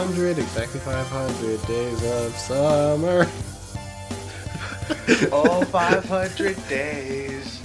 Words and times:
500, 0.00 0.38
exactly 0.38 0.80
500 0.80 1.66
days 1.66 2.04
of 2.04 2.36
summer. 2.36 3.20
oh, 5.32 5.64
500 5.64 6.68
days. 6.68 7.62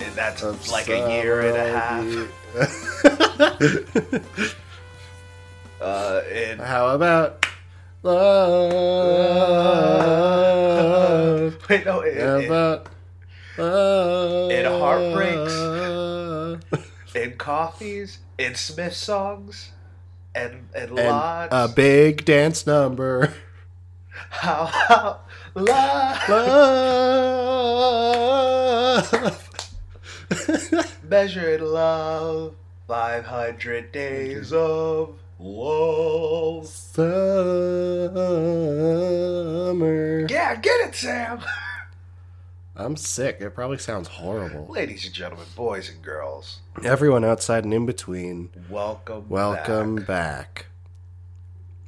And 0.00 0.12
that's 0.16 0.42
Of 0.42 0.68
like 0.70 0.88
a 0.88 0.98
year 1.22 1.42
and 1.42 1.56
a 1.56 1.78
half. 1.78 2.04
Uh, 5.80 6.22
and 6.32 6.60
How 6.60 6.90
about 6.90 7.44
love? 8.04 8.12
wait, 11.68 11.84
no, 11.84 12.00
it, 12.02 12.20
How 12.20 12.36
it- 12.38 12.44
about 12.46 12.86
love? 13.58 14.50
It 14.52 14.64
heartbreaks. 14.64 15.54
and 17.16 17.36
coffees, 17.36 18.18
And 18.38 18.56
Smith 18.56 18.94
songs, 18.94 19.72
and 20.34 20.68
and, 20.74 20.98
And 20.98 21.08
lots. 21.08 21.48
a 21.54 21.68
big 21.74 22.24
dance 22.24 22.66
number. 22.66 23.32
how 24.30 24.64
how 24.66 25.20
love 25.54 26.28
Love. 29.02 29.48
measured 31.08 31.60
love. 31.60 32.54
Five 32.88 33.26
hundred 33.26 33.92
days 33.92 34.52
of 34.52 35.14
love. 35.38 36.66
Summer. 36.66 37.06
Yeah, 40.28 40.54
get 40.56 40.88
it, 40.88 40.94
Sam. 40.94 41.40
I'm 42.74 42.96
sick. 42.96 43.38
It 43.40 43.50
probably 43.54 43.78
sounds 43.78 44.08
horrible. 44.08 44.66
Ladies 44.68 45.04
and 45.04 45.14
gentlemen, 45.14 45.46
boys 45.54 45.90
and 45.90 46.02
girls, 46.02 46.60
Everyone 46.82 47.24
outside 47.24 47.64
and 47.64 47.74
in 47.74 47.84
between, 47.84 48.48
welcome, 48.70 49.28
welcome 49.28 49.96
back. 49.96 50.06
back. 50.06 50.66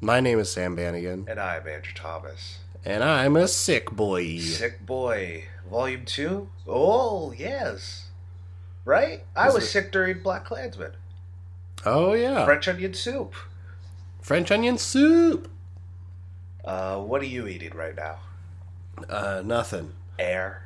My 0.01 0.21
name 0.21 0.39
is 0.39 0.53
Sam 0.53 0.77
Bannigan, 0.77 1.25
And 1.29 1.41
I'm 1.41 1.67
Andrew 1.67 1.95
Thomas. 1.95 2.59
and 2.85 3.03
I'm 3.03 3.35
a 3.37 3.49
sick 3.49 3.91
boy. 3.93 4.39
Sick 4.41 4.85
Boy, 4.85 5.45
Volume 5.71 6.05
2? 6.05 6.49
Oh, 6.69 7.33
yes. 7.33 8.09
Right? 8.85 9.25
I 9.35 9.49
Is 9.49 9.55
was 9.55 9.65
it- 9.65 9.69
sick 9.69 9.91
during 9.93 10.21
BlacKkKlansman. 10.21 10.93
Oh 11.87 12.13
yeah, 12.15 12.45
French 12.47 12.67
onion 12.69 12.95
soup. 12.95 13.35
French 14.23 14.51
onion 14.51 14.79
soup. 14.79 15.51
Uh, 16.65 16.99
what 17.01 17.21
are 17.21 17.27
you 17.27 17.47
eating 17.47 17.75
right 17.75 17.95
now? 17.95 18.21
Uh, 19.09 19.43
nothing. 19.45 19.93
Air. 20.19 20.63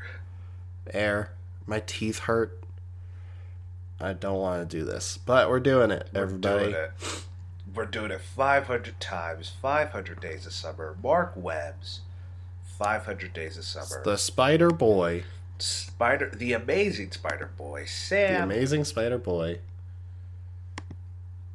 Air. 0.92 1.32
My 1.66 1.80
teeth 1.80 2.20
hurt. 2.20 2.58
I 4.00 4.12
don't 4.12 4.38
want 4.38 4.68
to 4.68 4.76
do 4.78 4.84
this, 4.84 5.18
but 5.18 5.50
we're 5.50 5.58
doing 5.60 5.90
it, 5.90 6.08
We're 6.14 6.22
everybody. 6.22 6.64
doing 6.72 6.74
it. 6.74 6.90
We're 7.74 7.84
doing 7.86 8.10
it 8.10 8.20
500 8.20 9.00
times. 9.00 9.52
500 9.60 10.20
days 10.20 10.46
of 10.46 10.52
summer. 10.52 10.96
Marc 11.02 11.32
Webb's 11.36 12.00
500 12.78 13.32
days 13.32 13.58
of 13.58 13.64
summer. 13.64 14.02
The 14.04 14.16
Spider 14.16 14.70
Boy, 14.70 15.24
Spider, 15.58 16.30
the 16.34 16.52
amazing 16.52 17.10
Spider 17.12 17.50
Boy. 17.56 17.84
Sam. 17.86 18.48
The 18.48 18.56
amazing 18.56 18.84
Spider 18.84 19.18
Boy. 19.18 19.58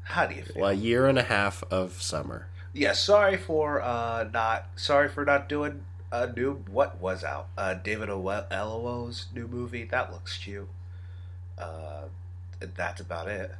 how 0.03 0.25
do 0.27 0.35
you 0.35 0.43
feel? 0.43 0.65
A 0.65 0.73
year 0.73 1.07
and 1.07 1.17
a 1.17 1.23
half 1.23 1.63
of 1.71 2.01
summer. 2.01 2.47
Yeah, 2.73 2.91
sorry 2.93 3.37
for 3.37 3.81
uh 3.81 4.27
not 4.33 4.67
sorry 4.75 5.07
for 5.07 5.23
not 5.23 5.47
doing 5.47 5.85
a 6.13 6.31
new 6.31 6.53
what 6.69 7.01
was 7.01 7.23
out. 7.23 7.47
Uh 7.57 7.73
David 7.73 8.07
Oyelowo's 8.09 9.25
new 9.33 9.47
movie. 9.47 9.83
That 9.83 10.11
looks 10.13 10.37
cute. 10.37 10.69
Uh 11.57 12.03
that's 12.75 13.01
about 13.01 13.27
it. 13.27 13.51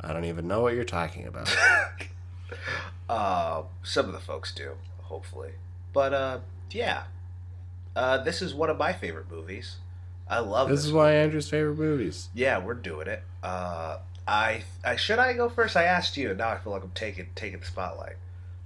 I 0.00 0.12
don't 0.12 0.24
even 0.26 0.46
know 0.48 0.60
what 0.62 0.74
you're 0.74 0.84
talking 0.84 1.26
about. 1.26 1.54
Uh 3.08 3.62
some 3.82 4.06
of 4.06 4.12
the 4.12 4.20
folks 4.20 4.52
do, 4.52 4.72
hopefully. 5.02 5.52
But 5.92 6.12
uh 6.14 6.38
yeah. 6.70 7.04
Uh 7.96 8.18
this 8.18 8.40
is 8.42 8.54
one 8.54 8.70
of 8.70 8.76
my 8.78 8.92
favorite 8.92 9.30
movies. 9.30 9.76
I 10.28 10.38
love 10.40 10.68
this 10.68 10.80
this. 10.80 10.86
is 10.86 10.92
one 10.92 11.08
of 11.08 11.14
Andrew's 11.14 11.48
favorite 11.48 11.76
movies. 11.78 12.28
yeah, 12.34 12.58
we're 12.58 12.74
doing 12.74 13.06
it. 13.08 13.22
Uh 13.42 13.98
I 14.28 14.62
I 14.84 14.96
should 14.96 15.18
I 15.18 15.32
go 15.32 15.48
first? 15.48 15.76
I 15.76 15.84
asked 15.84 16.16
you 16.16 16.30
and 16.30 16.38
now 16.38 16.50
I 16.50 16.58
feel 16.58 16.72
like 16.72 16.82
I'm 16.84 16.92
taking 16.94 17.26
taking 17.34 17.60
the 17.60 17.66
spotlight. 17.66 18.16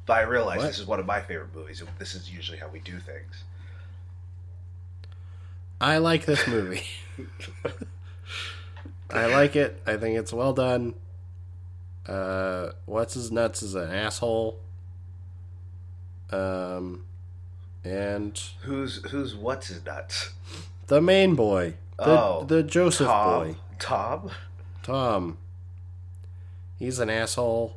But 0.06 0.18
I 0.18 0.22
realize 0.22 0.58
What? 0.58 0.66
this 0.66 0.78
is 0.78 0.86
one 0.86 1.00
of 1.00 1.06
my 1.06 1.20
favorite 1.20 1.54
movies. 1.54 1.82
This 1.98 2.14
is 2.14 2.30
usually 2.30 2.58
how 2.58 2.68
we 2.68 2.78
do 2.80 2.98
things. 2.98 3.44
I 5.80 5.98
like 5.98 6.24
this 6.26 6.46
movie. 6.46 6.82
I 9.10 9.26
like 9.26 9.56
it. 9.56 9.80
I 9.86 9.96
think 9.96 10.18
it's 10.18 10.32
well 10.32 10.52
done. 10.52 10.94
Uh, 12.06 12.70
what's 12.86 13.14
his 13.14 13.30
nuts 13.32 13.62
is 13.62 13.74
an 13.74 13.90
asshole. 13.90 14.58
Um, 16.30 17.04
and 17.84 18.40
Who's 18.62 19.04
who's 19.10 19.34
what's 19.34 19.68
his 19.68 19.84
nuts? 19.84 20.30
the 20.88 21.00
main 21.00 21.34
boy, 21.34 21.74
the 21.98 22.04
Oh, 22.06 22.44
the 22.46 22.62
Joseph 22.62 23.06
Tom. 23.06 23.44
boy, 23.46 23.56
Tom. 23.78 24.30
Tom. 24.82 25.38
He's 26.78 26.98
an 26.98 27.08
asshole. 27.10 27.76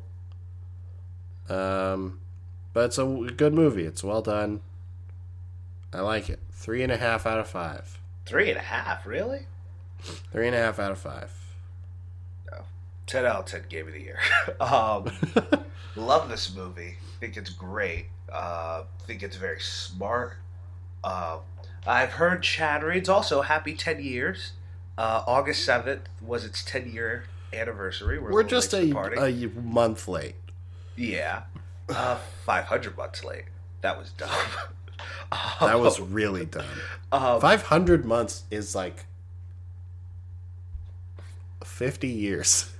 Um, 1.48 2.20
but 2.72 2.86
it's 2.86 2.98
a 2.98 3.04
good 3.04 3.54
movie. 3.54 3.84
It's 3.84 4.04
well 4.04 4.22
done. 4.22 4.60
I 5.92 6.00
like 6.00 6.28
it. 6.28 6.40
Three 6.52 6.82
and 6.82 6.92
a 6.92 6.96
half 6.96 7.26
out 7.26 7.38
of 7.38 7.48
five. 7.48 7.98
Three 8.26 8.50
and 8.50 8.58
a 8.58 8.62
half, 8.62 9.06
really? 9.06 9.46
Three 10.32 10.46
and 10.46 10.54
a 10.54 10.58
half 10.58 10.78
out 10.78 10.92
of 10.92 10.98
five. 10.98 11.32
Ten 13.06 13.24
out 13.24 13.36
of 13.36 13.44
ten 13.46 13.62
game 13.70 13.86
of 13.86 13.94
the 13.94 14.00
year. 14.00 14.18
um, 14.60 15.10
love 15.96 16.28
this 16.28 16.54
movie. 16.54 16.98
Think 17.20 17.38
it's 17.38 17.48
great. 17.48 18.06
Uh, 18.30 18.82
think 19.06 19.22
it's 19.22 19.36
very 19.36 19.60
smart. 19.60 20.36
Uh, 21.02 21.38
I've 21.86 22.12
heard 22.12 22.42
chatter. 22.42 22.92
It's 22.92 23.08
also 23.08 23.40
happy 23.40 23.74
ten 23.74 24.04
years. 24.04 24.52
Uh, 24.98 25.24
August 25.26 25.64
seventh 25.64 26.02
was 26.20 26.44
its 26.44 26.62
ten 26.62 26.92
year 26.92 27.24
anniversary. 27.52 28.18
We're 28.18 28.42
just 28.42 28.74
late 28.74 28.92
to 28.92 29.22
a, 29.22 29.44
a 29.44 29.48
month 29.48 30.06
late. 30.06 30.34
Yeah, 30.98 31.42
uh, 31.88 32.16
five 32.44 32.64
hundred 32.64 32.96
months 32.96 33.24
late. 33.24 33.44
That 33.82 33.98
was 33.98 34.10
dumb. 34.10 34.30
That 35.60 35.78
was 35.78 36.00
really 36.00 36.46
dumb. 36.46 36.64
um, 37.12 37.40
500 37.40 38.04
months 38.04 38.44
is 38.50 38.74
like 38.74 39.04
50 41.62 42.08
years. 42.08 42.70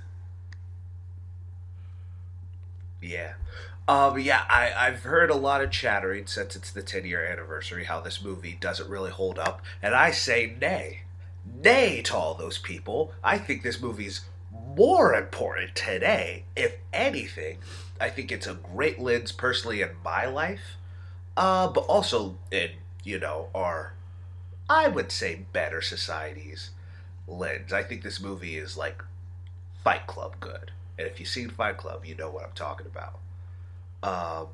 Yeah. 3.01 3.33
Um, 3.87 4.19
yeah, 4.19 4.43
I, 4.49 4.71
I've 4.75 5.01
heard 5.03 5.29
a 5.29 5.35
lot 5.35 5.63
of 5.63 5.71
chattering 5.71 6.27
since 6.27 6.55
it's 6.55 6.71
the 6.71 6.81
10 6.83 7.05
year 7.05 7.25
anniversary 7.25 7.85
how 7.85 7.99
this 8.01 8.21
movie 8.23 8.57
doesn't 8.59 8.89
really 8.89 9.11
hold 9.11 9.39
up. 9.39 9.61
And 9.81 9.95
I 9.95 10.11
say 10.11 10.55
nay. 10.59 11.01
Nay 11.63 12.01
to 12.03 12.15
all 12.15 12.35
those 12.35 12.57
people. 12.57 13.13
I 13.23 13.37
think 13.37 13.63
this 13.63 13.81
movie's 13.81 14.21
more 14.75 15.13
important 15.15 15.75
today. 15.75 16.45
If 16.55 16.75
anything, 16.93 17.59
I 17.99 18.09
think 18.09 18.31
it's 18.31 18.47
a 18.47 18.53
great 18.53 18.99
lens 18.99 19.31
personally 19.31 19.81
in 19.81 19.89
my 20.03 20.25
life, 20.25 20.77
uh, 21.37 21.67
but 21.67 21.81
also 21.81 22.37
in, 22.51 22.71
you 23.03 23.19
know, 23.19 23.49
our, 23.53 23.93
I 24.69 24.87
would 24.87 25.11
say, 25.11 25.45
better 25.51 25.81
society's 25.81 26.71
lens. 27.27 27.73
I 27.73 27.83
think 27.83 28.03
this 28.03 28.19
movie 28.19 28.57
is 28.57 28.77
like 28.77 29.03
Fight 29.83 30.07
Club 30.07 30.35
good. 30.39 30.71
And 30.97 31.07
if 31.07 31.19
you've 31.19 31.29
seen 31.29 31.49
Fight 31.49 31.77
Club, 31.77 32.05
you 32.05 32.15
know 32.15 32.29
what 32.29 32.43
I'm 32.45 32.53
talking 32.55 32.87
about. 32.87 33.19
Um, 34.01 34.47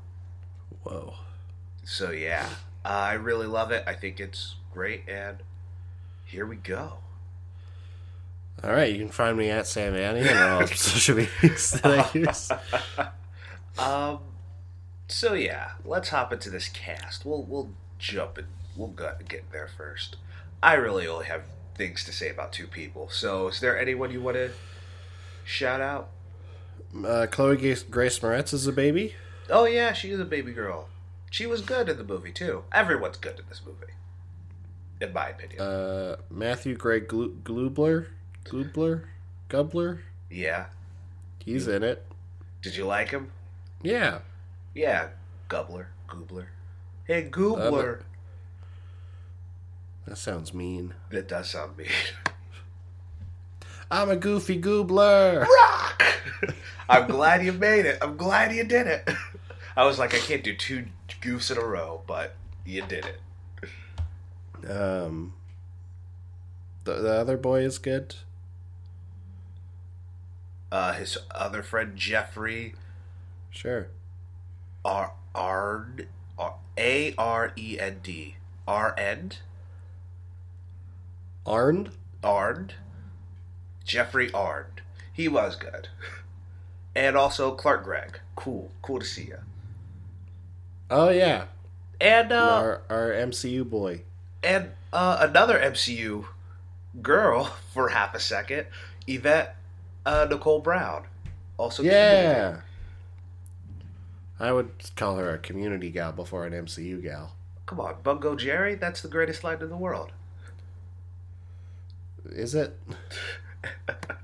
Whoa. 0.82 1.14
so 1.84 2.10
yeah, 2.10 2.48
I 2.84 3.14
really 3.14 3.46
love 3.46 3.70
it. 3.70 3.84
I 3.86 3.94
think 3.94 4.20
it's 4.20 4.56
great, 4.72 5.02
and 5.08 5.38
here 6.24 6.46
we 6.46 6.56
go. 6.56 6.98
All 8.64 8.72
right, 8.72 8.90
you 8.92 8.98
can 8.98 9.10
find 9.10 9.36
me 9.36 9.50
at 9.50 9.66
Sam 9.66 9.94
Annie 9.94 10.28
on 10.28 10.36
all 10.36 10.66
social 10.68 11.16
medias 11.16 11.72
that 11.72 12.14
I 12.14 12.18
use. 12.18 12.50
Um, 13.78 14.20
so 15.08 15.34
yeah, 15.34 15.72
let's 15.84 16.08
hop 16.10 16.32
into 16.32 16.50
this 16.50 16.68
cast. 16.68 17.24
We'll 17.24 17.42
we'll 17.42 17.70
jump 17.98 18.38
and 18.38 18.46
we'll 18.76 18.88
get 18.88 19.28
get 19.28 19.50
there 19.52 19.68
first. 19.68 20.16
I 20.62 20.74
really 20.74 21.06
only 21.06 21.26
have 21.26 21.42
things 21.74 22.04
to 22.04 22.12
say 22.12 22.30
about 22.30 22.52
two 22.52 22.66
people. 22.66 23.08
So 23.10 23.48
is 23.48 23.60
there 23.60 23.78
anyone 23.78 24.10
you 24.10 24.20
want 24.20 24.36
to 24.36 24.50
shout 25.44 25.80
out? 25.80 26.08
Uh, 27.04 27.26
Chloe 27.30 27.56
Grace, 27.56 27.82
Grace 27.82 28.18
Moretz 28.20 28.54
is 28.54 28.66
a 28.66 28.72
baby. 28.72 29.14
Oh 29.50 29.66
yeah, 29.66 29.92
she 29.92 30.10
is 30.10 30.20
a 30.20 30.24
baby 30.24 30.52
girl. 30.52 30.88
She 31.30 31.46
was 31.46 31.60
good 31.60 31.88
in 31.88 31.98
the 31.98 32.04
movie 32.04 32.32
too. 32.32 32.64
Everyone's 32.72 33.18
good 33.18 33.38
in 33.38 33.44
this 33.48 33.60
movie, 33.66 33.92
in 35.00 35.12
my 35.12 35.28
opinion. 35.28 35.60
Uh, 35.60 36.16
Matthew 36.30 36.74
Gray 36.76 37.00
Glu- 37.00 37.36
Glubler. 37.44 38.06
Glubler? 38.44 39.04
Gubler? 39.50 40.00
yeah. 40.30 40.66
He's 41.44 41.68
in 41.68 41.84
it. 41.84 42.04
Did 42.62 42.74
you 42.76 42.86
like 42.86 43.10
him? 43.10 43.30
Yeah. 43.82 44.20
Yeah, 44.74 45.08
Goobler, 45.48 45.86
Goobler. 46.08 46.46
Hey, 47.04 47.28
Goobler. 47.30 48.02
That 50.06 50.18
sounds 50.18 50.54
mean. 50.54 50.94
that 51.10 51.28
does 51.28 51.50
sound 51.50 51.76
mean. 51.76 51.88
I'm 53.90 54.10
a 54.10 54.16
goofy 54.16 54.60
goobler. 54.60 55.46
Rock! 55.46 56.02
I'm 56.88 57.06
glad 57.06 57.44
you 57.44 57.52
made 57.52 57.86
it. 57.86 57.98
I'm 58.02 58.16
glad 58.16 58.52
you 58.52 58.64
did 58.64 58.86
it. 58.86 59.08
I 59.76 59.84
was 59.84 59.98
like, 59.98 60.14
I 60.14 60.18
can't 60.18 60.42
do 60.42 60.54
two 60.54 60.86
goofs 61.20 61.50
in 61.50 61.58
a 61.58 61.64
row, 61.64 62.02
but 62.06 62.34
you 62.64 62.82
did 62.82 63.06
it. 63.06 64.70
Um, 64.70 65.34
the, 66.84 66.94
the 66.94 67.12
other 67.12 67.36
boy 67.36 67.60
is 67.60 67.78
good. 67.78 68.16
Uh, 70.72 70.94
his 70.94 71.18
other 71.32 71.62
friend 71.62 71.96
Geoffrey 71.96 72.74
Sure. 73.56 73.88
R 74.84 75.12
Ard 75.34 76.08
A 76.78 77.14
R 77.16 77.52
E 77.56 77.78
N 77.80 78.00
D 78.02 78.36
R 78.68 78.94
End 78.98 79.38
Geoffrey 83.84 84.30
Arend. 84.32 84.80
He 85.12 85.28
was 85.28 85.56
good. 85.56 85.88
And 86.94 87.14
also 87.14 87.50
Clark 87.54 87.84
Gregg. 87.84 88.20
Cool. 88.36 88.70
Cool 88.80 89.00
to 89.00 89.04
see 89.04 89.24
you. 89.24 89.36
Oh 90.90 91.10
yeah, 91.10 91.44
And 92.00 92.32
uh, 92.32 92.36
our 92.38 92.82
our 92.88 93.10
MCU 93.10 93.68
boy. 93.68 94.00
and 94.42 94.70
uh, 94.94 95.18
another 95.20 95.58
MCU 95.58 96.24
girl 97.02 97.44
for 97.74 97.90
half 97.90 98.14
a 98.14 98.20
second, 98.20 98.66
Yvette 99.06 99.56
uh, 100.06 100.26
Nicole 100.30 100.60
Brown. 100.60 101.04
Also, 101.58 101.82
Yeah. 101.82 102.60
I 104.38 104.52
would 104.52 104.70
call 104.96 105.16
her 105.16 105.34
a 105.34 105.38
community 105.38 105.90
gal 105.90 106.12
before 106.12 106.46
an 106.46 106.52
MCU 106.52 107.02
gal. 107.02 107.34
Come 107.64 107.80
on, 107.80 107.96
Bungo 108.02 108.36
Jerry. 108.36 108.74
That's 108.74 109.00
the 109.00 109.08
greatest 109.08 109.42
line 109.42 109.60
in 109.60 109.70
the 109.70 109.76
world. 109.76 110.12
Is 112.26 112.54
it? 112.54 112.78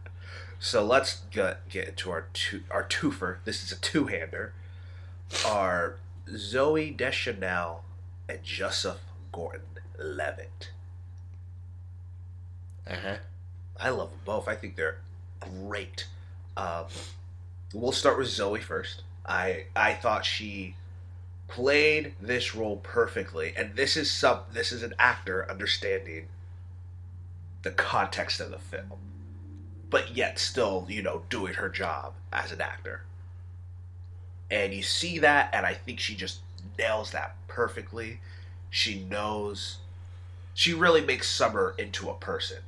So 0.65 0.85
let's 0.85 1.23
get, 1.33 1.69
get 1.69 1.89
into 1.89 2.13
our 2.13 2.29
two, 2.33 2.63
our 2.71 2.85
twofer. 2.85 3.39
This 3.45 3.65
is 3.65 3.73
a 3.73 3.81
two 3.81 4.07
hander. 4.07 4.55
Our 5.45 5.97
Zooey 6.29 6.97
Deschanel 6.97 7.83
and 8.29 8.45
Joseph 8.45 9.01
Gordon 9.33 9.81
Levitt. 9.99 10.71
Uh 12.89 12.95
huh. 12.95 13.17
I 13.81 13.91
love 13.91 14.11
them 14.11 14.21
both. 14.25 14.47
I 14.47 14.55
think 14.55 14.77
they're 14.77 14.99
great. 15.41 16.07
Um, 16.57 16.85
we'll 17.75 17.91
start 17.91 18.17
with 18.17 18.29
Zoe 18.29 18.61
first. 18.61 19.03
I 19.27 19.67
I 19.77 19.95
thought 19.95 20.25
she 20.25 20.75
played 21.49 22.15
this 22.21 22.55
role 22.55 22.77
perfectly, 22.77 23.53
and 23.57 23.77
this 23.77 23.97
is 23.97 24.11
some 24.11 24.41
this 24.53 24.73
is 24.73 24.83
an 24.83 24.95
actor 24.99 25.49
understanding 25.51 26.29
the 27.63 27.71
context 27.71 28.41
of 28.41 28.51
the 28.51 28.59
film, 28.59 28.99
but 29.91 30.17
yet 30.17 30.39
still 30.39 30.87
you 30.89 31.03
know 31.03 31.23
doing 31.29 31.55
her 31.55 31.69
job 31.69 32.15
as 32.33 32.53
an 32.53 32.61
actor. 32.61 33.03
And 34.51 34.75
you 34.75 34.83
see 34.83 35.19
that, 35.21 35.51
and 35.55 35.65
I 35.65 35.75
think 35.75 35.99
she 35.99 36.15
just 36.15 36.41
nails 36.79 37.13
that 37.13 37.37
perfectly. 37.49 38.21
She 38.71 39.01
knows. 39.05 39.79
She 40.55 40.75
really 40.75 41.01
makes 41.01 41.31
Summer 41.31 41.75
into 41.79 42.11
a 42.11 42.15
person 42.15 42.59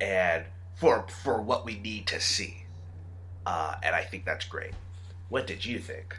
and 0.00 0.44
for 0.76 1.06
for 1.08 1.40
what 1.40 1.64
we 1.64 1.78
need 1.78 2.06
to 2.08 2.20
see. 2.20 2.64
Uh, 3.44 3.76
and 3.82 3.94
I 3.94 4.02
think 4.02 4.24
that's 4.24 4.44
great. 4.44 4.72
What 5.28 5.46
did 5.46 5.64
you 5.64 5.78
think? 5.78 6.16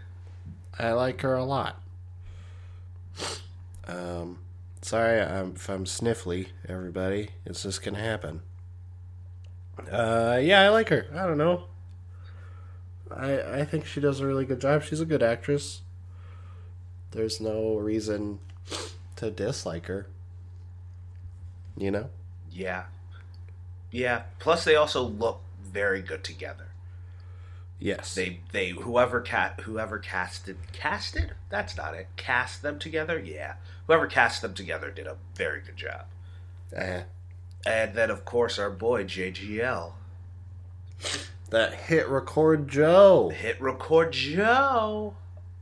I 0.77 0.92
like 0.92 1.21
her 1.21 1.36
a 1.36 1.44
lot. 1.44 1.81
Um, 3.89 4.39
sorry 4.81 5.21
I'm, 5.21 5.54
if 5.56 5.69
I'm 5.69 5.86
sniffly, 5.86 6.48
everybody. 6.68 7.30
It's 7.45 7.63
just 7.63 7.81
gonna 7.81 8.00
happen. 8.00 8.42
Uh, 9.89 10.42
yeah, 10.44 10.59
I 10.59 10.68
like 10.68 10.89
her. 10.89 11.07
I 11.15 11.25
don't 11.25 11.38
know. 11.38 11.68
I 13.09 13.59
I 13.59 13.65
think 13.65 13.86
she 13.86 14.01
does 14.01 14.19
a 14.19 14.27
really 14.27 14.44
good 14.44 14.59
job. 14.59 14.83
She's 14.83 15.00
a 15.00 15.06
good 15.06 15.24
actress. 15.24 15.83
There's 17.12 17.39
no 17.39 17.77
reason 17.77 18.39
to 19.15 19.31
dislike 19.31 19.86
her. 19.86 20.07
You 21.77 21.92
know? 21.92 22.10
Yeah, 22.51 22.86
yeah. 23.92 24.24
Plus, 24.39 24.63
they 24.65 24.75
also 24.75 25.03
look 25.03 25.42
very 25.63 26.01
good 26.01 26.24
together. 26.24 26.67
Yes. 27.79 28.15
They 28.15 28.39
they 28.51 28.69
whoever 28.69 29.21
cat 29.21 29.62
whoever 29.65 30.00
casted 30.00 30.57
casted 30.74 31.33
that's 31.50 31.77
not 31.77 31.94
it 31.94 32.07
cast 32.15 32.62
them 32.63 32.79
together. 32.79 33.19
Yeah, 33.19 33.53
whoever 33.85 34.07
cast 34.07 34.41
them 34.41 34.53
together 34.56 34.89
did 34.89 35.06
a 35.07 35.18
very 35.35 35.62
good 35.62 35.77
job. 35.77 36.06
Uh, 36.75 37.01
And 37.65 37.94
then 37.94 38.09
of 38.09 38.25
course 38.25 38.57
our 38.57 38.69
boy 38.71 39.03
JGL 39.03 39.94
that 41.50 41.74
hit 41.74 42.07
record 42.09 42.68
Joe. 42.68 43.29
hit 43.29 43.62
record 43.62 44.12
Joe. 44.12 45.13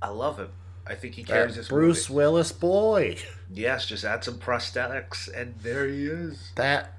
I 0.01 0.09
love 0.09 0.37
him. 0.37 0.49
I 0.87 0.95
think 0.95 1.15
he 1.15 1.23
carries 1.23 1.55
That 1.55 1.61
this 1.61 1.67
Bruce 1.67 2.09
movie. 2.09 2.17
Willis 2.17 2.51
boy. 2.51 3.17
Yes, 3.51 3.85
just 3.87 4.03
add 4.05 4.23
some 4.23 4.35
prosthetics 4.35 5.27
and 5.35 5.55
there 5.61 5.87
he 5.87 6.05
is. 6.05 6.51
That 6.55 6.93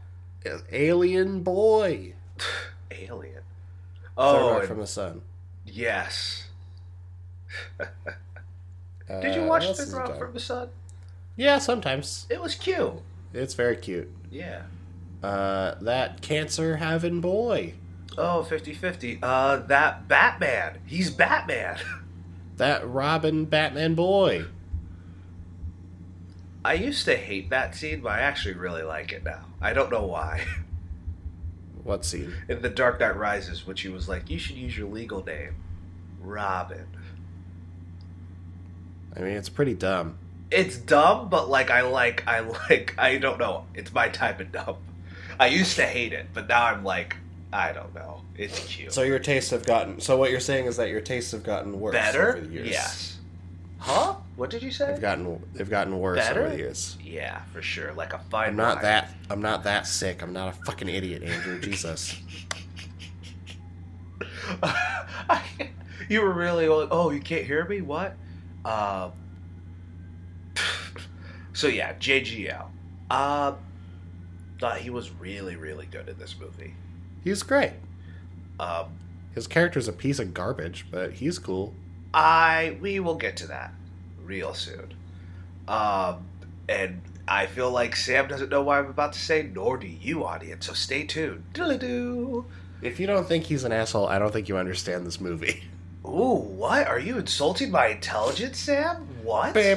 alien 0.70 1.42
boy. 1.42 2.12
Alien. 2.90 3.42
Oh, 4.16 4.60
from 4.66 4.78
the 4.78 4.86
sun. 4.86 5.22
yes. 5.64 6.48
Uh, 7.78 7.84
Did 9.20 9.34
you 9.34 9.44
watch 9.44 9.64
else 9.64 9.78
Third 9.78 9.92
Rock 9.96 10.18
from 10.18 10.32
the 10.32 10.40
Sun? 10.40 10.68
Yeah, 11.36 11.58
sometimes. 11.58 12.26
It 12.30 12.40
was 12.40 12.54
cute. 12.54 12.94
It's 13.34 13.54
very 13.54 13.76
cute. 13.76 14.10
Yeah. 14.30 14.62
Uh, 15.22 15.74
that 15.80 16.22
cancer 16.22 16.76
having 16.76 17.20
boy. 17.20 17.74
Oh, 18.18 18.46
50-50. 18.48 19.18
Uh, 19.22 19.56
that 19.66 20.08
Batman. 20.08 20.78
He's 20.86 21.10
Batman. 21.10 21.78
That 22.56 22.88
Robin 22.88 23.44
Batman 23.44 23.94
boy. 23.94 24.46
I 26.64 26.72
used 26.72 27.04
to 27.04 27.14
hate 27.14 27.50
that 27.50 27.74
scene, 27.74 28.00
but 28.00 28.12
I 28.12 28.20
actually 28.20 28.54
really 28.54 28.82
like 28.82 29.12
it 29.12 29.22
now. 29.24 29.44
I 29.60 29.74
don't 29.74 29.90
know 29.90 30.06
why. 30.06 30.42
What 31.86 32.04
scene? 32.04 32.34
In 32.48 32.62
The 32.62 32.68
Dark 32.68 32.98
Knight 32.98 33.16
Rises, 33.16 33.64
which 33.64 33.82
he 33.82 33.88
was 33.88 34.08
like, 34.08 34.28
you 34.28 34.40
should 34.40 34.56
use 34.56 34.76
your 34.76 34.88
legal 34.88 35.24
name. 35.24 35.54
Robin. 36.20 36.88
I 39.16 39.20
mean, 39.20 39.36
it's 39.36 39.48
pretty 39.48 39.74
dumb. 39.74 40.18
It's 40.50 40.76
dumb, 40.76 41.28
but 41.28 41.48
like 41.48 41.70
I 41.70 41.82
like 41.82 42.26
I 42.26 42.40
like 42.40 42.94
I 42.98 43.18
don't 43.18 43.38
know. 43.38 43.66
It's 43.72 43.92
my 43.94 44.08
type 44.08 44.40
of 44.40 44.50
dumb. 44.50 44.76
I 45.38 45.46
used 45.46 45.76
to 45.76 45.84
hate 45.86 46.12
it, 46.12 46.26
but 46.34 46.48
now 46.48 46.64
I'm 46.64 46.82
like, 46.82 47.16
I 47.52 47.70
don't 47.72 47.94
know. 47.94 48.22
It's 48.36 48.58
cute. 48.66 48.92
So 48.92 49.02
your 49.02 49.20
tastes 49.20 49.50
have 49.50 49.64
gotten. 49.64 50.00
So 50.00 50.16
what 50.16 50.32
you're 50.32 50.40
saying 50.40 50.66
is 50.66 50.76
that 50.78 50.88
your 50.88 51.00
tastes 51.00 51.30
have 51.32 51.44
gotten 51.44 51.78
worse 51.78 51.92
Better? 51.92 52.36
over 52.36 52.46
the 52.46 52.52
years. 52.52 52.68
Yes. 52.68 53.15
Huh? 53.78 54.16
What 54.36 54.50
did 54.50 54.62
you 54.62 54.70
say? 54.70 54.92
They've 54.92 55.00
gotten 55.00 55.42
they've 55.54 55.68
gotten 55.68 55.98
worse 55.98 56.18
Better? 56.18 56.42
over 56.42 56.50
the 56.50 56.56
years. 56.58 56.96
Yeah, 57.02 57.42
for 57.52 57.62
sure. 57.62 57.92
Like 57.92 58.12
a 58.12 58.18
fine. 58.30 58.50
I'm 58.50 58.56
not 58.56 58.76
wine. 58.76 58.82
that. 58.84 59.10
I'm 59.30 59.40
not 59.40 59.64
that 59.64 59.86
sick. 59.86 60.22
I'm 60.22 60.32
not 60.32 60.48
a 60.54 60.64
fucking 60.64 60.88
idiot, 60.88 61.22
Andrew. 61.22 61.60
Jesus. 61.60 62.16
you 66.08 66.20
were 66.22 66.32
really 66.32 66.68
like, 66.68 66.88
oh, 66.90 67.10
you 67.10 67.20
can't 67.20 67.44
hear 67.44 67.64
me? 67.66 67.80
What? 67.80 68.16
Um, 68.64 69.12
so 71.52 71.68
yeah, 71.68 71.94
JGL. 71.94 72.66
Uh, 73.10 73.54
thought 74.58 74.78
he 74.78 74.90
was 74.90 75.10
really, 75.12 75.56
really 75.56 75.86
good 75.86 76.08
in 76.08 76.18
this 76.18 76.36
movie. 76.38 76.74
He's 77.22 77.42
great. 77.42 77.72
Um, 78.58 78.86
His 79.34 79.46
character's 79.46 79.88
a 79.88 79.92
piece 79.92 80.18
of 80.18 80.32
garbage, 80.32 80.86
but 80.90 81.14
he's 81.14 81.38
cool. 81.38 81.74
I 82.16 82.76
we 82.80 82.98
will 82.98 83.14
get 83.16 83.36
to 83.38 83.46
that 83.48 83.72
real 84.24 84.54
soon. 84.54 84.94
Um, 85.68 86.26
and 86.68 87.02
I 87.28 87.46
feel 87.46 87.70
like 87.70 87.94
Sam 87.96 88.26
doesn't 88.28 88.48
know 88.50 88.62
what 88.62 88.78
I'm 88.78 88.86
about 88.90 89.12
to 89.12 89.18
say, 89.18 89.48
nor 89.54 89.76
do 89.76 89.86
you, 89.86 90.24
audience. 90.24 90.66
So 90.66 90.72
stay 90.72 91.04
tuned. 91.04 91.44
Diddly-doo. 91.52 92.44
If 92.82 93.00
you 93.00 93.06
don't 93.06 93.26
think 93.26 93.44
he's 93.44 93.64
an 93.64 93.72
asshole, 93.72 94.06
I 94.06 94.18
don't 94.18 94.32
think 94.32 94.48
you 94.48 94.56
understand 94.56 95.06
this 95.06 95.20
movie. 95.20 95.64
Ooh, 96.06 96.36
what? 96.36 96.86
Are 96.86 97.00
you 97.00 97.18
insulting 97.18 97.72
my 97.72 97.88
intelligence, 97.88 98.58
Sam? 98.58 99.08
What? 99.24 99.54
The- 99.54 99.74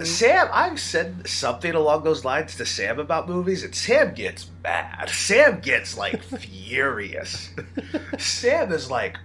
The, 0.00 0.04
Sam, 0.04 0.48
I've 0.52 0.78
said 0.78 1.26
something 1.26 1.72
along 1.74 2.04
those 2.04 2.22
lines 2.24 2.56
to 2.56 2.66
Sam 2.66 2.98
about 3.00 3.28
movies, 3.30 3.64
and 3.64 3.74
Sam 3.74 4.12
gets 4.12 4.50
mad. 4.62 5.08
Sam 5.08 5.60
gets 5.60 5.96
like 5.96 6.22
furious. 6.76 7.48
Sam 8.18 8.72
is 8.72 8.90
like, 8.90 9.16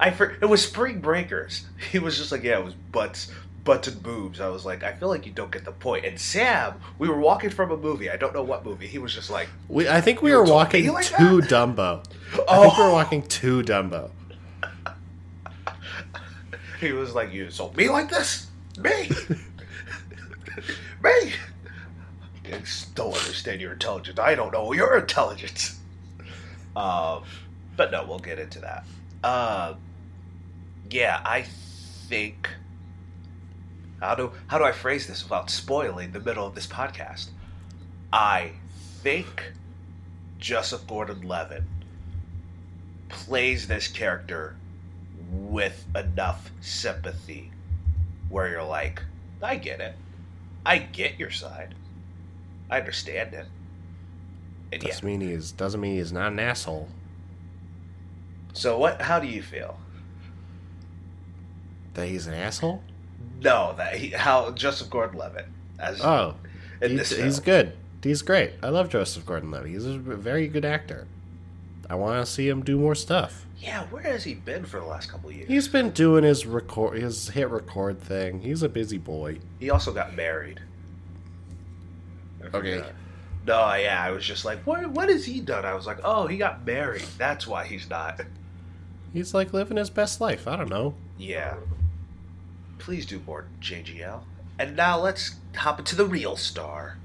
I 0.00 0.10
for, 0.10 0.30
it 0.40 0.48
was 0.48 0.64
Spring 0.66 1.00
Breakers. 1.00 1.66
He 1.92 1.98
was 1.98 2.16
just 2.18 2.30
like, 2.32 2.42
yeah, 2.44 2.58
it 2.58 2.64
was 2.64 2.74
butts, 2.74 3.30
butts 3.64 3.88
and 3.88 4.02
boobs. 4.02 4.40
I 4.40 4.48
was 4.48 4.64
like, 4.64 4.82
I 4.84 4.92
feel 4.92 5.08
like 5.08 5.26
you 5.26 5.32
don't 5.32 5.50
get 5.50 5.64
the 5.64 5.72
point. 5.72 6.04
And 6.04 6.18
Sam, 6.20 6.74
we 6.98 7.08
were 7.08 7.18
walking 7.18 7.50
from 7.50 7.70
a 7.70 7.76
movie. 7.76 8.08
I 8.10 8.16
don't 8.16 8.32
know 8.34 8.42
what 8.42 8.64
movie. 8.64 8.86
He 8.86 8.98
was 8.98 9.14
just 9.14 9.30
like, 9.30 9.48
We, 9.68 9.88
I 9.88 10.00
think 10.00 10.22
we 10.22 10.32
were 10.34 10.44
walking 10.44 10.92
like 10.92 11.06
to 11.06 11.14
Dumbo. 11.40 12.04
I 12.34 12.42
Oh. 12.48 12.62
think 12.62 12.78
we 12.78 12.84
were 12.84 12.92
walking 13.00 13.22
to 13.22 13.62
Dumbo. 13.62 14.10
he 16.80 16.92
was 16.92 17.14
like, 17.14 17.32
you 17.32 17.46
insult 17.46 17.76
me 17.76 17.88
like 17.88 18.08
this, 18.08 18.46
me, 18.78 19.10
me. 21.02 21.32
I 22.50 22.62
don't 22.94 23.14
understand 23.14 23.60
your 23.60 23.72
intelligence. 23.72 24.18
I 24.18 24.34
don't 24.34 24.52
know 24.52 24.72
your 24.72 24.96
intelligence. 24.98 25.78
Um, 26.74 27.24
but 27.76 27.90
no, 27.92 28.06
we'll 28.08 28.18
get 28.20 28.38
into 28.38 28.60
that. 28.60 28.84
Uh, 29.22 29.74
yeah, 30.90 31.20
I 31.24 31.42
think. 32.08 32.50
How 34.00 34.14
do 34.14 34.32
how 34.46 34.58
do 34.58 34.64
I 34.64 34.72
phrase 34.72 35.06
this 35.06 35.24
without 35.24 35.50
spoiling 35.50 36.12
the 36.12 36.20
middle 36.20 36.46
of 36.46 36.54
this 36.54 36.66
podcast? 36.66 37.28
I 38.12 38.52
think 39.02 39.52
Joseph 40.38 40.86
Gordon-Levitt 40.86 41.64
plays 43.08 43.66
this 43.66 43.88
character 43.88 44.54
with 45.30 45.84
enough 45.94 46.50
sympathy 46.60 47.50
where 48.28 48.48
you're 48.48 48.62
like, 48.62 49.02
I 49.42 49.56
get 49.56 49.80
it. 49.80 49.94
I 50.64 50.78
get 50.78 51.18
your 51.18 51.30
side. 51.30 51.74
I 52.70 52.78
understand 52.78 53.34
it. 53.34 53.46
And. 54.72 54.82
Doesn't 54.82 55.04
mean 55.04 55.20
he's 55.20 55.52
doesn't 55.52 55.80
mean 55.80 55.96
he's 55.96 56.12
not 56.12 56.32
an 56.32 56.38
asshole. 56.38 56.88
So 58.52 58.78
what 58.78 59.02
how 59.02 59.18
do 59.18 59.26
you 59.26 59.42
feel? 59.42 59.78
That 61.98 62.06
he's 62.06 62.28
an 62.28 62.34
asshole? 62.34 62.80
No, 63.42 63.74
that 63.76 63.96
he 63.96 64.10
how 64.10 64.52
Joseph 64.52 64.88
Gordon 64.88 65.18
Levitt 65.18 65.46
as 65.80 66.00
Oh, 66.00 66.36
in 66.80 66.92
he's, 66.92 67.40
good. 67.40 67.72
He's 68.04 68.22
great. 68.22 68.52
I 68.62 68.68
love 68.68 68.88
Joseph 68.88 69.26
Gordon-Levitt. 69.26 69.72
He's 69.72 69.84
a 69.84 69.98
very 69.98 70.46
good 70.46 70.64
actor. 70.64 71.08
I 71.90 71.96
want 71.96 72.24
to 72.24 72.30
see 72.30 72.48
him 72.48 72.62
do 72.62 72.78
more 72.78 72.94
stuff. 72.94 73.46
Yeah, 73.58 73.82
where 73.86 74.04
has 74.04 74.22
he 74.22 74.34
been 74.34 74.64
for 74.64 74.78
the 74.78 74.86
last 74.86 75.10
couple 75.10 75.32
years? 75.32 75.48
He's 75.48 75.66
been 75.66 75.90
doing 75.90 76.22
his 76.22 76.46
record, 76.46 77.02
his 77.02 77.30
hit 77.30 77.50
record 77.50 78.00
thing. 78.00 78.42
He's 78.42 78.62
a 78.62 78.68
busy 78.68 78.98
boy. 78.98 79.40
He 79.58 79.70
also 79.70 79.92
got 79.92 80.14
married. 80.14 80.60
Okay. 82.54 82.84
No, 83.44 83.74
yeah, 83.74 84.04
I 84.04 84.12
was 84.12 84.24
just 84.24 84.44
like, 84.44 84.60
what? 84.64 84.88
What 84.90 85.08
has 85.08 85.24
he 85.24 85.40
done? 85.40 85.64
I 85.64 85.74
was 85.74 85.86
like, 85.86 85.98
oh, 86.04 86.28
he 86.28 86.36
got 86.36 86.64
married. 86.64 87.06
That's 87.18 87.44
why 87.48 87.64
he's 87.64 87.90
not. 87.90 88.20
He's 89.12 89.34
like 89.34 89.52
living 89.52 89.78
his 89.78 89.90
best 89.90 90.20
life. 90.20 90.46
I 90.46 90.54
don't 90.54 90.70
know. 90.70 90.94
Yeah. 91.16 91.56
Please 92.78 93.06
do 93.06 93.20
more, 93.26 93.46
JGL. 93.60 94.20
And 94.58 94.76
now 94.76 94.98
let's 94.98 95.36
hop 95.56 95.78
into 95.78 95.94
the 95.96 96.06
real 96.06 96.36
star, 96.36 96.98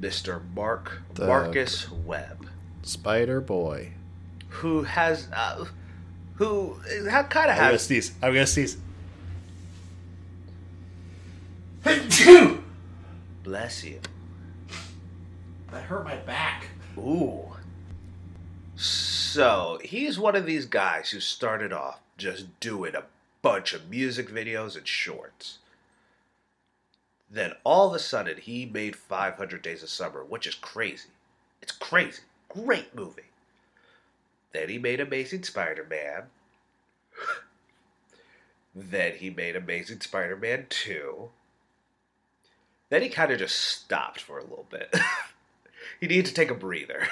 Mr. 0.00 0.40
Marc 0.54 1.02
The- 1.14 1.26
Marcus 1.26 1.90
Webb, 1.90 2.46
Spider 2.82 3.40
Boy. 3.40 3.92
who 4.48 4.82
has, 4.84 5.28
uh, 5.32 5.64
who 6.34 6.74
ha, 7.10 7.22
kind 7.24 7.50
of 7.50 7.56
I'm 7.56 7.58
gonna 7.58 7.72
has. 7.72 7.86
sneeze. 7.86 8.12
I'm 8.22 8.32
gonna 8.32 8.46
sneeze. 8.46 8.76
Bless 13.44 13.84
you. 13.84 14.00
That 15.70 15.82
hurt 15.84 16.04
my 16.04 16.16
back. 16.16 16.66
Ooh. 16.98 17.44
So 18.76 19.78
he's 19.82 20.18
one 20.18 20.36
of 20.36 20.46
these 20.46 20.66
guys 20.66 21.10
who 21.10 21.20
started 21.20 21.72
off 21.72 22.00
just 22.16 22.58
doing 22.60 22.94
a 22.94 23.04
bunch 23.42 23.72
of 23.72 23.88
music 23.88 24.28
videos 24.28 24.76
and 24.76 24.86
shorts. 24.86 25.58
Then 27.30 27.52
all 27.64 27.88
of 27.88 27.94
a 27.94 27.98
sudden 27.98 28.38
he 28.38 28.66
made 28.66 28.96
500 28.96 29.62
Days 29.62 29.82
of 29.82 29.90
Summer, 29.90 30.24
which 30.24 30.46
is 30.46 30.54
crazy. 30.54 31.10
It's 31.60 31.72
crazy. 31.72 32.22
Great 32.48 32.94
movie. 32.94 33.22
Then 34.52 34.68
he 34.68 34.78
made 34.78 35.00
Amazing 35.00 35.42
Spider 35.42 35.86
Man. 35.88 36.24
then 38.74 39.16
he 39.16 39.30
made 39.30 39.56
Amazing 39.56 40.00
Spider 40.00 40.36
Man 40.36 40.66
2. 40.70 41.28
Then 42.90 43.02
he 43.02 43.08
kind 43.10 43.30
of 43.30 43.38
just 43.38 43.56
stopped 43.56 44.20
for 44.20 44.38
a 44.38 44.42
little 44.42 44.66
bit. 44.70 44.94
he 46.00 46.06
needed 46.06 46.26
to 46.26 46.34
take 46.34 46.50
a 46.50 46.54
breather. 46.54 47.08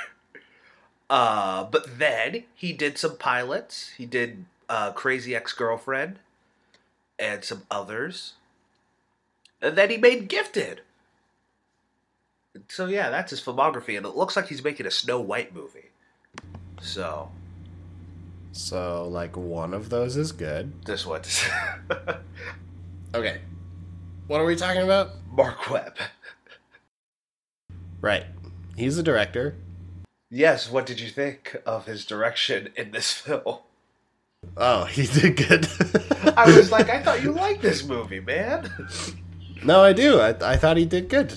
Uh, 1.09 1.65
but 1.65 1.99
then 1.99 2.45
he 2.55 2.73
did 2.73 2.99
some 2.99 3.17
pilots. 3.17 3.91
He 3.97 4.07
did 4.07 4.45
uh, 4.69 4.93
Crazy 4.93 5.35
Ex 5.35 5.53
Girlfriend 5.53 6.19
and 7.19 7.45
some 7.45 7.63
others. 7.71 8.35
And 9.63 9.77
then 9.77 9.91
he 9.91 9.97
made 9.97 10.29
Gifted. 10.29 10.83
So 12.69 12.87
yeah, 12.87 13.11
that's 13.11 13.31
his 13.31 13.41
filmography, 13.41 13.97
and 13.97 14.07
it 14.07 14.17
looks 14.17 14.35
like 14.37 14.49
he's 14.49 14.65
making 14.65 14.87
a 14.87 14.91
Snow 14.91 15.21
White 15.21 15.55
movie. 15.55 15.91
So 16.81 17.31
So, 18.53 19.07
like, 19.09 19.37
one 19.37 19.75
of 19.75 19.91
those 19.91 20.17
is 20.17 20.33
good. 20.33 20.85
this 20.87 21.05
one's 21.07 21.45
Okay. 23.15 23.41
What 24.27 24.41
are 24.41 24.45
we 24.47 24.57
talking 24.57 24.83
about? 24.83 25.11
Marc 25.31 25.71
Webb. 25.71 25.97
Right. 28.01 28.27
He's 28.77 28.99
a 28.99 29.03
director. 29.03 29.57
Yes, 30.31 30.71
what 30.71 30.87
did 30.87 30.99
you 31.01 31.09
think 31.09 31.57
of 31.65 31.87
his 31.87 32.05
direction 32.05 32.71
in 32.77 32.91
this 32.91 33.13
film? 33.13 33.59
Oh, 34.57 34.85
he 34.85 35.07
did 35.07 35.37
good. 35.37 35.69
I 36.37 36.45
was 36.47 36.71
like, 36.73 36.89
I 36.89 37.03
thought 37.05 37.23
you 37.23 37.33
liked 37.33 37.63
this 37.63 37.85
movie, 37.85 38.21
man. 38.21 38.71
no, 39.65 39.83
I 39.83 39.93
do. 39.93 40.21
I, 40.21 40.53
I 40.53 40.57
thought 40.57 40.77
he 40.77 40.85
did 40.87 41.09
good. 41.09 41.35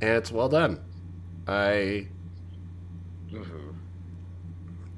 And 0.00 0.10
it's 0.10 0.32
well 0.32 0.48
done. 0.48 0.80
I 1.46 2.08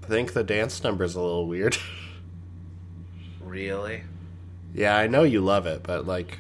think 0.02 0.32
the 0.32 0.44
dance 0.44 0.82
number's 0.82 1.14
a 1.14 1.20
little 1.20 1.46
weird. 1.46 1.76
Really? 3.42 4.02
yeah, 4.74 4.96
I 4.96 5.06
know 5.06 5.22
you 5.22 5.40
love 5.40 5.66
it, 5.66 5.82
but 5.82 6.04
like 6.06 6.38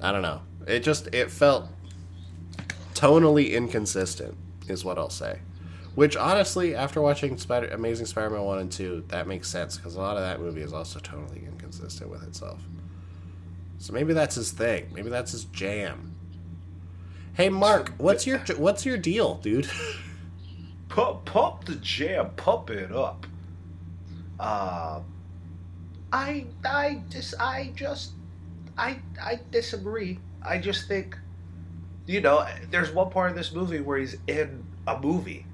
I 0.00 0.10
don't 0.10 0.22
know. 0.22 0.40
It 0.66 0.80
just 0.80 1.06
it 1.14 1.30
felt 1.30 1.68
tonally 2.94 3.52
inconsistent 3.52 4.36
is 4.66 4.84
what 4.84 4.98
I'll 4.98 5.10
say. 5.10 5.38
Which 5.98 6.16
honestly, 6.16 6.76
after 6.76 7.02
watching 7.02 7.36
Spider 7.38 7.66
Amazing 7.72 8.06
Spider-Man 8.06 8.44
1 8.44 8.58
and 8.60 8.70
2, 8.70 9.06
that 9.08 9.26
makes 9.26 9.48
sense 9.48 9.76
because 9.76 9.96
a 9.96 10.00
lot 10.00 10.16
of 10.16 10.22
that 10.22 10.38
movie 10.38 10.60
is 10.60 10.72
also 10.72 11.00
totally 11.00 11.42
inconsistent 11.44 12.08
with 12.08 12.22
itself. 12.22 12.60
So 13.78 13.92
maybe 13.92 14.12
that's 14.12 14.36
his 14.36 14.52
thing. 14.52 14.86
Maybe 14.94 15.08
that's 15.08 15.32
his 15.32 15.46
jam. 15.46 16.14
Hey 17.32 17.48
Marc, 17.48 17.94
what's 17.98 18.28
your 18.28 18.38
what's 18.58 18.86
your 18.86 18.96
deal, 18.96 19.38
dude? 19.38 19.68
Pump, 20.88 21.24
pump 21.24 21.64
the 21.64 21.74
jam, 21.74 22.30
pump 22.36 22.70
it 22.70 22.92
up. 22.92 23.26
Um, 24.38 25.04
I, 26.12 26.46
I 26.64 27.02
just, 27.10 27.34
I 27.40 27.72
just, 27.74 28.12
I, 28.76 29.00
I 29.20 29.40
disagree. 29.50 30.20
I 30.42 30.58
just 30.58 30.86
think, 30.86 31.18
you 32.06 32.20
know, 32.20 32.46
there's 32.70 32.92
one 32.92 33.10
part 33.10 33.30
of 33.30 33.36
this 33.36 33.52
movie 33.52 33.80
where 33.80 33.98
he's 33.98 34.16
in 34.28 34.64
a 34.86 34.96
movie, 35.00 35.44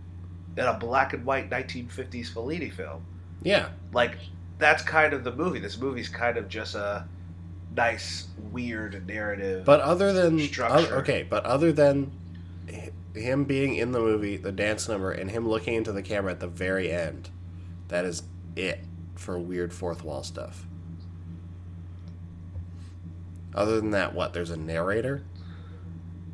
in 0.57 0.65
a 0.65 0.75
black 0.75 1.13
and 1.13 1.25
white 1.25 1.51
1950s 1.51 2.31
Fellini 2.33 2.73
film. 2.73 3.05
yeah. 3.43 3.69
Like, 3.93 4.17
that's 4.59 4.83
kind 4.83 5.13
of 5.13 5.25
the 5.25 5.33
movie. 5.33 5.59
This 5.59 5.79
movie's 5.79 6.09
kind 6.09 6.37
of 6.37 6.49
just 6.49 6.75
a 6.75 7.07
nice, 7.77 8.29
weird 8.53 9.07
narrative. 9.07 9.65
But 9.65 9.81
other 9.81 10.13
than 10.13 10.39
Structure. 10.41 10.95
o- 10.95 10.99
okay, 10.99 11.23
but 11.29 11.45
other 11.45 11.73
than 11.73 12.13
him 13.15 13.45
being 13.45 13.75
in 13.75 13.91
the 13.93 13.99
movie, 14.01 14.37
the 14.37 14.53
dance 14.53 14.89
number, 14.89 15.11
and 15.13 15.31
him 15.31 15.49
looking 15.49 15.75
into 15.75 15.93
the 15.93 16.03
camera 16.03 16.31
at 16.33 16.41
the 16.41 16.47
very 16.47 16.91
end, 16.91 17.31
that 17.89 18.05
is 18.05 18.23
it 18.57 18.81
for 19.17 19.39
weird 19.39 19.73
fourth 19.73 20.05
wall 20.05 20.23
stuff. 20.23 20.67
Other 23.55 23.81
than 23.81 23.91
that, 23.91 24.15
what? 24.15 24.33
There's 24.33 24.51
a 24.51 24.57
narrator. 24.57 25.23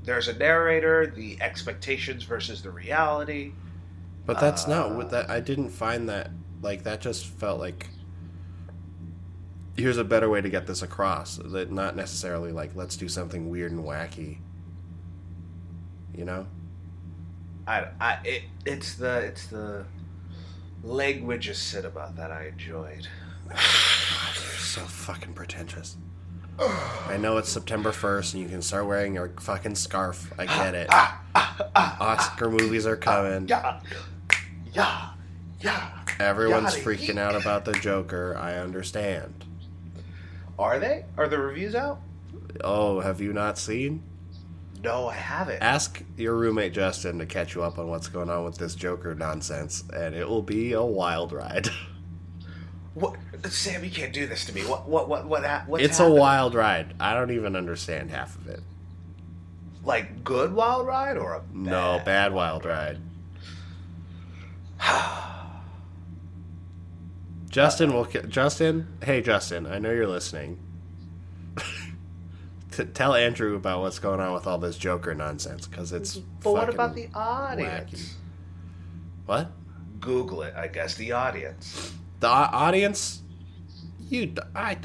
there's 0.04 0.28
a 0.28 0.34
narrator, 0.38 1.06
the 1.06 1.36
expectations 1.42 2.24
versus 2.24 2.62
the 2.62 2.70
reality. 2.70 3.52
But 4.26 4.40
that's 4.40 4.66
not 4.66 4.90
Uh. 4.90 4.94
what 4.94 5.10
that. 5.10 5.30
I 5.30 5.40
didn't 5.40 5.70
find 5.70 6.08
that 6.08 6.30
like 6.62 6.84
that. 6.84 7.00
Just 7.00 7.26
felt 7.26 7.58
like 7.58 7.88
here's 9.76 9.96
a 9.96 10.04
better 10.04 10.28
way 10.28 10.40
to 10.40 10.48
get 10.48 10.66
this 10.66 10.82
across. 10.82 11.36
That 11.44 11.72
not 11.72 11.96
necessarily 11.96 12.52
like 12.52 12.74
let's 12.74 12.96
do 12.96 13.08
something 13.08 13.48
weird 13.48 13.72
and 13.72 13.84
wacky. 13.84 14.38
You 16.14 16.24
know. 16.24 16.46
I, 17.66 17.86
I 18.00 18.18
it, 18.24 18.42
it's 18.66 18.94
the 18.94 19.18
it's 19.20 19.46
the 19.46 19.84
language 20.82 21.52
said 21.54 21.84
about 21.84 22.16
that 22.16 22.30
I 22.30 22.46
enjoyed. 22.48 23.06
You're 23.48 23.56
So 24.58 24.82
fucking 24.82 25.34
pretentious. 25.34 25.96
I 27.06 27.16
know 27.16 27.38
it's 27.38 27.48
September 27.48 27.90
1st 27.90 28.34
and 28.34 28.42
you 28.42 28.48
can 28.48 28.60
start 28.62 28.86
wearing 28.86 29.14
your 29.14 29.32
fucking 29.40 29.74
scarf. 29.76 30.32
I 30.38 30.44
get 30.46 30.74
it. 30.74 30.90
Oscar 31.34 32.50
movies 32.50 32.86
are 32.86 32.96
coming. 32.96 33.48
Yeah, 33.48 33.80
yeah, 34.72 35.10
yeah. 35.60 35.90
Everyone's 36.18 36.76
freaking 36.76 37.18
out 37.18 37.34
about 37.34 37.64
the 37.64 37.72
Joker. 37.72 38.36
I 38.36 38.56
understand. 38.56 39.44
Are 40.58 40.78
they? 40.78 41.06
Are 41.16 41.28
the 41.28 41.38
reviews 41.38 41.74
out? 41.74 42.00
Oh, 42.62 43.00
have 43.00 43.20
you 43.20 43.32
not 43.32 43.58
seen? 43.58 44.02
No, 44.82 45.08
I 45.08 45.14
haven't. 45.14 45.62
Ask 45.62 46.02
your 46.16 46.34
roommate 46.36 46.72
Justin 46.72 47.18
to 47.18 47.26
catch 47.26 47.54
you 47.54 47.62
up 47.62 47.78
on 47.78 47.88
what's 47.88 48.08
going 48.08 48.30
on 48.30 48.44
with 48.44 48.56
this 48.56 48.74
Joker 48.74 49.14
nonsense, 49.14 49.84
and 49.94 50.14
it 50.14 50.28
will 50.28 50.42
be 50.42 50.72
a 50.72 50.82
wild 50.82 51.32
ride. 51.32 51.68
What, 52.94 53.16
Sam? 53.48 53.84
You 53.84 53.90
can't 53.90 54.12
do 54.12 54.26
this 54.26 54.44
to 54.46 54.54
me. 54.54 54.62
What? 54.62 54.88
What? 54.88 55.08
What? 55.08 55.26
What? 55.26 55.68
What's 55.68 55.84
it's 55.84 56.00
a 56.00 56.10
wild 56.10 56.54
ride. 56.54 56.94
I 56.98 57.14
don't 57.14 57.30
even 57.30 57.56
understand 57.56 58.10
half 58.10 58.36
of 58.36 58.48
it. 58.48 58.60
Like 59.84 60.22
good 60.24 60.52
wild 60.52 60.86
ride 60.86 61.16
or 61.16 61.34
a 61.34 61.40
bad? 61.40 61.54
No, 61.54 62.00
bad 62.04 62.32
wild 62.32 62.64
ride. 62.64 62.98
Justin 67.50 67.92
will. 67.92 68.04
Justin, 68.04 68.86
hey 69.02 69.20
Justin, 69.20 69.66
I 69.66 69.78
know 69.78 69.90
you're 69.90 70.06
listening. 70.06 70.58
T- 72.70 72.84
tell 72.84 73.14
Andrew 73.14 73.56
about 73.56 73.80
what's 73.80 73.98
going 73.98 74.20
on 74.20 74.32
with 74.32 74.46
all 74.46 74.58
this 74.58 74.76
Joker 74.78 75.14
nonsense 75.14 75.66
because 75.66 75.92
it's. 75.92 76.16
But 76.16 76.52
what 76.52 76.68
about 76.68 76.94
the 76.94 77.08
audience? 77.12 77.90
wacky. 77.90 78.12
What? 79.26 79.50
Google 79.98 80.42
it, 80.42 80.54
I 80.56 80.68
guess. 80.68 80.94
The 80.94 81.12
audience. 81.12 81.92
The 82.20 82.28
au- 82.28 82.30
audience, 82.52 83.22
you, 84.08 84.32
I. 84.54 84.76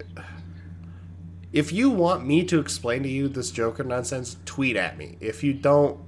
If 1.56 1.72
you 1.72 1.90
want 1.90 2.26
me 2.26 2.44
to 2.44 2.60
explain 2.60 3.04
to 3.04 3.10
you 3.10 3.30
this 3.30 3.50
Joker 3.50 3.86
nonsense, 3.86 4.36
tweet 4.44 4.76
at 4.76 4.98
me. 4.98 5.16
If 5.22 5.42
you 5.42 5.54
don't 5.54 6.02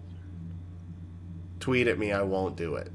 tweet 1.62 1.88
at 1.88 1.98
me, 1.98 2.12
I 2.12 2.22
won't 2.24 2.58
do 2.58 2.76
it. 2.76 2.92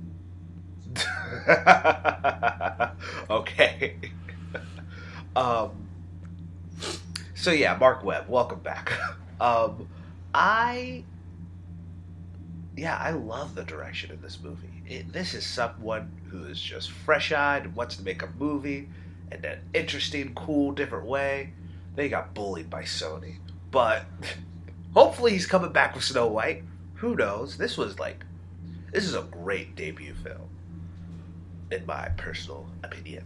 okay. 3.30 3.96
um. 5.36 5.70
So 7.34 7.52
yeah, 7.52 7.74
Marc 7.78 8.04
Webb, 8.04 8.28
welcome 8.28 8.60
back. 8.60 8.92
Um, 9.40 9.88
I. 10.32 11.02
Yeah, 12.76 12.96
I 12.96 13.10
love 13.10 13.56
the 13.56 13.64
direction 13.64 14.12
in 14.12 14.22
this 14.22 14.38
movie. 14.40 14.68
It, 14.86 15.12
this 15.12 15.34
is 15.34 15.44
someone 15.44 16.12
who 16.30 16.44
is 16.44 16.60
just 16.60 16.92
fresh-eyed 16.92 17.64
and 17.64 17.74
wants 17.74 17.96
to 17.96 18.04
make 18.04 18.22
a 18.22 18.28
movie 18.38 18.88
in 19.32 19.44
an 19.44 19.58
interesting, 19.74 20.32
cool, 20.36 20.70
different 20.70 21.06
way. 21.06 21.54
They 21.94 22.08
got 22.08 22.34
bullied 22.34 22.70
by 22.70 22.82
Sony, 22.82 23.36
but 23.70 24.04
hopefully 24.94 25.32
he's 25.32 25.46
coming 25.46 25.72
back 25.72 25.94
with 25.94 26.04
Snow 26.04 26.26
White. 26.26 26.64
Who 26.94 27.14
knows? 27.16 27.56
This 27.58 27.76
was 27.76 27.98
like, 27.98 28.24
this 28.92 29.04
is 29.04 29.14
a 29.14 29.22
great 29.22 29.74
debut 29.76 30.14
film 30.14 30.48
in 31.70 31.84
my 31.86 32.08
personal 32.16 32.66
opinion. 32.82 33.24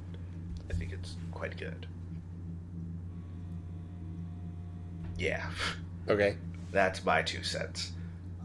I 0.70 0.72
think 0.72 0.92
it's 0.92 1.16
quite 1.32 1.56
good. 1.56 1.86
Yeah, 5.18 5.44
Okay. 6.08 6.36
that's 6.72 7.04
my 7.04 7.22
two 7.22 7.42
cents. 7.42 7.92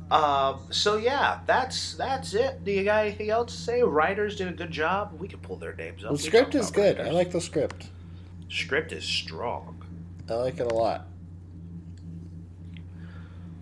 Um, 0.10 0.60
so 0.72 0.98
yeah, 0.98 1.40
that's 1.46 1.94
that's 1.94 2.34
it. 2.34 2.66
Do 2.66 2.72
you 2.72 2.84
got 2.84 3.06
anything 3.06 3.30
else 3.30 3.56
to 3.56 3.62
say? 3.62 3.82
Writers 3.82 4.36
did 4.36 4.50
a 4.50 4.52
good 4.52 4.72
job. 4.72 5.14
We 5.18 5.28
can 5.30 5.40
pull 5.40 5.56
their 5.56 5.74
names 5.76 6.04
up. 6.04 6.12
The 6.12 6.18
script 6.18 6.54
is 6.56 6.70
good. 6.70 7.00
I 7.00 7.12
like 7.12 7.32
the 7.32 7.40
script. 7.40 7.90
script 8.50 8.92
is 8.92 9.06
strong. 9.06 9.81
I 10.32 10.36
like 10.36 10.60
it 10.60 10.72
a 10.72 10.74
lot. 10.74 11.08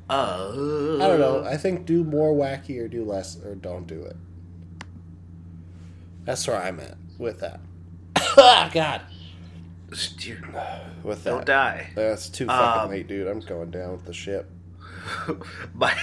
Uh, 0.09 0.95
I 0.99 1.07
don't 1.07 1.19
know. 1.19 1.43
I 1.45 1.57
think 1.57 1.85
do 1.85 2.03
more 2.03 2.33
wacky 2.33 2.79
or 2.79 2.87
do 2.87 3.03
less 3.03 3.37
or 3.43 3.55
don't 3.55 3.85
do 3.85 4.01
it. 4.01 4.15
That's 6.25 6.47
where 6.47 6.61
I'm 6.61 6.79
at 6.79 6.97
with 7.17 7.39
that. 7.41 7.59
God. 8.73 9.01
Dear, 10.17 10.41
With 11.03 11.23
that. 11.23 11.29
don't 11.31 11.45
die. 11.45 11.89
That's 11.95 12.29
too 12.29 12.45
fucking 12.45 12.81
Um, 12.83 12.89
late, 12.91 13.07
dude. 13.07 13.27
I'm 13.27 13.39
going 13.39 13.71
down 13.71 13.91
with 13.93 14.05
the 14.05 14.13
ship. 14.13 14.49
My, 15.73 15.95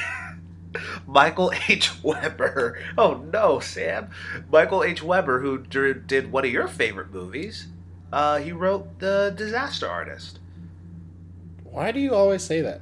Michael 1.06 1.52
H. 1.68 2.02
Weber. 2.02 2.78
Oh 2.98 3.24
no, 3.32 3.60
Sam. 3.60 4.10
Michael 4.50 4.82
H. 4.82 5.02
Weber, 5.02 5.40
who 5.40 5.58
did 5.58 6.32
one 6.32 6.44
of 6.44 6.50
your 6.50 6.66
favorite 6.68 7.12
movies, 7.12 7.68
uh, 8.12 8.38
he 8.38 8.50
wrote 8.52 8.98
The 8.98 9.32
Disaster 9.36 9.88
Artist. 9.88 10.40
Why 11.76 11.92
do 11.92 12.00
you 12.00 12.14
always 12.14 12.42
say 12.42 12.62
that? 12.62 12.80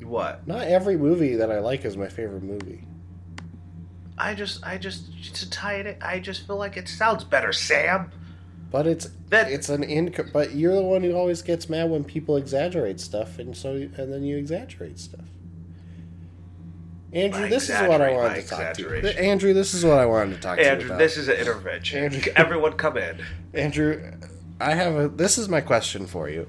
What? 0.00 0.46
Not 0.46 0.62
every 0.62 0.96
movie 0.96 1.34
that 1.34 1.50
I 1.50 1.58
like 1.58 1.84
is 1.84 1.96
my 1.96 2.06
favorite 2.06 2.44
movie. 2.44 2.84
I 4.16 4.36
just, 4.36 4.64
I 4.64 4.78
just 4.78 5.34
to 5.34 5.50
tie 5.50 5.74
it. 5.74 5.98
I 6.00 6.20
just 6.20 6.46
feel 6.46 6.54
like 6.54 6.76
it 6.76 6.86
sounds 6.86 7.24
better, 7.24 7.52
Sam. 7.52 8.12
But 8.70 8.86
it's 8.86 9.10
That 9.30 9.50
it's 9.50 9.68
an 9.70 9.82
inc. 9.82 10.32
But 10.32 10.54
you're 10.54 10.76
the 10.76 10.84
one 10.84 11.02
who 11.02 11.14
always 11.14 11.42
gets 11.42 11.68
mad 11.68 11.90
when 11.90 12.04
people 12.04 12.36
exaggerate 12.36 13.00
stuff, 13.00 13.40
and 13.40 13.56
so 13.56 13.72
and 13.72 14.12
then 14.12 14.22
you 14.22 14.36
exaggerate 14.36 15.00
stuff. 15.00 15.24
Andrew, 17.12 17.48
this 17.48 17.68
is 17.68 17.80
what 17.88 18.00
I 18.00 18.12
wanted 18.12 18.42
to 18.42 18.46
talk 18.46 18.74
to 18.74 18.82
you. 18.82 19.08
Andrew, 19.08 19.52
this 19.52 19.74
is 19.74 19.84
what 19.84 19.98
I 19.98 20.06
wanted 20.06 20.36
to 20.36 20.40
talk 20.40 20.58
to 20.58 20.62
you 20.62 20.70
Andrew, 20.70 20.86
about. 20.90 20.98
this 21.00 21.16
is 21.16 21.26
an 21.26 21.38
intervention. 21.38 22.04
Andrew- 22.04 22.32
Everyone, 22.36 22.74
come 22.74 22.96
in. 22.98 23.20
Andrew, 23.52 24.12
I 24.60 24.74
have 24.74 24.94
a. 24.94 25.08
This 25.08 25.38
is 25.38 25.48
my 25.48 25.60
question 25.60 26.06
for 26.06 26.28
you. 26.28 26.46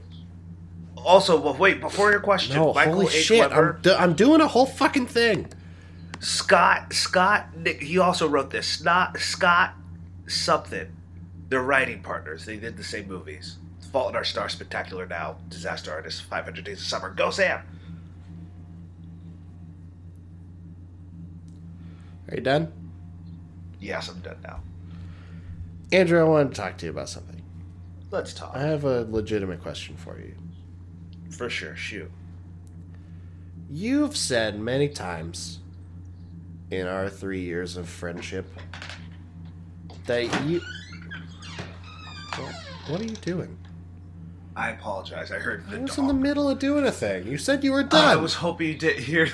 Also, 1.03 1.39
well, 1.39 1.55
wait 1.55 1.81
before 1.81 2.11
your 2.11 2.19
question. 2.19 2.55
No, 2.55 2.73
Michael 2.73 2.93
holy 2.93 3.07
H. 3.07 3.25
shit! 3.25 3.39
Weber, 3.39 3.75
I'm, 3.75 3.81
do, 3.81 3.93
I'm 3.95 4.13
doing 4.13 4.41
a 4.41 4.47
whole 4.47 4.65
fucking 4.65 5.07
thing. 5.07 5.47
Scott, 6.19 6.93
Scott, 6.93 7.47
he 7.79 7.97
also 7.97 8.27
wrote 8.27 8.51
this. 8.51 8.83
Not 8.83 9.17
Scott 9.17 9.73
something. 10.27 10.87
They're 11.49 11.63
writing 11.63 12.01
partners. 12.01 12.45
They 12.45 12.57
did 12.57 12.77
the 12.77 12.83
same 12.83 13.07
movies. 13.07 13.57
Fault 13.91 14.11
in 14.11 14.15
Our 14.15 14.23
Star, 14.23 14.47
Spectacular 14.47 15.05
Now, 15.05 15.37
Disaster 15.49 15.91
Artist, 15.91 16.23
500 16.23 16.63
Days 16.63 16.79
of 16.79 16.85
Summer. 16.85 17.09
Go, 17.09 17.29
Sam. 17.29 17.61
Are 22.29 22.35
you 22.35 22.41
done, 22.41 22.71
Yes, 23.81 24.07
I'm 24.07 24.19
done 24.19 24.37
now. 24.43 24.61
Andrew? 25.91 26.21
I 26.21 26.23
wanted 26.23 26.49
to 26.49 26.55
talk 26.55 26.77
to 26.77 26.85
you 26.85 26.91
about 26.91 27.09
something. 27.09 27.41
Let's 28.11 28.33
talk. 28.33 28.55
I 28.55 28.61
have 28.61 28.85
a 28.85 29.01
legitimate 29.09 29.61
question 29.61 29.97
for 29.97 30.17
you. 30.19 30.35
For 31.31 31.49
sure. 31.49 31.75
Shoot. 31.75 32.11
You've 33.69 34.15
said 34.17 34.59
many 34.59 34.89
times 34.89 35.59
in 36.69 36.87
our 36.87 37.09
three 37.09 37.41
years 37.41 37.77
of 37.77 37.87
friendship 37.87 38.45
that 40.05 40.23
you. 40.45 40.61
What, 42.87 42.99
are 42.99 43.03
you 43.05 43.15
doing? 43.15 43.57
I 44.55 44.71
apologize. 44.71 45.31
I 45.31 45.39
heard 45.39 45.65
the 45.69 45.77
I 45.77 45.79
was 45.81 45.91
dog. 45.95 45.99
in 45.99 46.07
the 46.07 46.13
middle 46.13 46.49
of 46.49 46.59
doing 46.59 46.85
a 46.85 46.91
thing. 46.91 47.27
You 47.27 47.37
said 47.37 47.63
you 47.63 47.71
were 47.71 47.83
done. 47.83 48.03
I 48.05 48.15
was 48.17 48.33
hoping 48.35 48.67
you 48.67 48.77
did 48.77 48.99
hear. 48.99 49.29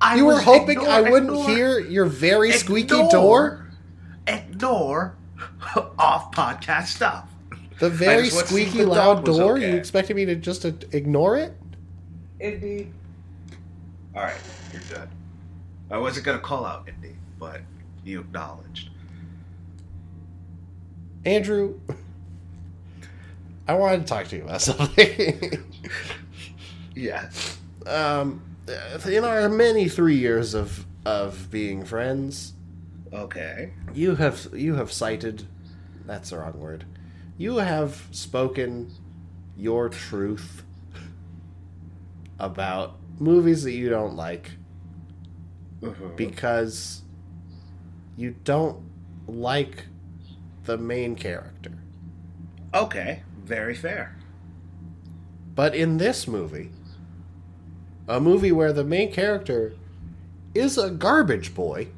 I 0.00 0.16
you 0.16 0.24
were 0.24 0.40
hoping 0.40 0.78
ignore- 0.78 0.88
I 0.88 1.02
wouldn't 1.02 1.30
ignore- 1.30 1.48
hear 1.50 1.78
your 1.78 2.06
very 2.06 2.52
squeaky 2.52 2.94
ignore- 2.94 3.10
door. 3.10 3.66
Ignore 4.26 5.14
off 5.98 6.32
podcast 6.32 6.86
stuff. 6.86 7.29
The 7.80 7.90
very 7.90 8.24
just 8.24 8.36
want 8.36 8.46
to 8.48 8.54
see 8.54 8.62
if 8.62 8.68
squeaky 8.68 8.84
the 8.84 8.90
loud 8.90 9.24
door. 9.24 9.56
okay. 9.56 9.70
You 9.72 9.76
expected 9.76 10.14
me 10.16 10.24
to 10.26 10.36
just 10.36 10.64
uh, 10.64 10.72
ignore 10.92 11.36
it? 11.36 11.54
Indy. 12.38 12.92
All 14.14 14.22
right, 14.22 14.36
you're 14.72 14.82
good. 14.88 15.08
I 15.90 15.98
wasn't 15.98 16.26
gonna 16.26 16.38
call 16.38 16.64
out 16.64 16.88
Indy, 16.88 17.16
but 17.38 17.60
you 18.04 18.20
acknowledged. 18.20 18.90
Andrew, 21.24 21.78
I 23.68 23.74
wanted 23.74 23.98
to 24.00 24.04
talk 24.06 24.26
to 24.28 24.36
you 24.36 24.44
about 24.44 24.62
something. 24.62 25.64
Yeah. 26.94 27.30
um, 27.86 28.42
in 29.06 29.24
our 29.24 29.48
many 29.48 29.88
three 29.88 30.16
years 30.16 30.54
of 30.54 30.84
of 31.06 31.50
being 31.50 31.84
friends, 31.84 32.52
Okay. 33.12 33.72
you 33.94 34.16
have 34.16 34.48
you 34.52 34.74
have 34.74 34.92
cited 34.92 35.46
that's 36.04 36.30
the 36.30 36.38
wrong 36.38 36.58
word. 36.60 36.84
You 37.40 37.56
have 37.56 38.06
spoken 38.10 38.92
your 39.56 39.88
truth 39.88 40.62
about 42.38 42.98
movies 43.18 43.62
that 43.62 43.72
you 43.72 43.88
don't 43.88 44.14
like 44.14 44.50
mm-hmm. 45.80 46.16
because 46.16 47.00
you 48.14 48.34
don't 48.44 48.82
like 49.26 49.86
the 50.64 50.76
main 50.76 51.16
character. 51.16 51.72
Okay. 52.74 53.22
Very 53.42 53.74
fair. 53.74 54.18
But 55.54 55.74
in 55.74 55.96
this 55.96 56.28
movie, 56.28 56.68
a 58.06 58.20
movie 58.20 58.52
where 58.52 58.74
the 58.74 58.84
main 58.84 59.14
character 59.14 59.72
is 60.52 60.76
a 60.76 60.90
garbage 60.90 61.54
boy, 61.54 61.88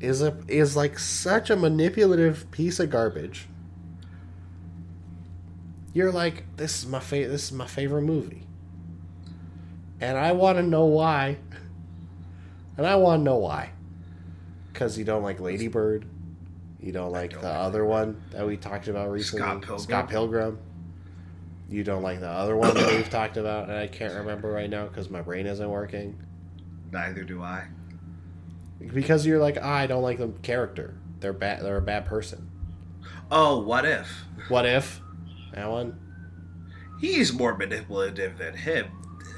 is 0.00 0.22
a 0.22 0.36
is 0.46 0.76
like 0.76 0.98
such 0.98 1.50
a 1.50 1.56
manipulative 1.56 2.50
piece 2.50 2.78
of 2.80 2.90
garbage. 2.90 3.48
You're 5.92 6.12
like, 6.12 6.44
this 6.56 6.82
is 6.82 6.86
my 6.88 7.00
fa- 7.00 7.28
this 7.28 7.44
is 7.44 7.52
my 7.52 7.66
favorite 7.66 8.02
movie. 8.02 8.44
And 10.00 10.16
I 10.16 10.32
want 10.32 10.58
to 10.58 10.62
know 10.62 10.84
why. 10.84 11.38
And 12.76 12.86
I 12.86 12.96
want 12.96 13.20
to 13.20 13.24
know 13.24 13.38
why. 13.38 13.70
Cuz 14.74 14.96
you 14.96 15.04
don't 15.04 15.24
like 15.24 15.40
Lady 15.40 15.66
Bird. 15.66 16.06
You 16.78 16.92
don't 16.92 17.10
like 17.10 17.32
don't 17.32 17.42
the 17.42 17.48
like 17.48 17.56
other 17.56 17.84
one 17.84 18.22
that 18.30 18.46
we 18.46 18.56
talked 18.56 18.86
about 18.86 19.10
recently, 19.10 19.40
Scott 19.40 19.62
Pilgrim. 19.62 19.78
Scott 19.80 20.08
Pilgrim. 20.08 20.58
You 21.68 21.82
don't 21.82 22.02
like 22.02 22.20
the 22.20 22.28
other 22.28 22.56
one 22.56 22.72
that 22.74 22.92
we've 22.92 23.10
talked 23.10 23.36
about, 23.36 23.68
and 23.68 23.76
I 23.76 23.88
can't 23.88 24.14
remember 24.14 24.50
right 24.50 24.70
now 24.70 24.86
because 24.86 25.10
my 25.10 25.20
brain 25.20 25.46
isn't 25.46 25.68
working. 25.68 26.16
Neither 26.92 27.24
do 27.24 27.42
I. 27.42 27.66
Because 28.80 29.26
you're 29.26 29.38
like, 29.40 29.58
ah, 29.60 29.74
I 29.74 29.86
don't 29.86 30.02
like 30.02 30.18
the 30.18 30.28
character. 30.42 30.94
They're 31.20 31.32
bad. 31.32 31.62
They're 31.62 31.76
a 31.78 31.82
bad 31.82 32.06
person. 32.06 32.48
Oh, 33.30 33.60
what 33.60 33.84
if? 33.84 34.08
What 34.48 34.64
if? 34.66 35.00
That 35.54 35.68
one. 35.70 35.98
He's 37.00 37.32
more 37.32 37.56
manipulative 37.56 38.38
than 38.38 38.54
him. 38.54 38.86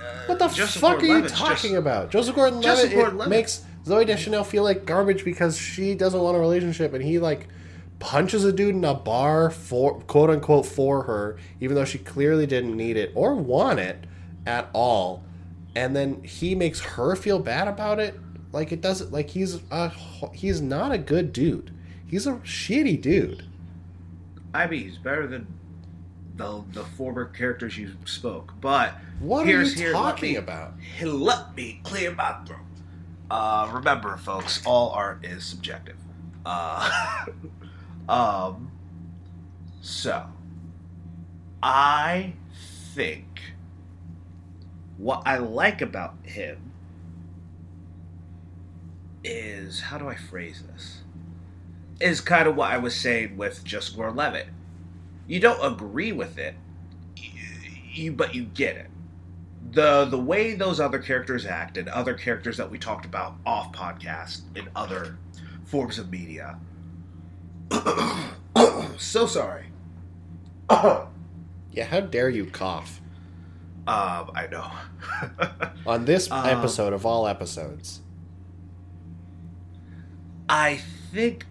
Uh, 0.00 0.24
What 0.26 0.38
the 0.38 0.48
Joseph 0.48 0.80
fuck 0.80 1.02
are 1.02 1.06
you 1.06 1.28
talking 1.28 1.54
just- 1.72 1.74
about? 1.74 2.10
Joseph 2.10 2.34
Gordon-Levitt 2.34 2.92
it 2.92 2.94
Gordon-Levitt. 2.94 3.30
makes 3.30 3.64
Zooey 3.84 4.06
Deschanel 4.06 4.44
feel 4.44 4.62
like 4.62 4.84
garbage 4.86 5.24
because 5.24 5.56
she 5.58 5.94
doesn't 5.94 6.20
want 6.20 6.36
a 6.36 6.40
relationship 6.40 6.92
and 6.94 7.02
he 7.02 7.18
like 7.18 7.48
punches 7.98 8.44
a 8.44 8.52
dude 8.52 8.74
in 8.74 8.84
a 8.84 8.94
bar 8.94 9.50
for 9.50 10.00
quote 10.02 10.30
unquote 10.30 10.64
for 10.66 11.02
her, 11.04 11.36
even 11.60 11.74
though 11.74 11.84
she 11.84 11.98
clearly 11.98 12.46
didn't 12.46 12.76
need 12.76 12.96
it 12.96 13.12
or 13.14 13.34
want 13.34 13.78
it 13.78 14.04
at 14.46 14.68
all. 14.72 15.24
And 15.76 15.94
then 15.94 16.22
he 16.22 16.54
makes 16.54 16.80
her 16.80 17.14
feel 17.16 17.38
bad 17.38 17.68
about 17.68 17.98
it. 18.00 18.18
Like 18.52 18.72
it 18.72 18.80
doesn't 18.80 19.12
like 19.12 19.30
he's 19.30 19.60
a 19.70 19.92
he's 20.32 20.60
not 20.60 20.92
a 20.92 20.98
good 20.98 21.32
dude. 21.32 21.72
He's 22.06 22.26
a 22.26 22.32
shitty 22.34 23.00
dude. 23.00 23.44
I 24.52 24.66
mean, 24.66 24.82
he's 24.82 24.98
better 24.98 25.26
than 25.26 25.46
the 26.36 26.64
the 26.72 26.84
former 26.84 27.26
characters 27.26 27.78
you 27.78 27.92
spoke. 28.04 28.52
But 28.60 28.94
what 29.20 29.46
are 29.46 29.50
you 29.50 29.66
here, 29.66 29.92
talking 29.92 30.34
let 30.34 30.34
me, 30.34 30.36
about? 30.36 30.72
Let 31.02 31.56
me 31.56 31.80
clear 31.84 32.12
my 32.12 32.32
throat. 32.44 32.58
Uh, 33.30 33.70
remember, 33.72 34.16
folks, 34.16 34.60
all 34.66 34.90
art 34.90 35.24
is 35.24 35.44
subjective. 35.44 35.96
Uh, 36.44 37.26
um, 38.08 38.72
so 39.80 40.26
I 41.62 42.32
think 42.94 43.40
what 44.98 45.22
I 45.26 45.38
like 45.38 45.80
about 45.80 46.14
him 46.24 46.69
is 49.24 49.80
how 49.80 49.98
do 49.98 50.08
I 50.08 50.14
phrase 50.14 50.62
this? 50.72 51.02
Is 52.00 52.20
kind 52.20 52.48
of 52.48 52.56
what 52.56 52.70
I 52.70 52.78
was 52.78 52.94
saying 52.94 53.36
with 53.36 53.64
just 53.64 53.96
Gore 53.96 54.10
Levitt. 54.10 54.48
You 55.26 55.38
don't 55.38 55.64
agree 55.64 56.12
with 56.12 56.38
it, 56.38 56.54
you, 57.16 58.12
but 58.12 58.34
you 58.34 58.44
get 58.44 58.76
it. 58.76 58.86
The 59.72 60.06
the 60.06 60.18
way 60.18 60.54
those 60.54 60.80
other 60.80 60.98
characters 60.98 61.46
act 61.46 61.76
and 61.76 61.88
other 61.88 62.14
characters 62.14 62.56
that 62.56 62.70
we 62.70 62.78
talked 62.78 63.04
about 63.04 63.34
off 63.46 63.72
podcast 63.72 64.42
in 64.56 64.68
other 64.74 65.18
forms 65.64 65.98
of 65.98 66.10
media. 66.10 66.58
so 68.96 69.26
sorry. 69.26 69.66
yeah, 70.70 71.84
how 71.84 72.00
dare 72.00 72.30
you 72.30 72.46
cough? 72.46 73.00
Um, 73.86 74.30
I 74.34 74.46
know. 74.50 74.70
On 75.86 76.04
this 76.04 76.30
um, 76.30 76.46
episode 76.46 76.92
of 76.92 77.06
all 77.06 77.26
episodes. 77.26 78.00
I 80.50 80.80
think 81.12 81.46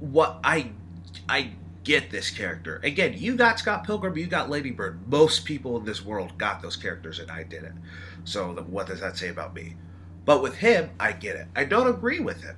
what 0.00 0.40
I 0.42 0.70
I 1.28 1.52
get 1.84 2.10
this 2.10 2.30
character. 2.30 2.80
Again, 2.82 3.14
you 3.18 3.36
got 3.36 3.58
Scott 3.58 3.84
Pilgrim, 3.84 4.16
you 4.16 4.26
got 4.26 4.48
Lady 4.48 4.70
Bird. 4.70 5.06
Most 5.06 5.44
people 5.44 5.76
in 5.76 5.84
this 5.84 6.02
world 6.02 6.38
got 6.38 6.62
those 6.62 6.74
characters, 6.74 7.18
and 7.18 7.30
I 7.30 7.42
didn't. 7.42 7.78
So 8.24 8.54
what 8.68 8.86
does 8.86 9.00
that 9.00 9.18
say 9.18 9.28
about 9.28 9.54
me? 9.54 9.76
But 10.24 10.42
with 10.42 10.56
him, 10.56 10.88
I 10.98 11.12
get 11.12 11.36
it. 11.36 11.48
I 11.54 11.64
don't 11.64 11.86
agree 11.86 12.18
with 12.18 12.42
him. 12.42 12.56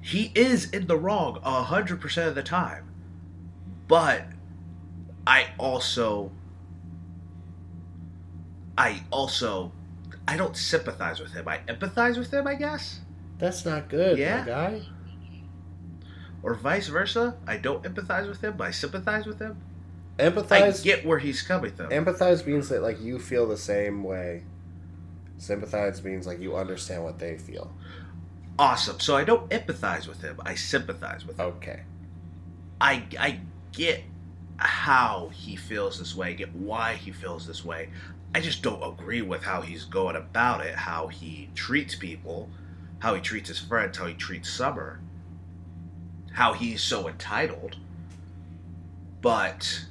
He 0.00 0.32
is 0.34 0.70
in 0.70 0.86
the 0.86 0.96
wrong 0.96 1.38
hundred 1.42 2.00
percent 2.00 2.30
of 2.30 2.34
the 2.34 2.42
time, 2.42 2.90
but 3.88 4.24
I 5.26 5.48
also, 5.58 6.32
I 8.78 9.02
also, 9.10 9.70
I 10.26 10.38
don't 10.38 10.56
sympathize 10.56 11.20
with 11.20 11.34
him. 11.34 11.46
I 11.46 11.58
empathize 11.68 12.16
with 12.16 12.32
him. 12.32 12.46
I 12.46 12.54
guess. 12.54 13.00
That's 13.38 13.64
not 13.64 13.88
good, 13.88 14.18
yeah. 14.18 14.44
guy. 14.44 14.82
Or 16.42 16.54
vice 16.54 16.88
versa. 16.88 17.36
I 17.46 17.56
don't 17.56 17.82
empathize 17.84 18.28
with 18.28 18.42
him, 18.42 18.56
but 18.56 18.68
I 18.68 18.70
sympathize 18.70 19.26
with 19.26 19.38
him. 19.38 19.60
Empathize. 20.18 20.80
I 20.80 20.84
get 20.84 21.06
where 21.06 21.18
he's 21.18 21.42
coming 21.42 21.72
from. 21.72 21.88
Empathize 21.90 22.46
means 22.46 22.68
that 22.68 22.82
like 22.82 23.00
you 23.00 23.18
feel 23.18 23.46
the 23.46 23.56
same 23.56 24.04
way. 24.04 24.42
Sympathize 25.38 26.04
means 26.04 26.26
like 26.26 26.40
you 26.40 26.56
understand 26.56 27.04
what 27.04 27.18
they 27.18 27.38
feel. 27.38 27.72
Awesome. 28.58 29.00
So 29.00 29.16
I 29.16 29.24
don't 29.24 29.48
empathize 29.50 30.06
with 30.06 30.20
him. 30.20 30.38
I 30.44 30.54
sympathize 30.54 31.26
with 31.26 31.38
him. 31.38 31.46
Okay. 31.46 31.82
I 32.80 33.04
I 33.18 33.40
get 33.72 34.02
how 34.56 35.30
he 35.32 35.56
feels 35.56 35.98
this 35.98 36.14
way. 36.14 36.28
I 36.28 36.32
get 36.34 36.54
why 36.54 36.94
he 36.94 37.10
feels 37.10 37.46
this 37.46 37.64
way. 37.64 37.88
I 38.34 38.40
just 38.40 38.62
don't 38.62 38.82
agree 38.82 39.22
with 39.22 39.42
how 39.42 39.62
he's 39.62 39.84
going 39.84 40.16
about 40.16 40.64
it. 40.64 40.74
How 40.74 41.08
he 41.08 41.48
treats 41.54 41.94
people 41.94 42.48
how 43.02 43.14
he 43.16 43.20
treats 43.20 43.48
his 43.48 43.58
friends, 43.58 43.98
how 43.98 44.06
he 44.06 44.14
treats 44.14 44.48
Summer, 44.48 45.00
how 46.34 46.52
he's 46.52 46.80
so 46.80 47.08
entitled. 47.08 47.74
But 49.20 49.86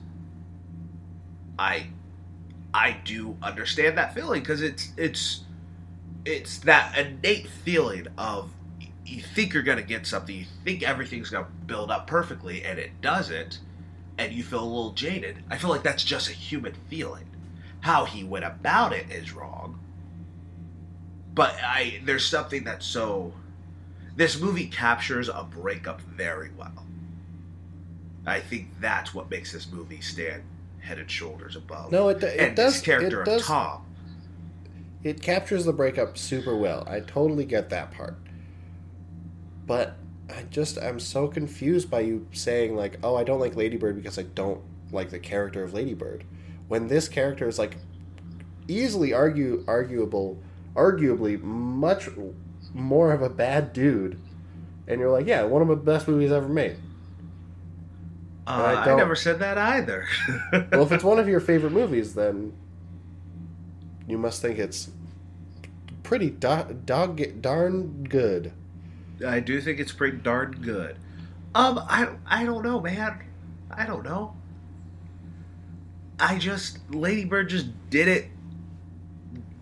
I 1.60 1.88
I 2.74 3.02
do 3.04 3.36
understand 3.44 3.98
that 3.98 4.14
feeling 4.14 4.40
because 4.40 4.62
it's 4.62 4.94
it's 4.96 5.42
it's 6.24 6.60
that 6.60 6.98
innate 6.98 7.50
feeling 7.50 8.08
of 8.18 8.50
you 9.06 9.22
think 9.22 9.54
you're 9.54 9.64
gonna 9.64 9.82
get 9.82 10.08
something, 10.08 10.34
you 10.34 10.46
think 10.64 10.82
everything's 10.82 11.30
gonna 11.30 11.48
build 11.66 11.92
up 11.92 12.08
perfectly, 12.08 12.64
and 12.64 12.80
it 12.80 13.02
doesn't, 13.02 13.60
and 14.18 14.32
you 14.32 14.42
feel 14.42 14.64
a 14.64 14.64
little 14.64 14.94
jaded. 14.94 15.44
I 15.50 15.58
feel 15.58 15.70
like 15.70 15.84
that's 15.84 16.06
just 16.06 16.30
a 16.30 16.34
human 16.34 16.76
feeling. 16.90 17.26
How 17.82 18.06
he 18.06 18.24
went 18.24 18.46
about 18.46 18.94
it 18.94 19.12
is 19.12 19.34
wrong, 19.34 19.81
but 21.34 21.56
I 21.64 22.02
there's 22.06 22.26
something 22.26 22.64
that's 22.64 22.86
so 22.86 23.34
this 24.16 24.40
movie 24.40 24.68
captures 24.68 25.30
a 25.30 25.48
breakup 25.50 26.02
very 26.02 26.52
well. 26.58 26.86
I 28.26 28.40
think 28.40 28.70
that's 28.80 29.14
what 29.14 29.30
makes 29.30 29.52
this 29.52 29.72
movie 29.72 30.02
stand 30.02 30.44
head 30.80 31.00
and 31.00 31.10
shoulders 31.10 31.56
above. 31.56 31.92
No, 31.92 32.10
it, 32.10 32.22
it 32.22 32.40
and 32.40 32.56
does. 32.56 32.74
This 32.74 32.82
character 32.82 33.22
it 33.22 33.26
does, 33.26 33.42
of 33.42 33.48
Tom. 33.48 33.86
It 35.04 35.22
captures 35.22 35.66
the 35.66 35.74
breakup 35.74 36.18
super 36.18 36.56
well. 36.56 36.86
I 36.88 37.00
totally 37.00 37.46
get 37.46 37.70
that 37.70 37.92
part. 37.92 38.18
But 39.66 39.96
I 40.30 40.44
just 40.50 40.78
I'm 40.78 41.00
so 41.00 41.28
confused 41.28 41.90
by 41.90 42.02
you 42.02 42.28
saying 42.34 42.76
like, 42.76 43.00
"Oh, 43.04 43.16
I 43.16 43.24
don't 43.24 43.40
like 43.40 43.56
Ladybird 43.56 43.96
because 43.96 44.20
I 44.20 44.24
don't 44.24 44.62
like 44.92 45.10
the 45.10 45.20
character 45.20 45.64
of 45.64 45.74
Ladybird." 45.74 46.26
When 46.68 46.88
this 46.88 47.08
character 47.08 47.48
is 47.48 47.58
like 47.58 47.78
easily 48.68 49.14
argue 49.14 49.64
arguable 49.68 50.38
arguably 50.76 51.42
much 51.42 52.10
more 52.74 53.12
of 53.12 53.22
a 53.22 53.30
bad 53.30 53.74
dude, 53.74 54.20
and 54.88 55.00
you're 55.00 55.12
like, 55.12 55.28
yeah, 55.28 55.44
one 55.44 55.62
of 55.62 55.68
the 55.68 55.76
best 55.76 56.08
movies 56.08 56.32
ever 56.32 56.48
made. 56.48 56.78
Uh, 58.48 58.84
I, 58.86 58.92
I, 58.92 58.96
never 58.96 59.16
said 59.16 59.40
that 59.40 59.58
either. 59.58 60.08
well, 60.72 60.84
if 60.84 60.92
it's 60.92 61.04
one 61.04 61.20
of 61.20 61.28
your 61.28 61.40
favorite 61.40 61.72
movies, 61.72 62.16
then 62.16 62.54
you 64.08 64.18
must 64.18 64.42
think 64.42 64.58
it's 64.58 64.90
pretty 66.04 66.30
do- 66.30 66.78
dog 66.86 67.42
darn 67.42 68.04
good. 68.04 68.52
I 69.26 69.40
do 69.40 69.62
think 69.62 69.80
it's 69.80 69.92
pretty 69.92 70.18
darn 70.18 70.52
good. 70.62 70.98
Um, 71.54 71.80
I 71.80 72.10
I 72.26 72.44
don't 72.44 72.64
know, 72.64 72.82
man. 72.82 73.22
I 73.70 73.86
don't 73.86 74.04
know. 74.04 74.36
I 76.20 76.38
just 76.38 76.80
Lady 76.94 77.26
Bird 77.26 77.50
just 77.50 77.68
did 77.90 78.08
it. 78.08 78.28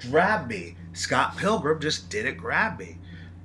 Grab 0.09 0.47
me. 0.47 0.75
Scott 0.93 1.37
Pilgrim 1.37 1.79
just 1.79 2.09
didn't 2.09 2.37
grab 2.37 2.79
me. 2.79 2.97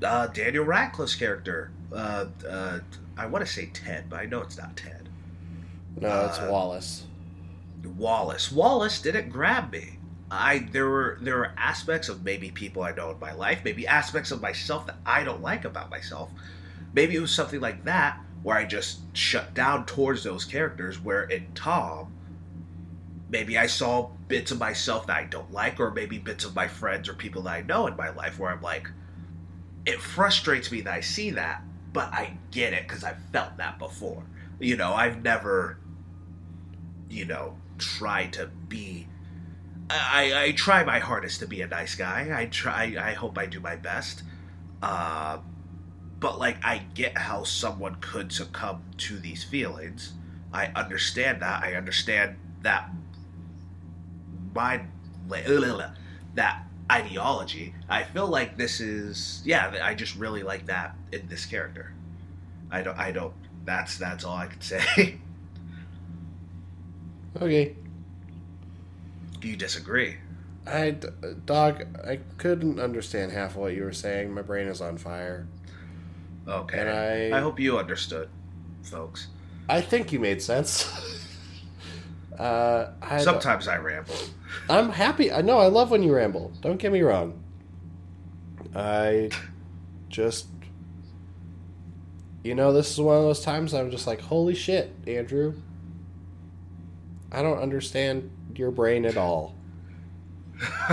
Uh, 0.03 0.27
Daniel 0.29 0.65
Radcliffe's 0.65 1.15
character, 1.15 1.71
uh, 1.93 2.27
uh, 2.49 2.81
I 3.17 3.27
want 3.27 3.47
to 3.47 3.51
say 3.51 3.67
Ted, 3.67 4.07
but 4.09 4.21
I 4.21 4.27
know 4.27 4.41
it's 4.41 4.59
not 4.59 4.77
Ted. 4.77 5.09
No, 6.01 6.27
it's 6.27 6.39
uh, 6.39 6.49
Wallace. 6.51 7.05
Wallace. 7.97 8.51
Wallace 8.51 9.01
didn't 9.01 9.31
grab 9.31 9.71
me. 9.73 9.99
I 10.31 10.67
there 10.73 10.89
were 10.89 11.19
there 11.21 11.37
were 11.37 11.53
aspects 11.57 12.09
of 12.09 12.25
maybe 12.25 12.51
people 12.51 12.83
I 12.83 12.93
know 12.93 13.11
in 13.11 13.21
my 13.21 13.33
life, 13.33 13.61
maybe 13.65 13.87
aspects 13.87 14.31
of 14.31 14.41
myself 14.41 14.87
that 14.87 14.97
I 15.07 15.23
don't 15.23 15.43
like 15.43 15.65
about 15.65 15.91
myself. 15.91 16.31
Maybe 16.93 17.15
it 17.15 17.21
was 17.21 17.31
something 17.35 17.61
like 17.61 17.85
that 17.85 18.19
where 18.43 18.57
I 18.57 18.65
just 18.65 19.01
shut 19.17 19.55
down 19.55 19.87
towards 19.87 20.25
those 20.25 20.45
characters. 20.45 21.01
Where 21.01 21.25
in 21.25 21.47
Tom, 21.55 22.14
maybe 23.35 23.59
I 23.59 23.67
saw 23.67 24.11
bits 24.29 24.53
of 24.53 24.61
myself 24.61 25.09
that 25.09 25.17
I 25.17 25.25
don't 25.25 25.53
like, 25.53 25.81
or 25.81 25.91
maybe 25.91 26.19
bits 26.19 26.45
of 26.45 26.55
my 26.55 26.69
friends 26.69 27.09
or 27.09 27.15
people 27.15 27.43
that 27.43 27.51
I 27.51 27.63
know 27.63 27.89
in 27.89 27.97
my 27.97 28.11
life 28.11 28.39
where 28.39 28.53
I'm 28.53 28.63
like, 28.63 28.89
it 29.85 30.01
frustrates 30.01 30.71
me 30.71 30.83
that 30.83 30.95
I 30.95 31.01
see 31.01 31.31
that, 31.31 31.65
but 31.93 32.13
I 32.13 32.39
get 32.53 32.73
it 32.73 32.87
because 32.87 33.03
I've 33.03 33.19
felt 33.33 33.57
that 33.57 33.81
before. 33.81 34.23
You 34.61 34.77
know, 34.77 34.95
I've 34.95 35.25
never, 35.25 35.81
you 37.11 37.25
know, 37.25 37.59
tried 37.77 38.35
to 38.35 38.47
be. 38.47 39.09
I, 39.91 40.45
I 40.45 40.53
try 40.53 40.85
my 40.85 41.01
hardest 41.01 41.41
to 41.41 41.49
be 41.49 41.61
a 41.61 41.67
nice 41.67 41.97
guy. 41.97 42.31
I 42.33 42.47
try. 42.47 42.95
I 42.97 43.15
hope 43.15 43.37
I 43.37 43.47
do 43.47 43.59
my 43.59 43.75
best. 43.75 44.23
Uh, 44.81 45.39
but 46.21 46.39
like, 46.39 46.65
I 46.65 46.87
get 46.95 47.19
how 47.19 47.43
someone 47.43 47.97
could 47.97 48.31
succumb 48.31 48.85
to 48.99 49.19
these 49.19 49.43
feelings. 49.43 50.13
I 50.53 50.67
understand 50.77 51.43
that. 51.43 51.65
I 51.65 51.75
understand 51.75 52.37
that 52.63 52.89
mind 54.55 54.89
that 56.35 56.63
ideology. 56.91 57.75
I 57.89 58.03
feel 58.05 58.27
like 58.29 58.57
this 58.57 58.81
is 58.81 59.43
yeah. 59.45 59.79
I 59.83 59.95
just 59.95 60.17
really 60.17 60.43
like 60.43 60.67
that 60.67 60.97
in 61.13 61.29
this 61.29 61.47
character. 61.47 61.93
I 62.71 62.83
don't. 62.83 62.99
I 62.99 63.13
don't. 63.13 63.35
That's 63.65 63.97
that's 63.99 64.25
all 64.25 64.37
I 64.37 64.47
can 64.47 64.61
say. 64.61 65.19
okay. 67.41 67.75
Do 69.41 69.49
you 69.49 69.57
disagree? 69.57 70.17
I, 70.67 70.97
dog, 71.45 71.85
I 72.07 72.21
couldn't 72.39 72.81
understand 72.81 73.33
half 73.33 73.51
of 73.51 73.57
what 73.59 73.75
you 73.75 73.83
were 73.85 73.93
saying. 73.93 74.33
My 74.33 74.41
brain 74.41 74.67
is 74.67 74.81
on 74.81 74.97
fire. 74.97 75.47
Okay. 76.49 76.79
And 76.79 76.89
I- 76.89 77.39
I 77.39 77.41
hope 77.43 77.61
you 77.61 77.79
understood, 77.79 78.31
folks. 78.83 79.27
I 79.69 79.83
think 79.83 80.13
you 80.13 80.21
made 80.21 80.41
sense. 80.43 80.89
uh, 82.39 82.91
I, 83.01 83.23
Sometimes 83.23 83.69
I 83.69 83.77
ramble. 83.79 84.17
I'm 84.69 84.91
happy. 84.91 85.33
I 85.33 85.41
know 85.41 85.59
I 85.59 85.67
love 85.67 85.91
when 85.91 86.03
you 86.03 86.15
ramble. 86.15 86.53
Don't 86.61 86.79
get 86.79 86.93
me 86.93 87.03
wrong. 87.03 87.43
I 88.75 89.31
just, 90.09 90.47
you 92.43 92.55
know, 92.55 92.73
this 92.73 92.91
is 92.91 93.01
one 93.01 93.17
of 93.17 93.23
those 93.23 93.43
times 93.43 93.73
I'm 93.73 93.91
just 93.91 94.07
like, 94.07 94.21
holy 94.21 94.55
shit, 94.55 94.93
Andrew. 95.07 95.55
I 97.31 97.43
don't 97.43 97.59
understand 97.59 98.31
your 98.55 98.71
brain 98.71 99.05
at 99.05 99.17
all. 99.17 99.55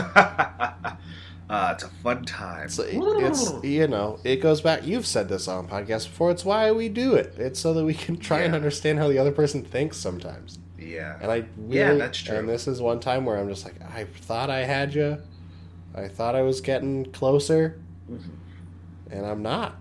uh, 1.52 1.74
it's 1.74 1.84
a 1.84 1.90
fun 2.04 2.26
time. 2.26 2.66
It's, 2.66 2.80
it's 2.80 3.64
you 3.64 3.88
know, 3.88 4.20
it 4.24 4.38
goes 4.38 4.62
back. 4.62 4.86
You've 4.86 5.06
said 5.06 5.30
this 5.30 5.48
on 5.48 5.68
podcast 5.68 6.08
before. 6.08 6.32
It's 6.32 6.46
why 6.46 6.72
we 6.72 6.90
do 6.90 7.14
it. 7.14 7.36
It's 7.38 7.60
so 7.60 7.74
that 7.74 7.86
we 7.86 7.94
can 7.94 8.18
try 8.18 8.42
and 8.42 8.56
understand 8.56 9.00
how 9.00 9.08
the 9.08 9.20
other 9.20 9.32
person 9.32 9.64
thinks 9.64 9.98
sometimes. 9.98 10.58
Yeah. 10.92 11.18
And 11.22 11.32
I 11.32 11.44
really, 11.58 11.78
Yeah, 11.78 11.94
that's 11.94 12.18
true. 12.20 12.38
And 12.38 12.48
this 12.50 12.68
is 12.68 12.82
one 12.82 13.00
time 13.00 13.26
where 13.26 13.38
I'm 13.38 13.50
just 13.50 13.66
like, 13.66 13.82
I 13.82 14.06
thought 14.06 14.50
I 14.50 14.64
had 14.66 14.94
you. 14.94 15.18
I 15.96 16.08
thought 16.08 16.36
I 16.36 16.42
was 16.42 16.62
getting 16.62 17.12
closer, 17.12 17.80
Mm-hmm. 18.10 18.30
and 19.12 19.26
I'm 19.26 19.42
not. 19.42 19.76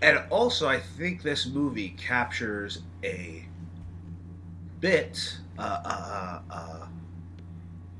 And 0.00 0.20
also, 0.30 0.68
I 0.68 0.80
think 0.80 1.22
this 1.22 1.46
movie 1.46 1.90
captures 1.90 2.80
a 3.04 3.44
bit, 4.80 5.38
uh, 5.58 5.62
uh, 5.84 6.40
uh, 6.50 6.86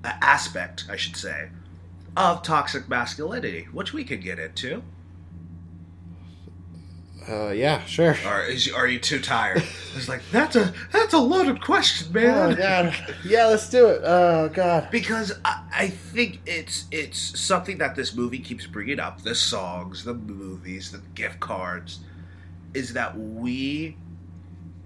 uh, 0.05 0.13
aspect, 0.21 0.87
I 0.91 0.97
should 0.97 1.15
say, 1.17 1.49
of 2.17 2.43
toxic 2.43 2.89
masculinity, 2.89 3.69
which 3.73 3.93
we 3.93 4.03
could 4.05 4.21
get 4.21 4.41
into. 4.41 4.83
Uh, 7.29 7.51
yeah, 7.51 7.85
sure. 7.85 8.17
Or 8.27 8.43
is 8.43 8.71
are 8.73 8.87
you 8.87 8.99
too 8.99 9.21
tired? 9.21 9.63
It's 9.95 10.09
like 10.09 10.23
that's 10.33 10.57
a 10.57 10.73
that's 10.91 11.13
a 11.13 11.19
loaded 11.19 11.61
question, 11.61 12.09
Oh 12.11 12.15
man. 12.15 12.57
god. 12.57 12.95
Yeah, 13.27 13.45
let's 13.47 13.69
do 13.69 13.89
it. 13.89 14.01
Oh 14.03 14.49
god. 14.49 14.89
because 14.91 15.39
I, 15.45 15.63
I 15.71 15.89
think 15.89 16.41
it's 16.47 16.87
it's 16.91 17.39
something 17.39 17.77
that 17.79 17.95
this 17.95 18.15
movie 18.15 18.39
keeps 18.39 18.67
bringing 18.67 18.99
up 18.99 19.21
the 19.21 19.35
songs 19.35 20.05
the 20.05 20.15
movies 20.15 20.91
the 20.93 21.03
gift 21.15 21.41
cards 21.41 22.01
is 22.73 22.95
that 22.95 23.19
we 23.19 23.99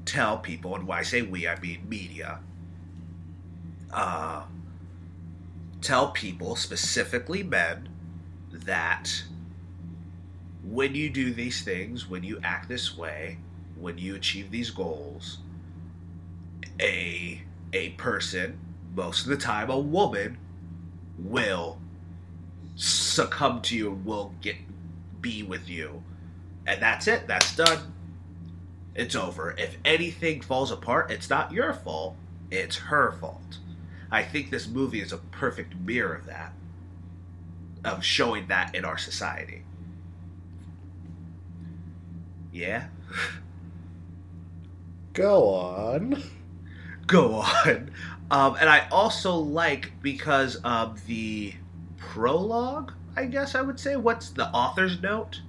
tell 0.04 0.38
people 0.38 0.74
and 0.74 0.86
when 0.88 0.98
i 0.98 1.02
say 1.02 1.22
we 1.22 1.46
i 1.46 1.58
mean 1.60 1.80
media 1.88 2.40
uh, 3.92 4.42
tell 5.80 6.08
people 6.10 6.56
specifically 6.56 7.42
men 7.44 7.88
that 8.52 9.22
when 10.68 10.94
you 10.94 11.08
do 11.08 11.32
these 11.32 11.62
things 11.62 12.08
when 12.08 12.22
you 12.22 12.40
act 12.42 12.68
this 12.68 12.96
way 12.96 13.38
when 13.78 13.96
you 13.98 14.14
achieve 14.14 14.50
these 14.50 14.70
goals 14.70 15.38
a 16.80 17.40
a 17.72 17.90
person 17.90 18.58
most 18.94 19.22
of 19.22 19.28
the 19.28 19.36
time 19.36 19.70
a 19.70 19.78
woman 19.78 20.36
will 21.18 21.78
succumb 22.76 23.62
to 23.62 23.76
you 23.76 23.92
and 23.92 24.04
will 24.04 24.34
get 24.40 24.56
be 25.20 25.42
with 25.42 25.68
you. 25.68 26.02
And 26.66 26.80
that's 26.80 27.06
it. 27.08 27.26
That's 27.26 27.56
done. 27.56 27.92
It's 28.94 29.14
over. 29.14 29.54
If 29.58 29.76
anything 29.84 30.40
falls 30.40 30.70
apart 30.70 31.10
it's 31.10 31.30
not 31.30 31.52
your 31.52 31.72
fault. 31.72 32.16
It's 32.50 32.76
her 32.76 33.12
fault. 33.12 33.58
I 34.10 34.22
think 34.22 34.50
this 34.50 34.68
movie 34.68 35.00
is 35.00 35.12
a 35.12 35.18
perfect 35.18 35.74
mirror 35.76 36.14
of 36.14 36.26
that 36.26 36.52
of 37.84 38.04
showing 38.04 38.46
that 38.48 38.74
in 38.74 38.84
our 38.84 38.98
society 38.98 39.62
yeah 42.56 42.86
Go 45.12 45.48
on. 45.48 46.22
go 47.06 47.36
on. 47.36 47.90
Um, 48.30 48.56
and 48.60 48.68
I 48.68 48.86
also 48.90 49.34
like 49.36 49.92
because 50.02 50.56
of 50.56 51.06
the 51.06 51.54
prologue, 51.96 52.92
I 53.16 53.24
guess 53.24 53.54
I 53.54 53.62
would 53.62 53.80
say. 53.80 53.96
What's 53.96 54.28
the 54.30 54.48
author's 54.48 55.00
note? 55.00 55.40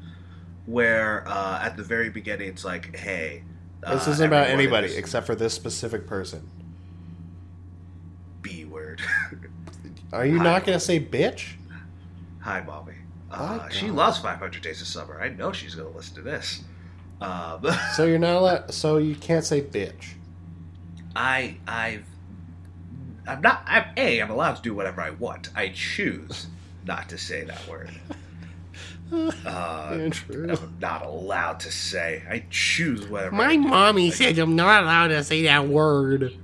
Where 0.68 1.28
uh, 1.28 1.60
at 1.62 1.76
the 1.76 1.84
very 1.84 2.10
beginning 2.10 2.48
it's 2.48 2.64
like, 2.64 2.96
hey. 2.96 3.44
This 3.82 4.08
uh, 4.08 4.12
isn't 4.12 4.26
about 4.28 4.48
anybody 4.48 4.88
this- 4.88 4.98
except 4.98 5.26
for 5.28 5.36
this 5.36 5.54
specific 5.54 6.08
person. 6.08 6.50
B 8.42 8.64
word. 8.64 9.02
Are 10.14 10.26
you 10.26 10.38
Hi. 10.38 10.44
not 10.46 10.66
going 10.66 10.80
to 10.80 10.84
say 10.84 11.02
bitch? 11.02 11.56
Hi, 12.40 12.62
Bobby. 12.62 12.94
Uh, 13.30 13.68
she 13.68 13.92
loves 13.92 14.18
500 14.20 14.62
Days 14.62 14.80
of 14.80 14.88
Summer. 14.88 15.20
I 15.20 15.28
know 15.28 15.52
she's 15.52 15.76
going 15.76 15.92
to 15.92 15.98
listen 15.98 16.16
to 16.16 16.22
this. 16.22 16.64
Um, 17.22 17.66
So 17.96 18.06
you're 18.06 18.20
not 18.20 18.36
allowed. 18.36 18.74
So 18.74 18.98
you 18.98 19.16
can't 19.16 19.46
say 19.46 19.62
bitch. 19.62 20.14
I 21.16 21.58
I've 21.68 22.06
I'm 23.28 23.42
not 23.42 23.64
I'm 23.66 23.86
A, 23.98 24.20
I'm 24.22 24.30
allowed 24.30 24.56
to 24.58 24.62
do 24.62 24.74
whatever 24.76 25.02
I 25.02 25.10
want. 25.12 25.50
I 25.56 25.70
choose 25.70 26.48
not 26.86 27.10
to 27.10 27.18
say 27.18 27.44
that 27.44 27.68
word. 27.68 27.92
Uh, 29.10 30.10
I'm 30.30 30.76
not 30.82 31.06
allowed 31.06 31.62
to 31.62 31.72
say. 31.72 32.24
I 32.30 32.44
choose 32.50 33.08
whatever. 33.08 33.34
My 33.34 33.56
do. 33.56 33.62
mommy 33.62 34.08
I- 34.08 34.10
said 34.10 34.38
I'm 34.38 34.58
not 34.58 34.84
allowed 34.84 35.08
to 35.08 35.24
say 35.24 35.44
that 35.44 35.66
word. 35.70 36.36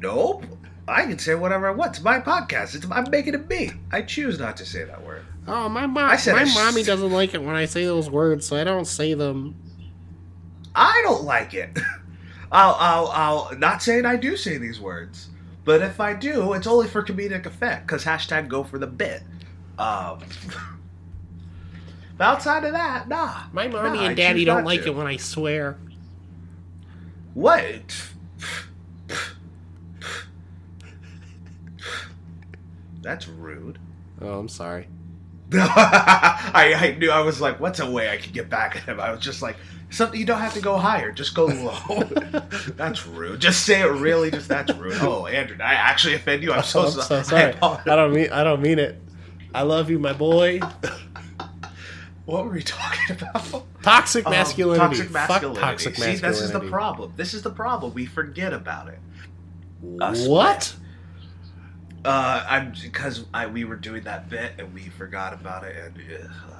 Nope. 0.00 0.46
I 0.88 1.02
can 1.02 1.18
say 1.18 1.34
whatever 1.34 1.66
I 1.68 1.72
want. 1.72 1.96
It's 1.96 2.02
my 2.02 2.18
podcast. 2.20 2.74
It's 2.74 2.86
I'm 2.90 3.10
making 3.10 3.34
it 3.34 3.46
me. 3.50 3.72
I 3.92 4.00
choose 4.00 4.38
not 4.38 4.56
to 4.56 4.64
say 4.64 4.84
that 4.84 5.04
word. 5.04 5.26
Oh, 5.46 5.68
my 5.68 5.84
mom. 5.86 6.08
I 6.10 6.16
said 6.16 6.32
my 6.36 6.40
I 6.40 6.44
sh- 6.46 6.54
mommy 6.54 6.82
doesn't 6.84 7.12
like 7.12 7.34
it 7.34 7.42
when 7.42 7.54
I 7.54 7.66
say 7.66 7.84
those 7.84 8.08
words, 8.08 8.46
so 8.46 8.56
I 8.56 8.64
don't 8.64 8.86
say 8.86 9.12
them. 9.12 9.54
I 10.76 11.00
don't 11.04 11.24
like 11.24 11.54
it. 11.54 11.70
I'll, 12.52 12.76
I'll, 12.78 13.06
I'll 13.08 13.58
not 13.58 13.82
saying 13.82 14.04
I 14.04 14.14
do 14.16 14.36
say 14.36 14.56
these 14.58 14.80
words, 14.80 15.30
but 15.64 15.82
if 15.82 15.98
I 15.98 16.12
do, 16.14 16.52
it's 16.52 16.66
only 16.66 16.86
for 16.86 17.02
comedic 17.02 17.46
effect. 17.46 17.86
Because 17.86 18.04
hashtag 18.04 18.46
go 18.48 18.62
for 18.62 18.78
the 18.78 18.86
bit. 18.86 19.22
Um, 19.78 20.20
but 22.18 22.24
outside 22.24 22.64
of 22.64 22.72
that, 22.72 23.08
nah. 23.08 23.42
My 23.52 23.66
mommy 23.66 23.98
Nah, 23.98 24.06
and 24.06 24.16
daddy 24.16 24.44
don't 24.44 24.64
like 24.64 24.82
to. 24.82 24.88
it 24.88 24.94
when 24.94 25.06
I 25.08 25.16
swear. 25.16 25.76
What? 27.34 27.82
That's 33.02 33.28
rude. 33.28 33.78
Oh, 34.20 34.38
I'm 34.38 34.48
sorry. 34.48 34.88
I, 35.52 36.74
I 36.76 36.96
knew 36.98 37.10
I 37.10 37.20
was 37.20 37.40
like, 37.40 37.60
what's 37.60 37.78
a 37.78 37.88
way 37.90 38.08
I 38.10 38.16
could 38.16 38.32
get 38.32 38.48
back 38.50 38.76
at 38.76 38.82
him? 38.84 38.98
I 38.98 39.12
was 39.12 39.20
just 39.20 39.42
like, 39.42 39.56
something 39.90 40.18
you 40.18 40.26
don't 40.26 40.40
have 40.40 40.54
to 40.54 40.60
go 40.60 40.76
higher, 40.76 41.12
just 41.12 41.34
go 41.34 41.46
low. 41.46 42.02
that's 42.76 43.06
rude. 43.06 43.40
Just 43.40 43.64
say 43.64 43.80
it 43.82 43.86
really. 43.86 44.30
Just 44.30 44.48
that's 44.48 44.72
rude. 44.74 44.98
Oh, 45.00 45.26
Andrew, 45.26 45.56
did 45.56 45.62
I 45.62 45.74
actually 45.74 46.14
offend 46.14 46.42
you? 46.42 46.52
I'm 46.52 46.62
so, 46.62 46.84
I'm 46.86 46.90
so- 46.90 47.00
so 47.00 47.16
I 47.18 47.22
sorry. 47.22 47.54
I 47.62 47.96
don't 47.96 48.12
mean. 48.14 48.30
I 48.32 48.44
don't 48.44 48.60
mean 48.62 48.78
it. 48.78 49.00
I 49.54 49.62
love 49.62 49.88
you, 49.90 49.98
my 49.98 50.12
boy. 50.12 50.60
What 52.26 52.44
were 52.44 52.50
we 52.50 52.62
talking 52.62 53.16
about? 53.20 53.64
Toxic 53.82 54.26
Um, 54.26 54.32
masculinity. 54.32 54.80
toxic 54.80 55.04
Fuck 55.10 55.28
masculinity. 55.28 55.60
toxic 55.60 55.94
See, 55.94 56.00
masculinity. 56.02 56.28
this 56.28 56.40
is 56.40 56.50
the 56.52 56.60
problem. 56.68 57.12
This 57.16 57.34
is 57.34 57.42
the 57.42 57.50
problem. 57.50 57.94
We 57.94 58.04
forget 58.06 58.52
about 58.52 58.88
it. 58.88 58.98
Us 60.00 60.26
What? 60.26 60.74
Uh, 62.04 62.44
I'm 62.48 62.72
because 62.82 63.24
I 63.32 63.46
we 63.46 63.64
were 63.64 63.76
doing 63.76 64.02
that 64.04 64.28
bit 64.28 64.52
and 64.58 64.74
we 64.74 64.88
forgot 64.88 65.32
about 65.34 65.62
it 65.64 65.76
and. 65.76 65.96
Uh, 66.24 66.52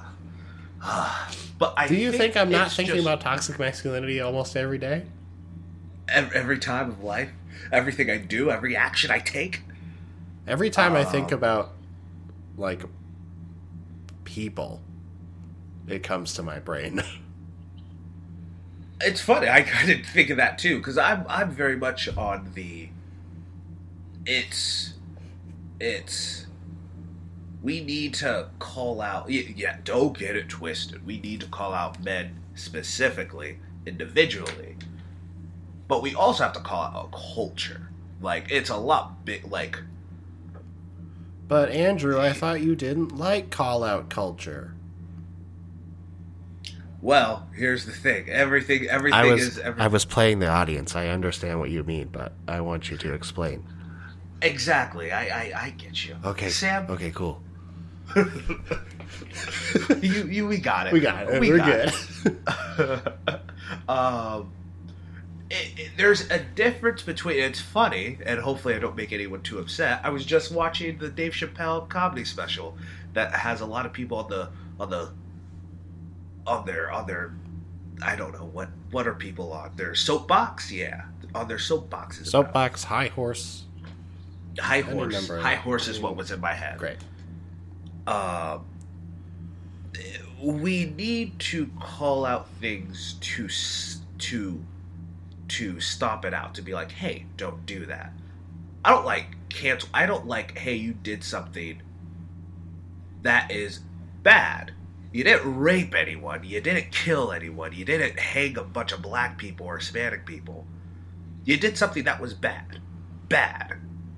but 1.59 1.73
I 1.77 1.87
Do 1.87 1.95
you 1.95 2.11
think, 2.11 2.37
I'm 2.37 2.49
not 2.49 2.71
thinking 2.71 2.95
just 2.95 3.05
about 3.05 3.21
toxic 3.21 3.59
masculinity 3.59 4.19
almost 4.21 4.55
every 4.55 4.77
day? 4.77 5.05
every 6.09 6.57
time 6.57 6.89
of 6.89 7.03
life, 7.03 7.31
everything 7.71 8.09
I 8.09 8.17
do, 8.17 8.49
every 8.49 8.77
action 8.77 9.11
I 9.11 9.19
take? 9.19 9.61
Every 10.47 10.69
time 10.69 10.95
I 10.95 11.03
think 11.03 11.33
Um, 11.33 11.37
about 11.37 11.73
like 12.55 12.83
people, 14.23 14.81
it 15.87 16.03
comes 16.03 16.33
to 16.35 16.43
my 16.43 16.59
brain. 16.59 17.03
It's 18.99 19.21
funny. 19.21 19.47
I 19.47 19.61
kind 19.61 19.91
of 19.91 20.05
think 20.07 20.31
of 20.31 20.37
that 20.37 20.57
too 20.57 20.77
because 20.77 20.97
I'm 20.97 21.23
I'm 21.29 21.51
very 21.51 21.75
much 21.77 22.09
on 22.17 22.51
the. 22.55 22.89
It's, 24.25 24.93
it's. 25.79 26.46
We 27.67 27.81
need 27.81 28.13
to 28.13 28.47
call 28.59 29.01
out. 29.01 29.29
Yeah, 29.29 29.75
don't 29.83 30.17
get 30.17 30.37
it 30.37 30.47
twisted. 30.47 31.05
We 31.05 31.19
need 31.19 31.41
to 31.41 31.47
call 31.47 31.73
out 31.73 32.01
men 32.01 32.41
specifically, 32.55 33.59
individually, 33.85 34.77
but 35.89 36.01
we 36.01 36.15
also 36.15 36.45
have 36.45 36.53
to 36.53 36.61
call 36.61 36.83
out 36.83 37.09
a 37.11 37.33
culture. 37.35 37.89
Like 38.21 38.49
it's 38.51 38.69
a 38.69 38.77
lot 38.77 39.25
big. 39.25 39.51
Like 39.51 39.81
but 41.49 41.69
Andrew, 41.71 42.17
I 42.17 42.31
thought 42.31 42.61
you 42.61 42.73
didn't 42.73 43.17
like 43.17 43.49
call 43.49 43.83
out 43.83 44.09
culture. 44.09 44.73
well, 47.01 47.49
here's 47.53 47.85
the 47.85 47.91
thing. 47.91 48.29
Everything. 48.29 48.87
Everything 48.87 49.19
I 49.19 49.25
was 49.25 49.41
is. 49.41 49.59
Every, 49.59 49.81
I 49.81 49.87
was 49.87 50.05
playing 50.05 50.39
the 50.39 50.47
audience. 50.47 50.95
I 50.95 51.09
understand 51.09 51.59
what 51.59 51.69
you 51.69 51.83
mean, 51.83 52.07
but 52.13 52.31
I 52.47 52.61
want 52.61 52.89
you 52.89 52.95
to 52.95 53.13
explain. 53.13 53.65
Exactly. 54.41 55.11
I, 55.11 55.25
I, 55.25 55.63
I 55.63 55.69
get 55.71 56.05
you. 56.07 56.15
Okay. 56.23 56.47
Sam, 56.47 56.85
Okay, 56.89 57.11
cool. 57.11 57.41
you, 60.01 60.23
you, 60.27 60.47
we 60.47 60.57
got 60.57 60.87
it. 60.87 60.93
We 60.93 60.99
got 60.99 61.29
it. 61.29 61.39
We 61.41 61.49
We're 61.51 61.57
got 61.57 61.65
good. 61.65 62.37
it. 62.77 63.89
um, 63.89 64.51
it, 65.49 65.79
it- 65.79 65.91
there's 65.97 66.29
a 66.29 66.39
difference 66.39 67.01
between. 67.01 67.37
It's 67.37 67.59
funny, 67.61 68.17
and 68.25 68.39
hopefully 68.39 68.75
I 68.75 68.79
don't 68.79 68.95
make 68.95 69.11
anyone 69.13 69.41
too 69.41 69.59
upset. 69.59 70.01
I 70.03 70.09
was 70.09 70.25
just 70.25 70.51
watching 70.51 70.97
the 70.97 71.09
Dave 71.09 71.33
Chappelle 71.33 71.87
comedy 71.89 72.25
special 72.25 72.77
that 73.13 73.33
has 73.33 73.61
a 73.61 73.65
lot 73.65 73.85
of 73.85 73.93
people 73.93 74.17
on 74.19 74.29
the 74.29 74.49
on 74.79 74.89
the 74.89 75.11
on 76.45 76.65
their 76.65 76.91
on 76.91 77.07
their. 77.07 77.33
I 78.01 78.15
don't 78.15 78.31
know 78.33 78.45
what 78.45 78.69
what 78.91 79.07
are 79.07 79.15
people 79.15 79.51
on 79.53 79.75
their 79.75 79.95
soapbox? 79.95 80.71
Yeah, 80.71 81.05
on 81.33 81.47
their 81.47 81.57
soapboxes. 81.57 82.27
Soapbox, 82.27 82.83
high 82.83 83.07
horse. 83.07 83.63
high 84.59 84.81
horse. 84.81 85.13
remember. 85.13 85.39
High 85.39 85.55
horse 85.55 85.87
is 85.87 85.99
what 85.99 86.15
was 86.15 86.31
in 86.31 86.39
my 86.39 86.53
head. 86.53 86.77
Great. 86.77 86.97
Um, 88.07 88.65
we 90.41 90.85
need 90.85 91.37
to 91.39 91.67
call 91.79 92.25
out 92.25 92.47
things 92.61 93.15
to 93.19 93.49
to 94.17 94.63
to 95.47 95.79
stomp 95.79 96.25
it 96.25 96.33
out 96.33 96.55
to 96.55 96.61
be 96.61 96.73
like 96.73 96.91
hey 96.91 97.25
don't 97.35 97.65
do 97.65 97.85
that. 97.85 98.13
I 98.85 98.91
don't 98.91 99.05
like 99.05 99.35
cancel 99.49 99.89
i 99.93 100.05
don't 100.05 100.27
like 100.27 100.57
hey 100.57 100.75
you 100.75 100.93
did 100.93 101.23
something 101.23 101.81
that 103.23 103.51
is 103.51 103.79
bad. 104.23 104.73
You 105.11 105.23
didn't 105.23 105.57
rape 105.57 105.95
anyone. 105.95 106.43
You 106.43 106.61
didn't 106.61 106.91
kill 106.91 107.31
anyone. 107.31 107.73
You 107.73 107.83
didn't 107.83 108.19
hang 108.19 108.57
a 108.57 108.63
bunch 108.63 108.91
of 108.91 109.01
black 109.01 109.37
people 109.37 109.65
or 109.65 109.77
hispanic 109.77 110.25
people. 110.25 110.65
You 111.43 111.57
did 111.57 111.77
something 111.77 112.03
that 112.03 112.21
was 112.21 112.33
bad. 112.33 112.79
Bad. 113.27 113.77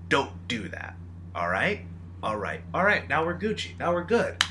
Don't 0.10 0.48
do 0.48 0.68
that. 0.70 0.96
All 1.34 1.50
right 1.50 1.86
all 2.22 2.38
right, 2.38 2.62
all 2.74 2.84
right. 2.84 3.08
Now 3.08 3.26
we're 3.26 3.38
Gucci. 3.38 3.78
Now 3.80 3.94
we're 3.94 4.04
good. 4.04 4.44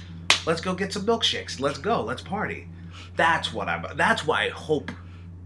Let's 0.47 0.61
go 0.61 0.75
get 0.75 0.93
some 0.93 1.05
milkshakes. 1.07 1.61
Let's 1.61 1.79
go. 1.79 2.03
Let's 2.03 2.23
party. 2.23 2.69
That's 3.17 3.53
what 3.53 3.69
I'm. 3.69 3.85
That's 3.97 4.27
what 4.27 4.41
I 4.41 4.49
hope, 4.49 4.91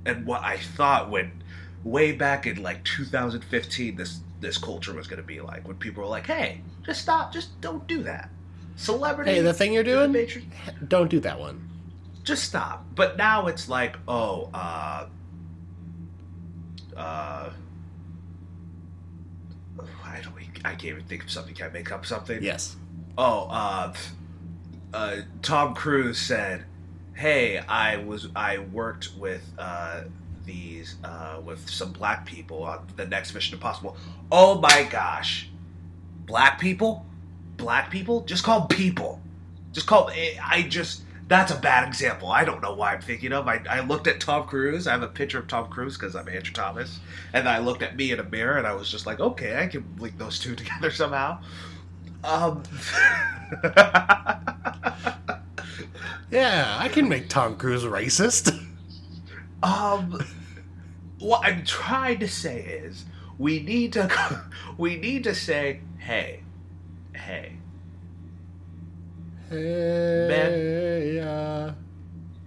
and 0.07 0.27
what 0.27 0.43
I 0.43 0.59
thought 0.59 1.11
when, 1.11 1.43
way 1.85 2.13
back 2.13 2.47
in 2.47 2.63
like 2.63 2.85
2015, 2.85 3.97
this 3.97 4.21
this 4.41 4.59
culture 4.59 4.93
was 4.95 5.07
going 5.07 5.21
to 5.21 5.27
be 5.27 5.41
like 5.41 5.67
when 5.67 5.77
people 5.77 6.03
were 6.03 6.09
like, 6.09 6.27
"Hey, 6.27 6.61
just 6.85 7.01
stop. 7.03 7.33
Just 7.33 7.61
don't 7.61 7.87
do 7.89 8.03
that." 8.05 8.31
Celebrity. 8.77 9.33
Hey, 9.33 9.41
the 9.41 9.53
thing 9.53 9.73
you're 9.73 9.85
doing, 9.85 10.13
Matrix- 10.13 10.47
don't 10.89 11.11
do 11.11 11.21
that 11.21 11.39
one. 11.39 11.69
just 12.25 12.45
stop. 12.45 12.85
But 12.95 13.17
now 13.17 13.49
it's 13.49 13.69
like, 13.69 13.97
oh, 14.09 14.49
uh, 14.55 15.07
uh, 16.97 17.51
I 20.65 20.71
can't 20.71 20.85
even 20.85 21.05
think 21.05 21.25
of 21.25 21.31
something. 21.31 21.55
Can 21.55 21.67
I 21.67 21.71
make 21.71 21.91
up 21.91 22.07
something? 22.07 22.43
Yes. 22.43 22.77
Oh, 23.19 23.49
uh, 23.51 23.93
uh, 24.95 25.17
Tom 25.43 25.75
Cruise 25.75 26.19
said, 26.19 26.65
"Hey, 27.15 27.59
I 27.59 27.97
was 27.97 28.29
I 28.35 28.59
worked 28.59 29.11
with 29.19 29.51
uh, 29.59 30.03
these 30.45 30.97
uh, 31.05 31.41
with 31.45 31.69
some 31.69 31.93
black 31.93 32.27
people 32.27 32.63
on 32.65 32.87
the 32.97 33.07
next 33.07 33.35
Mission 33.35 33.55
Impossible. 33.55 33.97
Oh 34.31 34.61
my 34.61 34.87
gosh, 34.91 35.49
black 36.27 36.59
people, 36.61 37.05
black 37.57 37.91
people, 37.91 38.23
just 38.23 38.45
call 38.45 38.67
people, 38.67 39.21
just 39.73 39.87
call. 39.87 40.09
I 40.11 40.39
I 40.43 40.63
just." 40.63 41.03
That's 41.29 41.51
a 41.53 41.59
bad 41.59 41.89
example. 41.89 42.29
I 42.31 42.45
don't 42.45 42.61
know 42.63 42.75
why 42.75 42.95
I'm 42.95 43.01
thinking 43.01 43.33
of. 43.33 43.49
I, 43.49 43.63
I 43.69 43.81
looked 43.81 44.07
at 44.07 44.21
Tom 44.21 44.47
Cruise. 44.47 44.87
I 44.87 44.93
have 44.93 45.03
a 45.03 45.09
picture 45.09 45.39
of 45.39 45.49
Tom 45.49 45.69
Cruise 45.69 45.97
because 45.97 46.15
I'm 46.15 46.29
Andrew 46.29 46.53
Thomas. 46.53 47.01
And 47.33 47.49
I 47.49 47.59
looked 47.59 47.83
at 47.83 47.97
me 47.97 48.11
in 48.13 48.21
a 48.21 48.25
mirror 48.25 48.59
and 48.59 48.67
I 48.67 48.75
was 48.75 48.91
just 48.91 49.07
like, 49.07 49.21
okay, 49.21 49.59
I 49.63 49.67
can 49.67 49.85
link 49.99 50.19
those 50.19 50.39
two 50.39 50.55
together 50.57 50.91
somehow. 50.91 51.39
Um, 52.25 52.63
Yeah, 56.31 56.77
I 56.79 56.89
can 56.89 57.09
make 57.09 57.29
Tom 57.29 57.57
Cruise 57.57 57.85
racist. 57.85 58.59
um, 59.63 60.19
what 61.19 61.45
I'm 61.45 61.65
trying 61.65 62.21
to 62.21 62.29
say 62.29 62.61
is 62.63 63.05
we 63.39 63.61
need 63.61 63.93
to 63.95 64.43
we 64.79 64.97
need 64.97 65.25
to 65.25 65.35
say, 65.35 65.81
hey, 65.99 66.43
hey, 67.15 67.59
Hey, 69.53 71.21
uh, 71.21 71.73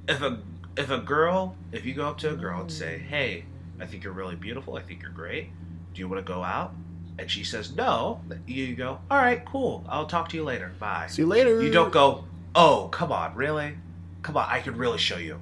if 0.08 0.22
a 0.22 0.40
if 0.76 0.90
a 0.90 0.98
girl, 0.98 1.56
if 1.72 1.86
you 1.86 1.94
go 1.94 2.08
up 2.08 2.18
to 2.20 2.32
a 2.32 2.36
girl 2.36 2.62
and 2.62 2.72
say, 2.72 2.98
hey, 2.98 3.46
I 3.80 3.86
think 3.86 4.04
you're 4.04 4.14
really 4.14 4.36
beautiful, 4.36 4.76
I 4.76 4.82
think 4.82 5.04
you're 5.04 5.12
great. 5.12 5.50
Do 5.94 6.00
you 6.00 6.08
want 6.10 6.26
to 6.26 6.34
go 6.34 6.44
out? 6.44 6.74
And 7.20 7.30
she 7.30 7.44
says 7.44 7.76
no. 7.76 8.22
You 8.48 8.76
go, 8.76 9.00
all 9.10 9.18
right, 9.18 9.46
cool. 9.46 9.86
I'll 9.88 10.08
talk 10.08 10.30
to 10.30 10.36
you 10.36 10.44
later. 10.44 10.74
Bye. 10.80 11.08
see 11.08 11.22
you 11.22 11.28
later. 11.28 11.62
You 11.62 11.70
don't 11.70 11.94
go, 11.94 12.26
oh, 12.56 12.90
come 12.92 13.12
on, 13.12 13.36
really? 13.36 13.78
Come 14.24 14.36
on, 14.36 14.48
I 14.50 14.60
could 14.62 14.76
really 14.76 14.98
show 14.98 15.18
you. 15.18 15.40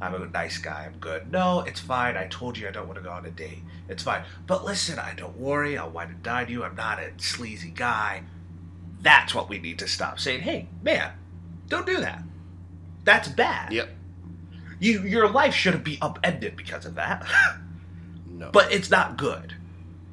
I'm 0.00 0.14
a 0.14 0.26
nice 0.26 0.58
guy. 0.58 0.84
I'm 0.86 0.98
good. 0.98 1.30
No, 1.30 1.60
it's 1.60 1.80
fine. 1.80 2.16
I 2.16 2.26
told 2.26 2.58
you 2.58 2.68
I 2.68 2.70
don't 2.72 2.86
want 2.86 2.98
to 2.98 3.02
go 3.04 3.12
on 3.12 3.24
a 3.24 3.30
date. 3.30 3.62
It's 3.88 4.02
fine. 4.02 4.24
But 4.46 4.64
listen, 4.64 4.98
I 4.98 5.14
don't 5.14 5.38
worry. 5.38 5.78
I'll 5.78 5.88
wine 5.88 6.08
and 6.08 6.22
dine 6.22 6.48
you. 6.50 6.64
I'm 6.64 6.74
not 6.74 6.98
a 6.98 7.12
sleazy 7.16 7.70
guy. 7.70 8.24
That's 9.00 9.34
what 9.34 9.48
we 9.48 9.58
need 9.58 9.78
to 9.80 9.88
stop 9.88 10.18
saying. 10.18 10.40
Hey, 10.40 10.68
man, 10.82 11.12
don't 11.68 11.86
do 11.86 12.00
that. 12.00 12.22
That's 13.04 13.28
bad. 13.28 13.72
Yep. 13.72 13.88
You, 14.80 15.02
your 15.02 15.28
life 15.28 15.54
shouldn't 15.54 15.84
be 15.84 15.98
upended 16.02 16.56
because 16.56 16.86
of 16.86 16.94
that. 16.96 17.26
No. 18.28 18.50
but 18.52 18.70
it's 18.70 18.90
not 18.90 19.16
good. 19.16 19.54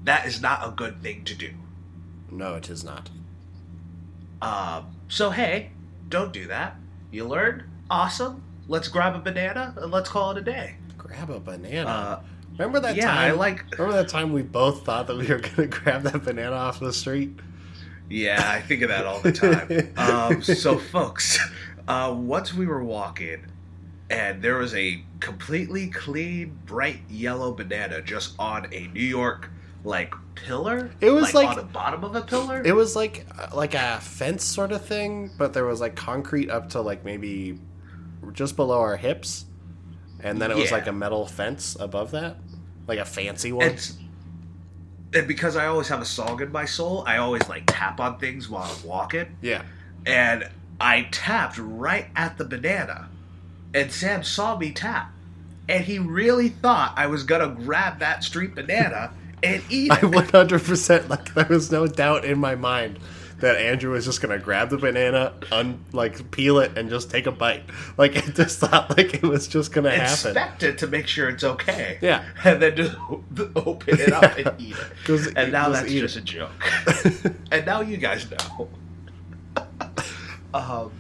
That 0.06 0.26
is 0.26 0.42
not 0.42 0.66
a 0.66 0.72
good 0.72 1.02
thing 1.04 1.26
to 1.26 1.36
do. 1.36 1.52
no, 2.32 2.56
it 2.56 2.70
is 2.70 2.82
not. 2.82 3.10
Um, 4.42 4.96
so 5.10 5.30
hey, 5.30 5.72
don't 6.08 6.32
do 6.32 6.48
that. 6.48 6.78
You 7.12 7.26
learned? 7.26 7.64
Awesome. 7.90 8.42
Let's 8.70 8.88
grab 8.88 9.16
a 9.16 9.20
banana 9.20 9.74
and 9.78 9.92
let's 9.92 10.10
call 10.10 10.32
it 10.32 10.38
a 10.38 10.42
day. 10.42 10.76
Grab 10.98 11.30
a 11.30 11.40
banana. 11.42 11.90
Uh, 11.90 12.22
remember 12.54 12.80
that 12.80 12.96
yeah, 12.96 13.08
time? 13.08 13.18
I 13.18 13.32
like. 13.32 13.66
Remember 13.78 14.02
that 14.02 14.08
time 14.08 14.32
we 14.32 14.42
both 14.42 14.86
thought 14.86 15.08
that 15.08 15.18
we 15.18 15.28
were 15.28 15.40
gonna 15.40 15.68
grab 15.68 16.04
that 16.04 16.24
banana 16.24 16.56
off 16.56 16.80
the 16.80 16.94
street? 16.94 17.38
Yeah, 18.14 18.42
I 18.46 18.62
think 18.62 18.84
of 18.84 18.90
that 18.90 19.06
all 19.08 19.20
the 19.20 19.32
time. 19.32 19.94
um, 19.98 20.44
so, 20.44 20.78
folks, 20.92 21.40
uh, 21.88 22.14
once 22.16 22.54
we 22.54 22.68
were 22.68 22.84
walking, 22.84 23.48
and 24.10 24.42
there 24.42 24.58
was 24.58 24.76
a 24.76 25.04
completely 25.20 25.88
clean, 25.88 26.60
bright 26.66 27.00
yellow 27.10 27.52
banana 27.54 28.04
just 28.04 28.36
on 28.38 28.68
a 28.72 28.88
New 28.88 29.02
York 29.02 29.50
like 29.84 30.14
pillar. 30.36 30.92
It 31.02 31.10
was 31.10 31.34
like- 31.34 31.48
on 31.50 31.56
the 31.56 31.64
bottom 31.64 32.04
of 32.04 32.16
a 32.16 32.22
pillar. 32.22 32.62
It 32.64 32.76
was 32.76 32.96
like 32.96 33.26
like 33.54 33.74
a 33.74 34.00
fence 34.02 34.44
sort 34.44 34.72
of 34.72 34.86
thing, 34.86 35.32
but 35.38 35.54
there 35.54 35.66
was 35.66 35.82
like 35.82 35.96
concrete 35.96 36.52
up 36.52 36.70
to 36.70 36.82
like 36.82 37.04
maybe 37.04 37.58
just 38.32 38.56
below 38.56 38.80
our 38.80 38.96
hips, 38.96 39.46
and 40.20 40.40
then 40.40 40.52
it 40.52 40.58
was 40.58 40.72
like 40.72 40.86
a 40.88 40.94
metal 40.94 41.26
fence 41.26 41.76
above 41.80 42.12
that, 42.12 42.38
like 42.88 43.00
a 43.00 43.06
fancy 43.06 43.52
one. 43.52 43.68
It's 43.70 43.98
and 45.16 45.28
because 45.28 45.56
I 45.56 45.68
always 45.68 45.88
have 45.88 46.02
a 46.02 46.06
song 46.06 46.42
in 46.42 46.52
my 46.52 46.66
soul, 46.66 47.04
I 47.06 47.18
always 47.18 47.48
like 47.50 47.64
tap 47.68 48.00
on 48.00 48.18
things 48.20 48.50
while 48.50 48.64
I'm 48.64 48.88
walking. 48.88 49.38
yeah, 49.42 49.64
and 50.06 50.50
I 50.80 51.08
tapped 51.12 51.58
right 51.58 52.08
at 52.16 52.38
the 52.38 52.46
banana. 52.46 53.08
And 53.74 53.92
Sam 53.92 54.24
saw 54.24 54.58
me 54.58 54.72
tap. 54.72 55.12
And 55.70 55.84
he 55.84 55.98
really 55.98 56.50
thought 56.50 56.94
I 56.98 57.08
was 57.08 57.24
gonna 57.24 57.48
grab 57.48 58.00
that 58.00 58.24
street 58.24 58.54
banana 58.54 59.12
and 59.42 59.64
eat 59.70 59.92
it. 59.92 59.92
I 59.92 60.02
100% 60.02 61.10
like 61.10 61.34
there 61.34 61.48
was 61.50 61.72
no 61.72 61.88
doubt 61.88 62.26
in 62.26 62.38
my 62.38 62.56
mind 62.56 63.00
that 63.44 63.58
Andrew 63.58 63.92
was 63.92 64.06
just 64.06 64.22
gonna 64.22 64.40
grab 64.40 64.70
the 64.70 64.78
banana, 64.78 65.34
un 65.52 65.84
like 65.92 66.32
peel 66.32 66.60
it, 66.60 66.78
and 66.78 66.90
just 66.90 67.12
take 67.12 67.28
a 67.28 67.32
bite. 67.32 67.64
Like 67.98 68.16
it 68.16 68.36
just 68.36 68.60
thought 68.60 68.98
like 68.98 69.16
it 69.16 69.24
was 69.24 69.50
just 69.50 69.74
gonna 69.74 69.92
happen. 69.92 70.30
Inspect 70.30 70.64
it 70.64 70.78
to 70.78 70.88
make 70.88 71.08
sure 71.08 71.28
it's 71.28 71.44
okay. 71.44 71.98
Yeah. 72.02 72.24
And 72.46 72.62
then 72.62 72.76
just 72.78 72.96
open 73.56 74.00
it 74.00 74.14
up 74.14 74.38
and 74.38 74.54
eat 74.60 74.76
it. 74.78 75.34
And 75.36 75.52
now 75.52 75.68
just 75.70 75.82
that's 75.84 75.94
just 75.94 76.16
it. 76.16 76.22
a 76.22 76.24
joke. 76.24 76.52
and 77.52 77.66
now 77.66 77.82
you 77.82 77.98
guys 77.98 78.26
know. 78.32 78.70
um, 80.54 80.92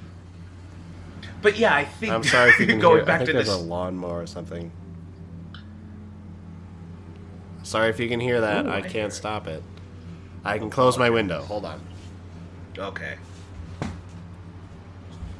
but 1.41 1.57
yeah, 1.57 1.73
I 1.73 1.85
think 1.85 2.11
I'm 2.11 2.23
sorry 2.23 2.49
if 2.49 2.59
you 2.59 2.67
can 2.67 2.79
going 2.79 2.97
hear. 2.97 3.03
I 3.03 3.05
back 3.05 3.17
think 3.19 3.27
to 3.27 3.33
there's 3.33 3.47
this. 3.47 3.55
a 3.55 3.59
lawnmower 3.59 4.21
or 4.21 4.27
something. 4.27 4.69
Sorry 7.63 7.89
if 7.89 8.01
you 8.01 8.09
can 8.09 8.19
hear 8.19 8.41
that. 8.41 8.65
Ooh, 8.65 8.69
I 8.69 8.79
I 8.79 8.81
can't 8.81 9.13
stop 9.13 9.47
it. 9.47 9.63
I 10.43 10.57
can 10.57 10.69
close 10.69 10.97
my 10.97 11.09
window. 11.09 11.41
Hold 11.43 11.63
on. 11.63 11.79
Okay. 12.77 13.17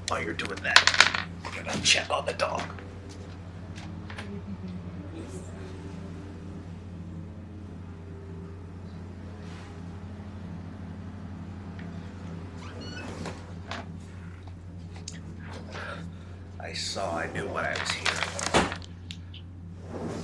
While 0.07 0.21
you're 0.23 0.33
doing 0.33 0.59
that, 0.61 1.25
I'm 1.43 1.65
gonna 1.65 1.81
check 1.81 2.09
on 2.11 2.25
the 2.27 2.33
dog. 2.33 2.61
I 16.59 16.73
saw, 16.73 17.17
I 17.17 17.31
knew 17.33 17.47
what 17.47 17.65
I 17.65 17.71
was 17.71 17.91
hearing. 17.91 18.23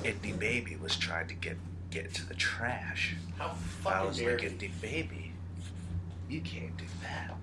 Indie 0.04 0.38
Baby 0.38 0.76
was 0.76 0.96
trying 0.96 1.28
to 1.28 1.34
get 1.34 1.58
get 1.90 2.14
to 2.14 2.28
the 2.28 2.36
trash. 2.36 3.16
How 3.38 3.52
If 3.52 3.88
I 3.88 4.04
was 4.04 4.22
like 4.22 4.44
a 4.44 4.50
the 4.50 4.68
baby, 4.82 5.29
you 6.30 6.42
can't 6.42 6.76
do 6.78 6.86
that. 7.02 7.36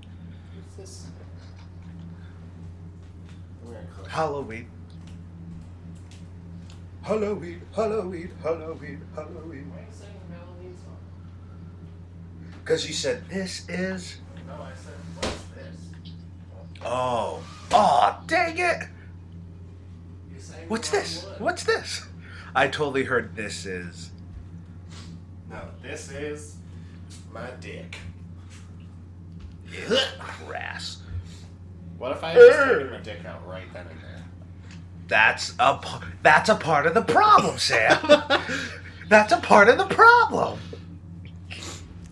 What's 0.54 0.76
this? 0.76 1.06
Halloween. 4.08 4.70
Halloween, 7.02 7.62
Halloween, 7.74 8.30
Halloween, 8.42 9.00
Halloween. 9.14 9.72
Because 12.64 12.86
you 12.86 12.94
said 12.94 13.28
this 13.28 13.68
is. 13.68 14.18
No, 14.46 14.54
I 14.54 14.72
said, 14.74 14.94
what's 15.20 15.42
this? 15.54 16.12
Oh. 16.84 17.42
Oh, 17.70 18.18
dang 18.26 18.58
it! 18.58 18.88
What's 20.68 20.90
this? 20.90 21.26
What's 21.38 21.64
this? 21.64 22.06
I 22.54 22.68
totally 22.68 23.04
heard 23.04 23.36
this 23.36 23.66
is. 23.66 24.10
No, 25.48 25.60
this 25.82 26.10
is 26.10 26.56
my 27.32 27.50
dick. 27.60 27.96
Grass. 30.46 30.98
What 31.98 32.12
if 32.12 32.22
I 32.22 32.30
had 32.32 32.40
just 32.40 32.58
taken 32.68 32.90
my 32.90 32.98
dick 32.98 33.24
out 33.24 33.46
right 33.48 33.72
then 33.72 33.86
and 33.90 34.00
there? 34.00 34.24
That's 35.08 35.54
a 35.58 35.78
p- 35.78 36.06
that's 36.22 36.48
a 36.48 36.54
part 36.56 36.86
of 36.86 36.94
the 36.94 37.02
problem, 37.02 37.58
Sam. 37.58 37.98
that's 39.08 39.32
a 39.32 39.38
part 39.38 39.68
of 39.68 39.78
the 39.78 39.86
problem. 39.86 40.58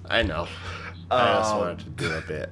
I 0.08 0.22
know. 0.22 0.46
I 1.10 1.38
just 1.38 1.52
Um, 1.52 1.58
wanted 1.60 1.78
to 1.80 1.90
do 1.90 2.12
a 2.12 2.20
bit. 2.22 2.50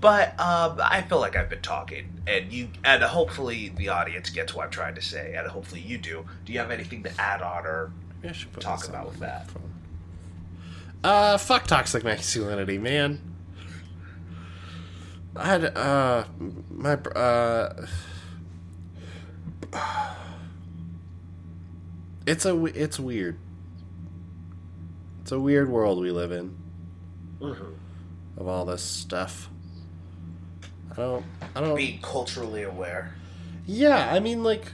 But 0.00 0.38
um, 0.38 0.78
I 0.82 1.02
feel 1.02 1.20
like 1.20 1.36
I've 1.36 1.48
been 1.48 1.62
talking, 1.62 2.20
and 2.26 2.52
you, 2.52 2.68
and 2.84 3.02
hopefully 3.02 3.70
the 3.70 3.88
audience 3.88 4.28
gets 4.30 4.54
what 4.54 4.64
I'm 4.66 4.70
trying 4.70 4.94
to 4.94 5.02
say, 5.02 5.34
and 5.34 5.46
hopefully 5.48 5.80
you 5.80 5.96
do. 5.98 6.24
Do 6.44 6.52
you 6.52 6.58
have 6.58 6.70
anything 6.70 7.02
to 7.04 7.20
add 7.20 7.40
on, 7.42 7.64
or 7.66 7.90
Maybe 8.22 8.30
I 8.30 8.32
should 8.36 8.52
put 8.52 8.62
talk 8.62 8.86
about 8.86 9.06
with 9.06 9.18
that? 9.20 9.46
microphone. 9.46 9.70
Uh, 11.06 11.38
fuck 11.38 11.68
toxic 11.68 12.02
masculinity, 12.02 12.78
man. 12.78 13.20
I 15.36 15.46
had 15.46 15.64
uh 15.76 16.24
my 16.68 16.94
uh. 16.94 17.86
It's 22.26 22.44
a 22.44 22.64
it's 22.64 22.98
weird. 22.98 23.38
It's 25.22 25.30
a 25.30 25.38
weird 25.38 25.68
world 25.68 26.00
we 26.00 26.10
live 26.10 26.32
in 26.32 26.56
of 27.40 28.48
all 28.48 28.64
this 28.64 28.82
stuff. 28.82 29.48
I 30.90 30.96
don't. 30.96 31.24
I 31.54 31.60
don't. 31.60 31.76
Be 31.76 32.00
culturally 32.02 32.64
aware? 32.64 33.14
Yeah, 33.64 34.12
I 34.12 34.18
mean, 34.18 34.42
like, 34.42 34.72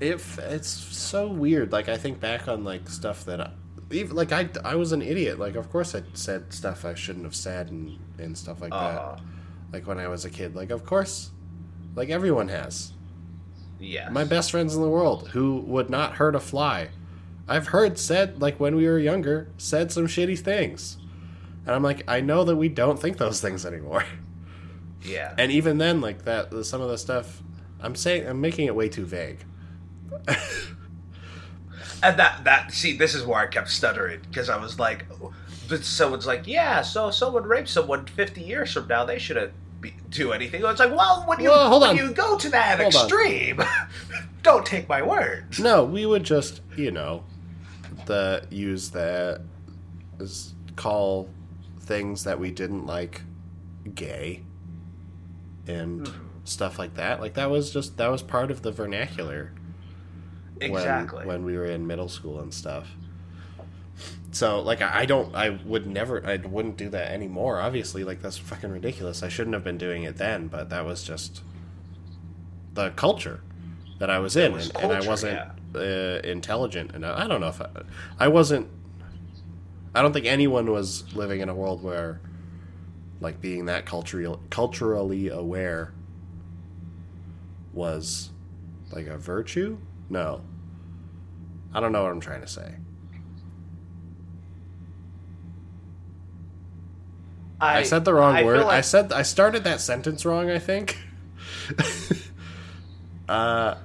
if 0.00 0.38
it's 0.38 0.70
so 0.70 1.28
weird. 1.28 1.72
Like, 1.72 1.90
I 1.90 1.98
think 1.98 2.20
back 2.20 2.48
on 2.48 2.64
like 2.64 2.88
stuff 2.88 3.26
that, 3.26 3.38
I, 3.38 3.50
even 3.90 4.16
like 4.16 4.32
I, 4.32 4.48
I 4.64 4.74
was 4.74 4.92
an 4.92 5.02
idiot. 5.02 5.38
Like, 5.38 5.54
of 5.54 5.70
course, 5.70 5.94
I 5.94 6.02
said 6.14 6.52
stuff 6.52 6.84
I 6.84 6.94
shouldn't 6.94 7.24
have 7.24 7.34
said 7.36 7.70
and 7.70 7.98
and 8.18 8.36
stuff 8.36 8.60
like 8.60 8.72
Uh, 8.72 8.92
that. 8.92 9.20
Like 9.72 9.86
when 9.86 9.98
I 9.98 10.08
was 10.08 10.24
a 10.24 10.30
kid. 10.30 10.54
Like, 10.54 10.70
of 10.70 10.84
course, 10.84 11.30
like 11.94 12.08
everyone 12.10 12.48
has. 12.48 12.92
Yeah. 13.78 14.08
My 14.08 14.24
best 14.24 14.50
friends 14.50 14.74
in 14.74 14.80
the 14.82 14.88
world 14.88 15.28
who 15.28 15.58
would 15.66 15.90
not 15.90 16.14
hurt 16.14 16.34
a 16.34 16.40
fly. 16.40 16.88
I've 17.48 17.68
heard 17.68 17.98
said 17.98 18.40
like 18.40 18.58
when 18.58 18.74
we 18.74 18.86
were 18.86 18.98
younger 18.98 19.48
said 19.58 19.92
some 19.92 20.06
shitty 20.06 20.38
things, 20.38 20.96
and 21.64 21.74
I'm 21.74 21.82
like, 21.82 22.02
I 22.08 22.20
know 22.20 22.42
that 22.44 22.56
we 22.56 22.68
don't 22.68 22.98
think 23.00 23.18
those 23.18 23.40
things 23.40 23.64
anymore. 23.66 24.04
Yeah. 25.02 25.34
And 25.38 25.52
even 25.52 25.78
then, 25.78 26.00
like 26.00 26.24
that, 26.24 26.64
some 26.64 26.80
of 26.80 26.88
the 26.88 26.98
stuff 26.98 27.40
I'm 27.80 27.94
saying, 27.94 28.26
I'm 28.26 28.40
making 28.40 28.66
it 28.66 28.74
way 28.74 28.88
too 28.88 29.04
vague. 29.06 29.38
And 32.02 32.18
that 32.18 32.44
that 32.44 32.72
see, 32.72 32.96
this 32.96 33.14
is 33.14 33.24
where 33.24 33.38
I 33.38 33.46
kept 33.46 33.70
stuttering 33.70 34.20
because 34.28 34.48
I 34.48 34.56
was 34.58 34.78
like, 34.78 35.06
but 35.68 35.84
someone's 35.84 36.26
like, 36.26 36.46
yeah, 36.46 36.82
so 36.82 37.10
someone 37.10 37.44
raped 37.44 37.68
someone 37.68 38.06
50 38.06 38.40
years 38.40 38.72
from 38.72 38.86
now, 38.88 39.04
they 39.04 39.18
shouldn't 39.18 39.52
be, 39.80 39.94
do 40.10 40.32
anything. 40.32 40.62
It's 40.64 40.80
like, 40.80 40.94
well, 40.94 41.24
when 41.26 41.40
you 41.40 41.50
Well, 41.50 41.80
when 41.80 41.90
on. 41.90 41.96
you 41.96 42.12
go 42.12 42.38
to 42.38 42.48
that 42.50 42.80
Hold 42.80 42.94
extreme, 42.94 43.62
don't 44.42 44.64
take 44.64 44.88
my 44.88 45.02
words. 45.02 45.58
No, 45.58 45.84
we 45.84 46.06
would 46.06 46.24
just, 46.24 46.60
you 46.76 46.90
know, 46.90 47.24
the 48.06 48.46
use 48.50 48.90
that 48.90 49.40
call 50.76 51.28
things 51.80 52.24
that 52.24 52.38
we 52.38 52.50
didn't 52.50 52.86
like 52.86 53.22
gay 53.94 54.42
and 55.66 56.06
mm-hmm. 56.06 56.26
stuff 56.44 56.78
like 56.78 56.94
that. 56.94 57.20
Like 57.20 57.34
that 57.34 57.50
was 57.50 57.70
just 57.70 57.96
that 57.96 58.10
was 58.10 58.22
part 58.22 58.50
of 58.50 58.62
the 58.62 58.72
vernacular 58.72 59.52
Exactly. 60.60 61.26
when, 61.26 61.44
we 61.44 61.56
were 61.56 61.66
in 61.66 61.86
middle 61.86 62.08
school 62.08 62.40
and 62.40 62.52
stuff. 62.52 62.88
So 64.32 64.60
like 64.60 64.82
I 64.82 65.06
don't 65.06 65.34
I 65.34 65.50
would 65.64 65.86
never 65.86 66.26
I 66.26 66.36
wouldn't 66.36 66.76
do 66.76 66.90
that 66.90 67.10
anymore. 67.10 67.58
Obviously, 67.58 68.04
like 68.04 68.20
that's 68.20 68.36
fucking 68.36 68.70
ridiculous. 68.70 69.22
I 69.22 69.28
shouldn't 69.28 69.54
have 69.54 69.64
been 69.64 69.78
doing 69.78 70.02
it 70.02 70.18
then, 70.18 70.48
but 70.48 70.68
that 70.68 70.84
was 70.84 71.02
just 71.02 71.40
the 72.74 72.90
culture 72.90 73.40
that 73.98 74.10
I 74.10 74.18
was 74.18 74.36
in, 74.36 74.52
was 74.52 74.68
and, 74.68 74.84
and 74.84 74.92
I 74.92 75.06
wasn't 75.06 75.40
uh, 75.74 76.20
intelligent 76.24 76.94
enough. 76.94 77.18
I 77.18 77.26
don't 77.26 77.40
know 77.40 77.48
if 77.48 77.60
I, 77.60 77.68
I 78.18 78.28
wasn't. 78.28 78.68
I 79.94 80.02
don't 80.02 80.12
think 80.12 80.26
anyone 80.26 80.70
was 80.70 81.14
living 81.14 81.40
in 81.40 81.48
a 81.48 81.54
world 81.54 81.82
where, 81.82 82.20
like, 83.20 83.40
being 83.40 83.64
that 83.66 83.86
culturally 83.86 84.38
culturally 84.50 85.28
aware 85.28 85.94
was 87.72 88.30
like 88.92 89.06
a 89.06 89.16
virtue. 89.16 89.78
No, 90.08 90.40
I 91.74 91.80
don't 91.80 91.92
know 91.92 92.02
what 92.02 92.12
I'm 92.12 92.20
trying 92.20 92.40
to 92.42 92.46
say. 92.48 92.74
I, 97.60 97.84
said 97.84 98.04
the 98.04 98.12
wrong 98.12 98.34
I 98.36 98.44
word. 98.44 98.64
I 98.64 98.82
said 98.82 99.12
I 99.12 99.22
started 99.22 99.64
that 99.64 99.80
sentence 99.80 100.24
wrong. 100.24 100.50
I 100.50 100.58
think. 100.58 100.98
uh, 103.28 103.76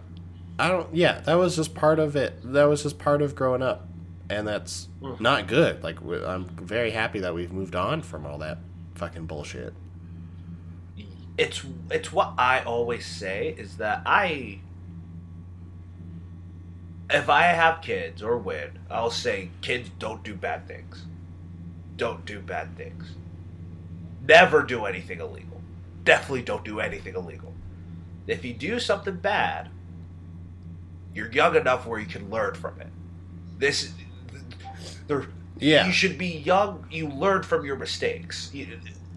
I 0.59 0.67
don't. 0.67 0.93
Yeah, 0.93 1.21
that 1.21 1.35
was 1.35 1.55
just 1.55 1.73
part 1.73 1.97
of 1.99 2.15
it. 2.15 2.33
That 2.43 2.65
was 2.65 2.83
just 2.83 2.99
part 2.99 3.21
of 3.21 3.33
growing 3.33 3.61
up, 3.61 3.87
and 4.29 4.47
that's 4.47 4.87
Hmm. 5.01 5.21
not 5.23 5.47
good. 5.47 5.83
Like 5.83 5.99
I'm 6.03 6.45
very 6.45 6.91
happy 6.91 7.19
that 7.21 7.33
we've 7.33 7.51
moved 7.51 7.75
on 7.75 8.01
from 8.01 8.25
all 8.25 8.37
that 8.39 8.57
fucking 8.95 9.25
bullshit. 9.25 9.73
it's 11.37 11.63
it's 11.89 12.11
what 12.11 12.33
I 12.37 12.59
always 12.63 13.05
say 13.05 13.55
is 13.57 13.77
that 13.77 14.01
I 14.05 14.59
if 17.13 17.29
I 17.29 17.43
have 17.43 17.81
kids 17.81 18.21
or 18.23 18.37
when, 18.37 18.79
I'll 18.89 19.11
say 19.11 19.49
kids 19.61 19.89
don't 19.99 20.23
do 20.23 20.33
bad 20.33 20.67
things. 20.67 21.03
Don't 21.97 22.25
do 22.25 22.39
bad 22.39 22.75
things. 22.77 23.11
Never 24.27 24.63
do 24.63 24.85
anything 24.85 25.19
illegal. 25.19 25.61
Definitely 26.03 26.43
don't 26.43 26.65
do 26.65 26.79
anything 26.79 27.15
illegal. 27.15 27.53
If 28.27 28.45
you 28.45 28.53
do 28.53 28.79
something 28.79 29.17
bad, 29.17 29.69
you're 31.13 31.31
young 31.31 31.55
enough 31.55 31.85
where 31.85 31.99
you 31.99 32.05
can 32.05 32.29
learn 32.29 32.55
from 32.55 32.79
it. 32.79 32.87
This 33.57 33.91
there 35.07 35.27
Yeah. 35.57 35.85
you 35.85 35.91
should 35.91 36.17
be 36.17 36.27
young. 36.27 36.85
You 36.89 37.07
learn 37.09 37.43
from 37.43 37.65
your 37.65 37.75
mistakes. 37.75 38.51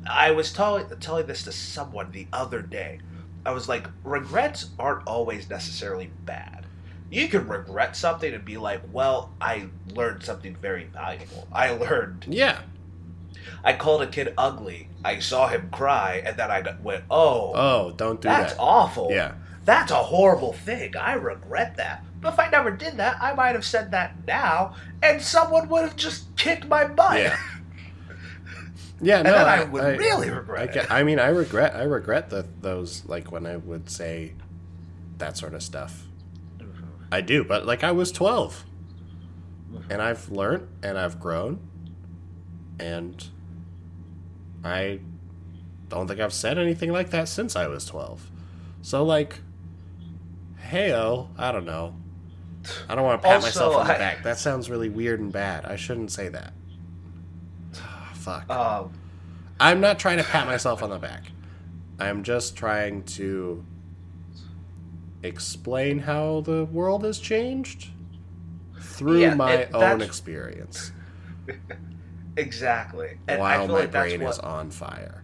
I 0.06 0.32
was 0.32 0.52
telling 0.52 0.86
telling 1.00 1.26
this 1.26 1.44
to 1.44 1.52
someone 1.52 2.10
the 2.10 2.26
other 2.32 2.60
day. 2.60 3.00
I 3.46 3.52
was 3.52 3.68
like, 3.68 3.86
regrets 4.02 4.70
aren't 4.78 5.06
always 5.06 5.48
necessarily 5.48 6.10
bad. 6.24 6.63
You 7.10 7.28
can 7.28 7.46
regret 7.48 7.96
something 7.96 8.32
and 8.32 8.44
be 8.44 8.56
like, 8.56 8.80
well, 8.92 9.30
I 9.40 9.66
learned 9.94 10.22
something 10.24 10.56
very 10.56 10.84
valuable. 10.84 11.46
I 11.52 11.70
learned. 11.70 12.26
Yeah. 12.28 12.60
I 13.62 13.74
called 13.74 14.02
a 14.02 14.06
kid 14.06 14.34
ugly. 14.36 14.88
I 15.04 15.18
saw 15.20 15.48
him 15.48 15.68
cry, 15.70 16.22
and 16.24 16.36
then 16.36 16.50
I 16.50 16.62
went, 16.82 17.04
oh, 17.10 17.52
Oh, 17.54 17.92
don't 17.96 18.20
do 18.20 18.28
that's 18.28 18.38
that. 18.38 18.48
That's 18.48 18.58
awful. 18.58 19.08
Yeah. 19.10 19.34
That's 19.64 19.92
a 19.92 19.96
horrible 20.02 20.52
thing. 20.54 20.96
I 20.96 21.14
regret 21.14 21.76
that. 21.76 22.04
But 22.20 22.32
if 22.34 22.38
I 22.38 22.48
never 22.48 22.70
did 22.70 22.96
that, 22.96 23.18
I 23.20 23.34
might 23.34 23.54
have 23.54 23.64
said 23.66 23.90
that 23.92 24.26
now, 24.26 24.74
and 25.02 25.20
someone 25.22 25.68
would 25.68 25.82
have 25.82 25.96
just 25.96 26.34
kicked 26.36 26.66
my 26.66 26.84
butt. 26.86 27.18
Yeah. 27.18 27.38
Yeah, 29.00 29.16
And 29.18 29.24
no, 29.26 29.32
then 29.32 29.48
I 29.48 29.64
would 29.64 29.98
really 29.98 30.30
regret 30.30 30.72
get- 30.72 30.84
it. 30.84 30.90
I 30.90 31.02
mean, 31.02 31.18
I 31.18 31.26
regret, 31.28 31.74
I 31.74 31.82
regret 31.82 32.30
the 32.30 32.46
those 32.62 33.04
like 33.06 33.30
when 33.30 33.44
I 33.44 33.56
would 33.56 33.90
say 33.90 34.32
that 35.18 35.36
sort 35.36 35.52
of 35.52 35.62
stuff. 35.62 36.04
I 37.14 37.20
do, 37.20 37.44
but 37.44 37.64
like 37.64 37.84
I 37.84 37.92
was 37.92 38.10
twelve, 38.10 38.64
and 39.88 40.02
I've 40.02 40.30
learned 40.30 40.66
and 40.82 40.98
I've 40.98 41.20
grown, 41.20 41.60
and 42.80 43.24
I 44.64 44.98
don't 45.88 46.08
think 46.08 46.18
I've 46.18 46.32
said 46.32 46.58
anything 46.58 46.90
like 46.90 47.10
that 47.10 47.28
since 47.28 47.54
I 47.54 47.68
was 47.68 47.84
twelve. 47.86 48.30
So 48.82 49.04
like, 49.04 49.40
heyo, 50.70 51.28
I 51.38 51.52
don't 51.52 51.64
know. 51.64 51.94
I 52.88 52.94
don't 52.94 53.04
want 53.04 53.22
to 53.22 53.26
pat 53.28 53.36
Also, 53.36 53.46
myself 53.46 53.76
on 53.76 53.86
the 53.86 53.94
I- 53.94 53.98
back. 53.98 54.22
That 54.24 54.38
sounds 54.38 54.68
really 54.68 54.88
weird 54.88 55.20
and 55.20 55.32
bad. 55.32 55.64
I 55.66 55.76
shouldn't 55.76 56.10
say 56.10 56.28
that. 56.30 56.52
Oh, 57.76 58.08
Fuck. 58.14 58.50
Um, 58.50 58.92
I'm 59.60 59.80
not 59.80 59.98
trying 59.98 60.16
to 60.18 60.24
pat 60.24 60.46
myself 60.46 60.82
on 60.82 60.90
the 60.90 60.98
back. 60.98 61.30
I'm 62.00 62.24
just 62.24 62.56
trying 62.56 63.04
to 63.04 63.64
explain 65.24 66.00
how 66.00 66.40
the 66.42 66.64
world 66.66 67.04
has 67.04 67.18
changed 67.18 67.90
through 68.80 69.20
Yeah, 69.22 69.34
my 69.34 69.66
own 69.72 70.02
experience 70.02 70.92
Exactly. 72.36 73.18
And 73.28 73.38
I 73.42 73.58
while 73.58 73.66
feel 73.66 73.74
my 73.76 73.80
like 73.82 73.92
brain 73.92 74.22
what, 74.22 74.30
is 74.30 74.38
on 74.40 74.70
fire. 74.70 75.22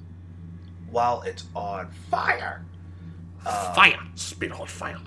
while 0.90 1.22
it's 1.22 1.44
on 1.54 1.90
fire. 2.10 2.66
Uh, 3.44 3.72
fire! 3.74 3.98
Spit 4.14 4.52
on 4.52 4.66
fire. 4.66 4.98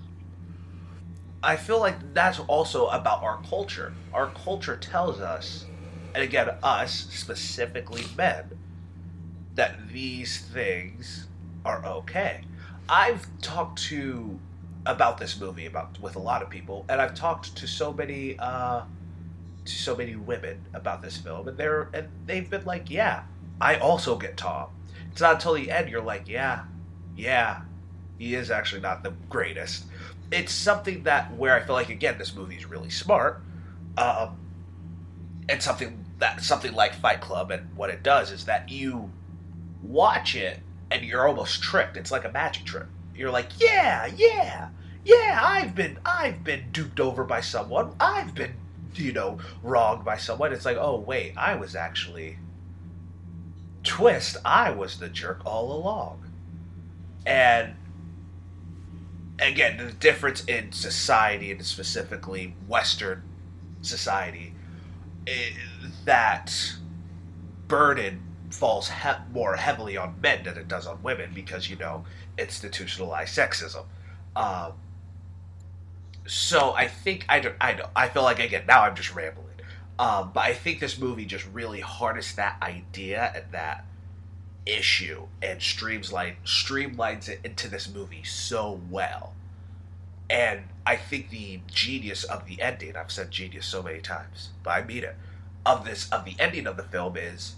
I 1.43 1.55
feel 1.57 1.79
like 1.79 2.13
that's 2.13 2.39
also 2.39 2.87
about 2.87 3.23
our 3.23 3.41
culture. 3.43 3.93
Our 4.13 4.31
culture 4.31 4.77
tells 4.77 5.19
us, 5.19 5.65
and 6.15 6.23
again, 6.23 6.49
us, 6.63 6.93
specifically 7.11 8.03
men, 8.17 8.51
that 9.55 9.89
these 9.91 10.41
things 10.47 11.27
are 11.65 11.85
okay. 11.85 12.45
I've 12.89 13.27
talked 13.41 13.79
to 13.89 14.39
about 14.86 15.17
this 15.17 15.39
movie 15.39 15.65
about 15.65 15.99
with 15.99 16.15
a 16.15 16.19
lot 16.19 16.41
of 16.41 16.49
people, 16.49 16.86
and 16.89 17.01
I've 17.01 17.15
talked 17.15 17.55
to 17.57 17.67
so 17.67 17.93
many 17.93 18.38
uh, 18.39 18.81
to 19.65 19.71
so 19.71 19.95
many 19.95 20.15
women 20.15 20.65
about 20.73 21.01
this 21.01 21.17
film, 21.17 21.47
and 21.47 21.57
they're 21.57 21.89
and 21.93 22.07
they've 22.25 22.49
been 22.49 22.65
like, 22.65 22.89
"Yeah, 22.89 23.23
I 23.61 23.75
also 23.75 24.17
get 24.17 24.38
Tom." 24.38 24.67
It's 25.11 25.21
not 25.21 25.36
until 25.36 25.53
the 25.53 25.71
end 25.71 25.89
you're 25.89 26.01
like, 26.01 26.27
"Yeah, 26.27 26.63
yeah, 27.15 27.61
he 28.17 28.36
is 28.36 28.51
actually 28.51 28.81
not 28.81 29.03
the 29.03 29.13
greatest." 29.29 29.86
It's 30.31 30.51
something 30.51 31.03
that 31.03 31.36
where 31.36 31.53
I 31.55 31.61
feel 31.61 31.75
like 31.75 31.89
again 31.89 32.17
this 32.17 32.36
movie 32.36 32.55
is 32.55 32.65
really 32.65 32.89
smart, 32.89 33.41
um, 33.97 34.38
and 35.47 35.61
something 35.61 36.03
that 36.19 36.41
something 36.41 36.73
like 36.73 36.93
Fight 36.93 37.21
Club 37.21 37.51
and 37.51 37.75
what 37.75 37.89
it 37.89 38.03
does 38.03 38.31
is 38.31 38.45
that 38.45 38.69
you 38.69 39.11
watch 39.81 40.36
it 40.36 40.59
and 40.91 41.03
you're 41.03 41.27
almost 41.27 41.61
tricked. 41.61 41.97
It's 41.97 42.11
like 42.11 42.25
a 42.25 42.31
magic 42.31 42.65
trick. 42.65 42.88
You're 43.16 43.32
like, 43.32 43.49
yeah, 43.59 44.07
yeah, 44.16 44.70
yeah. 45.05 45.39
I've 45.43 45.76
been 45.76 45.99
I've 46.05 46.43
been 46.43 46.72
duped 46.72 46.99
over 46.99 47.24
by 47.24 47.41
someone. 47.41 47.93
I've 47.99 48.34
been 48.34 48.53
you 48.95 49.14
know 49.14 49.39
wronged 49.61 50.05
by 50.05 50.18
someone. 50.18 50.53
It's 50.53 50.66
like, 50.66 50.78
oh 50.78 50.99
wait, 50.99 51.34
I 51.38 51.55
was 51.55 51.76
actually 51.76 52.38
twist. 53.84 54.38
I 54.43 54.72
was 54.72 54.99
the 54.99 55.09
jerk 55.09 55.41
all 55.45 55.72
along, 55.74 56.24
and 57.26 57.76
again, 59.39 59.78
the 59.78 59.91
difference 59.91 60.43
in 60.45 60.72
society 60.72 61.51
and 61.51 61.66
specifically 61.66 62.55
Western 62.68 63.24
society, 63.82 64.53
is 65.28 65.53
that 66.05 66.74
burden 67.68 68.22
falls 68.49 68.89
he- 68.89 69.09
more 69.34 69.55
heavily 69.55 69.97
on 69.97 70.16
men 70.22 70.43
than 70.43 70.57
it 70.57 70.68
does 70.68 70.86
on 70.86 71.01
women 71.01 71.32
because 71.34 71.70
you 71.70 71.76
know 71.76 72.05
institutionalized 72.38 73.38
sexism. 73.38 73.86
Um, 74.36 74.73
so 76.25 76.73
I 76.73 76.88
think 76.88 77.25
I 77.29 77.39
don't, 77.39 77.55
I 77.59 77.73
know 77.73 77.89
I 77.95 78.09
feel 78.09 78.23
like 78.23 78.39
again 78.39 78.63
now 78.67 78.84
I'm 78.84 78.95
just 78.95 79.13
rambling, 79.13 79.47
um, 79.99 80.31
but 80.34 80.41
I 80.41 80.53
think 80.53 80.79
this 80.79 80.97
movie 80.97 81.25
just 81.25 81.45
really 81.53 81.81
harnessed 81.81 82.38
that 82.38 82.57
idea 82.61 83.31
and 83.36 83.45
that 83.51 83.86
issue 84.65 85.27
and 85.41 85.59
streamlines 85.59 86.36
streamlines 86.45 87.27
it 87.27 87.39
into 87.43 87.67
this 87.67 87.93
movie 87.93 88.23
so 88.23 88.79
well. 88.89 89.34
And 90.29 90.61
I 90.86 90.95
think 90.95 91.29
the 91.29 91.59
genius 91.67 92.23
of 92.23 92.45
the 92.47 92.61
ending, 92.61 92.95
I've 92.95 93.11
said 93.11 93.29
genius 93.29 93.65
so 93.65 93.84
many 93.84 93.99
times, 93.99 94.49
but 94.63 94.71
I 94.71 94.84
mean 94.84 95.03
it, 95.03 95.15
of 95.65 95.86
this 95.86 96.09
of 96.09 96.25
the 96.25 96.36
ending 96.39 96.67
of 96.67 96.77
the 96.77 96.84
film 96.84 97.17
is 97.17 97.55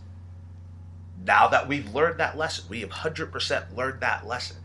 now 1.26 1.48
that 1.48 1.68
we've 1.68 1.94
learned 1.94 2.20
that 2.20 2.38
lesson, 2.38 2.66
we 2.70 2.82
have 2.82 2.92
hundred 2.92 3.32
percent 3.32 3.76
learned 3.76 4.02
that 4.02 4.28
lesson. 4.28 4.58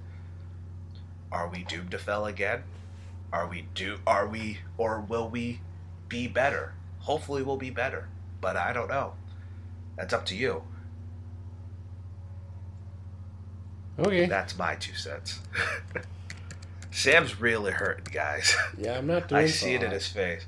Are 1.32 1.48
we 1.48 1.62
doomed 1.64 1.90
to 1.92 1.98
fail 1.98 2.26
again? 2.26 2.62
Are 3.32 3.46
we 3.46 3.66
do 3.74 3.98
are 4.06 4.26
we 4.26 4.58
or 4.76 5.00
will 5.00 5.28
we 5.28 5.60
be 6.08 6.26
better? 6.26 6.74
Hopefully 7.00 7.42
we'll 7.42 7.56
be 7.56 7.70
better. 7.70 8.08
But 8.40 8.56
I 8.56 8.72
don't 8.72 8.88
know. 8.88 9.14
That's 9.96 10.12
up 10.12 10.26
to 10.26 10.36
you. 10.36 10.62
Okay. 13.98 14.26
That's 14.26 14.58
my 14.58 14.74
two 14.76 14.94
cents. 14.94 15.40
Sam's 16.90 17.40
really 17.40 17.70
hurting, 17.72 18.06
guys. 18.12 18.56
Yeah, 18.76 18.98
I'm 18.98 19.06
not 19.06 19.28
doing 19.28 19.42
I 19.44 19.46
see 19.46 19.74
it 19.74 19.82
in 19.82 19.90
his 19.90 20.08
face. 20.08 20.44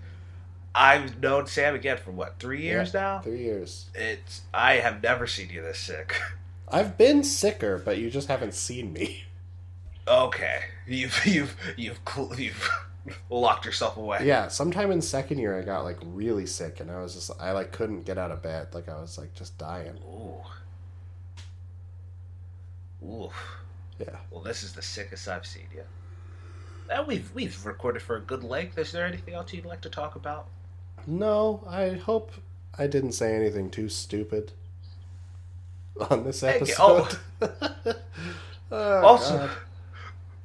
I've 0.74 1.20
known 1.20 1.46
Sam 1.46 1.74
again 1.74 1.98
for 1.98 2.10
what 2.10 2.38
three 2.38 2.62
years 2.62 2.94
Yeah, 2.94 3.00
now. 3.00 3.18
Three 3.20 3.42
years. 3.42 3.90
It's 3.94 4.42
I 4.54 4.74
have 4.74 5.02
never 5.02 5.26
seen 5.26 5.50
you 5.50 5.62
this 5.62 5.78
sick. 5.78 6.20
I've 6.68 6.96
been 6.96 7.22
sicker, 7.22 7.78
but 7.78 7.98
you 7.98 8.10
just 8.10 8.28
haven't 8.28 8.54
seen 8.54 8.92
me. 8.92 9.24
Okay, 10.07 10.61
you've 10.86 11.20
you've 11.26 11.57
you've 11.76 12.00
you've 12.38 12.70
locked 13.30 13.64
yourself 13.64 13.96
away. 13.96 14.20
Yeah, 14.24 14.48
sometime 14.48 14.90
in 14.90 15.00
second 15.00 15.38
year, 15.38 15.59
I 15.59 15.62
got 15.62 15.84
like 15.84 15.98
really 16.05 16.46
sick, 16.46 16.80
and 16.80 16.90
I 16.90 17.00
was 17.00 17.14
just 17.14 17.30
I 17.40 17.53
like 17.53 17.72
couldn't 17.72 18.03
get 18.03 18.18
out 18.18 18.30
of 18.30 18.42
bed. 18.42 18.68
Like 18.74 18.88
I 18.88 19.00
was 19.00 19.18
like 19.18 19.34
just 19.34 19.57
dying. 19.59 19.98
Ooh. 20.07 20.34
Ooh. 23.05 23.30
Yeah. 23.98 24.16
Well, 24.30 24.42
this 24.42 24.62
is 24.62 24.72
the 24.72 24.82
sickest 24.82 25.28
I've 25.28 25.46
seen 25.46 25.66
you. 25.74 25.82
We've 27.07 27.30
we've 27.34 27.64
recorded 27.64 28.03
for 28.03 28.16
a 28.16 28.20
good 28.20 28.44
length. 28.44 28.76
Is 28.78 28.92
there 28.92 29.07
anything 29.07 29.34
else 29.34 29.53
you'd 29.53 29.64
like 29.64 29.80
to 29.82 29.88
talk 29.90 30.14
about? 30.14 30.46
No, 31.07 31.64
I 31.66 31.90
hope 31.90 32.32
I 32.78 32.86
didn't 32.86 33.12
say 33.12 33.34
anything 33.34 33.70
too 33.70 33.88
stupid 33.88 34.53
on 36.11 36.24
this 36.24 36.40
Hey, 36.42 36.57
episode. 36.57 37.18
Oh. 37.40 37.94
oh, 38.72 39.00
also, 39.03 39.38
God. 39.38 39.50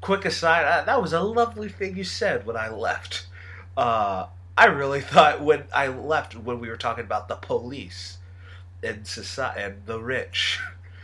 Quick 0.01 0.25
aside, 0.25 0.65
uh, 0.65 0.83
that 0.83 1.01
was 1.01 1.13
a 1.13 1.21
lovely 1.21 1.69
thing 1.69 1.97
you 1.97 2.03
said 2.03 2.45
when 2.45 2.57
I 2.57 2.69
left. 2.69 3.27
Uh, 3.75 4.27
I 4.57 4.65
really 4.65 5.01
thought 5.13 5.41
when 5.41 5.63
I 5.73 5.87
left 5.87 6.35
when 6.35 6.59
we 6.59 6.69
were 6.69 6.77
talking 6.77 7.03
about 7.03 7.27
the 7.27 7.35
police 7.35 8.17
and 8.83 9.05
society 9.05 9.61
and 9.61 9.85
the 9.85 9.99
rich. 9.99 10.59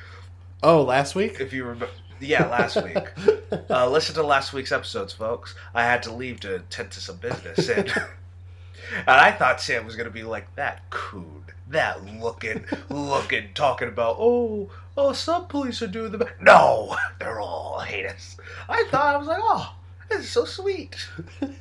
oh, 0.64 0.82
last 0.84 1.16
week. 1.16 1.40
If 1.40 1.54
you 1.54 1.64
remember, 1.64 1.90
yeah, 2.20 2.48
last 2.48 2.84
week. 2.84 2.98
Uh, 3.70 3.88
listen 3.88 4.16
to 4.16 4.24
last 4.24 4.52
week's 4.52 4.72
episodes, 4.72 5.14
folks. 5.14 5.54
I 5.76 5.84
had 5.84 6.02
to 6.04 6.12
leave 6.12 6.40
to 6.40 6.56
attend 6.56 6.90
to 6.92 7.00
some 7.00 7.18
business, 7.18 7.70
and, 7.70 7.88
and 7.88 9.08
I 9.08 9.32
thought 9.32 9.62
Sam 9.62 9.86
was 9.86 9.96
going 9.96 10.08
to 10.08 10.14
be 10.14 10.24
like 10.24 10.56
that 10.56 10.90
coon, 10.90 11.44
that 11.70 12.04
looking, 12.04 12.66
looking, 12.90 13.50
talking 13.54 13.88
about 13.88 14.16
oh, 14.18 14.72
oh, 14.98 15.14
some 15.14 15.48
police 15.48 15.82
are 15.82 15.88
doing 15.88 16.12
the 16.12 16.18
best. 16.20 16.34
No, 16.42 16.96
they're 17.20 17.40
all 17.40 17.80
heinous. 17.80 18.38
I 18.70 18.86
thought 18.92 19.16
I 19.16 19.18
was 19.18 19.28
like, 19.28 19.42
oh, 19.42 19.76
this 20.10 20.22
is 20.22 20.30
so 20.30 20.46
sweet. 20.46 20.96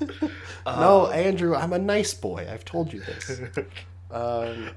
no, 0.66 1.08
Andrew, 1.08 1.54
I'm 1.54 1.72
a 1.72 1.78
nice 1.78 2.14
boy. 2.14 2.46
I've 2.50 2.64
told 2.64 2.92
you 2.92 3.00
this. 3.00 3.40
Um, 4.12 4.72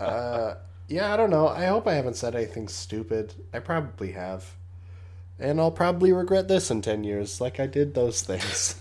uh, 0.00 0.54
yeah, 0.88 1.12
I 1.12 1.16
don't 1.16 1.30
know. 1.30 1.46
I 1.46 1.66
hope 1.66 1.86
I 1.86 1.92
haven't 1.94 2.16
said 2.16 2.34
anything 2.34 2.66
stupid. 2.66 3.34
I 3.52 3.58
probably 3.58 4.12
have. 4.12 4.54
And 5.38 5.60
I'll 5.60 5.70
probably 5.70 6.12
regret 6.12 6.48
this 6.48 6.70
in 6.70 6.82
10 6.82 7.04
years, 7.04 7.40
like 7.40 7.60
I 7.60 7.66
did 7.66 7.94
those 7.94 8.22
things. 8.22 8.76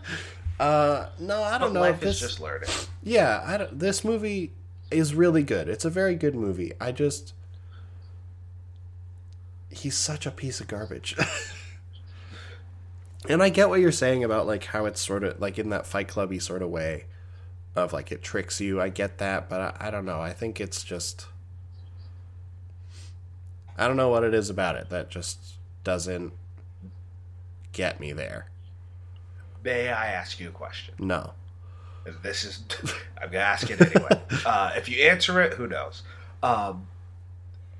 uh, 0.60 1.06
no, 1.18 1.42
I 1.42 1.58
don't 1.58 1.72
but 1.72 1.72
know. 1.72 1.80
life 1.80 2.00
this, 2.00 2.16
is 2.16 2.20
just 2.20 2.40
learning. 2.40 2.68
Yeah, 3.02 3.42
I 3.44 3.56
don't, 3.56 3.78
this 3.78 4.04
movie 4.04 4.52
is 4.90 5.14
really 5.14 5.42
good. 5.42 5.68
It's 5.68 5.84
a 5.84 5.90
very 5.90 6.14
good 6.14 6.34
movie. 6.34 6.72
I 6.80 6.92
just. 6.92 7.34
He's 9.70 9.96
such 9.96 10.26
a 10.26 10.30
piece 10.30 10.60
of 10.60 10.68
garbage. 10.68 11.16
and 13.28 13.42
I 13.42 13.48
get 13.48 13.68
what 13.68 13.80
you're 13.80 13.92
saying 13.92 14.24
about 14.24 14.46
like 14.46 14.64
how 14.64 14.86
it's 14.86 15.00
sort 15.00 15.24
of 15.24 15.40
like 15.40 15.58
in 15.58 15.70
that 15.70 15.86
Fight 15.86 16.08
Clubby 16.08 16.38
sort 16.38 16.62
of 16.62 16.70
way 16.70 17.04
of 17.76 17.92
like 17.92 18.12
it 18.12 18.22
tricks 18.22 18.60
you. 18.60 18.80
I 18.80 18.88
get 18.88 19.18
that, 19.18 19.48
but 19.48 19.60
I, 19.60 19.88
I 19.88 19.90
don't 19.90 20.04
know. 20.04 20.20
I 20.20 20.32
think 20.32 20.60
it's 20.60 20.82
just. 20.82 21.26
I 23.78 23.86
don't 23.86 23.96
know 23.96 24.08
what 24.08 24.24
it 24.24 24.34
is 24.34 24.50
about 24.50 24.76
it 24.76 24.90
that 24.90 25.08
just 25.08 25.38
doesn't 25.84 26.32
get 27.72 28.00
me 28.00 28.12
there. 28.12 28.48
May 29.62 29.88
I 29.88 30.08
ask 30.08 30.40
you 30.40 30.48
a 30.48 30.52
question? 30.52 30.94
No. 30.98 31.32
This 32.22 32.44
is 32.44 32.64
I'm 33.22 33.30
gonna 33.30 33.44
ask 33.44 33.70
it 33.70 33.80
anyway. 33.80 34.20
uh, 34.46 34.72
if 34.74 34.88
you 34.88 35.04
answer 35.04 35.40
it, 35.40 35.54
who 35.54 35.66
knows? 35.66 36.02
Um, 36.42 36.86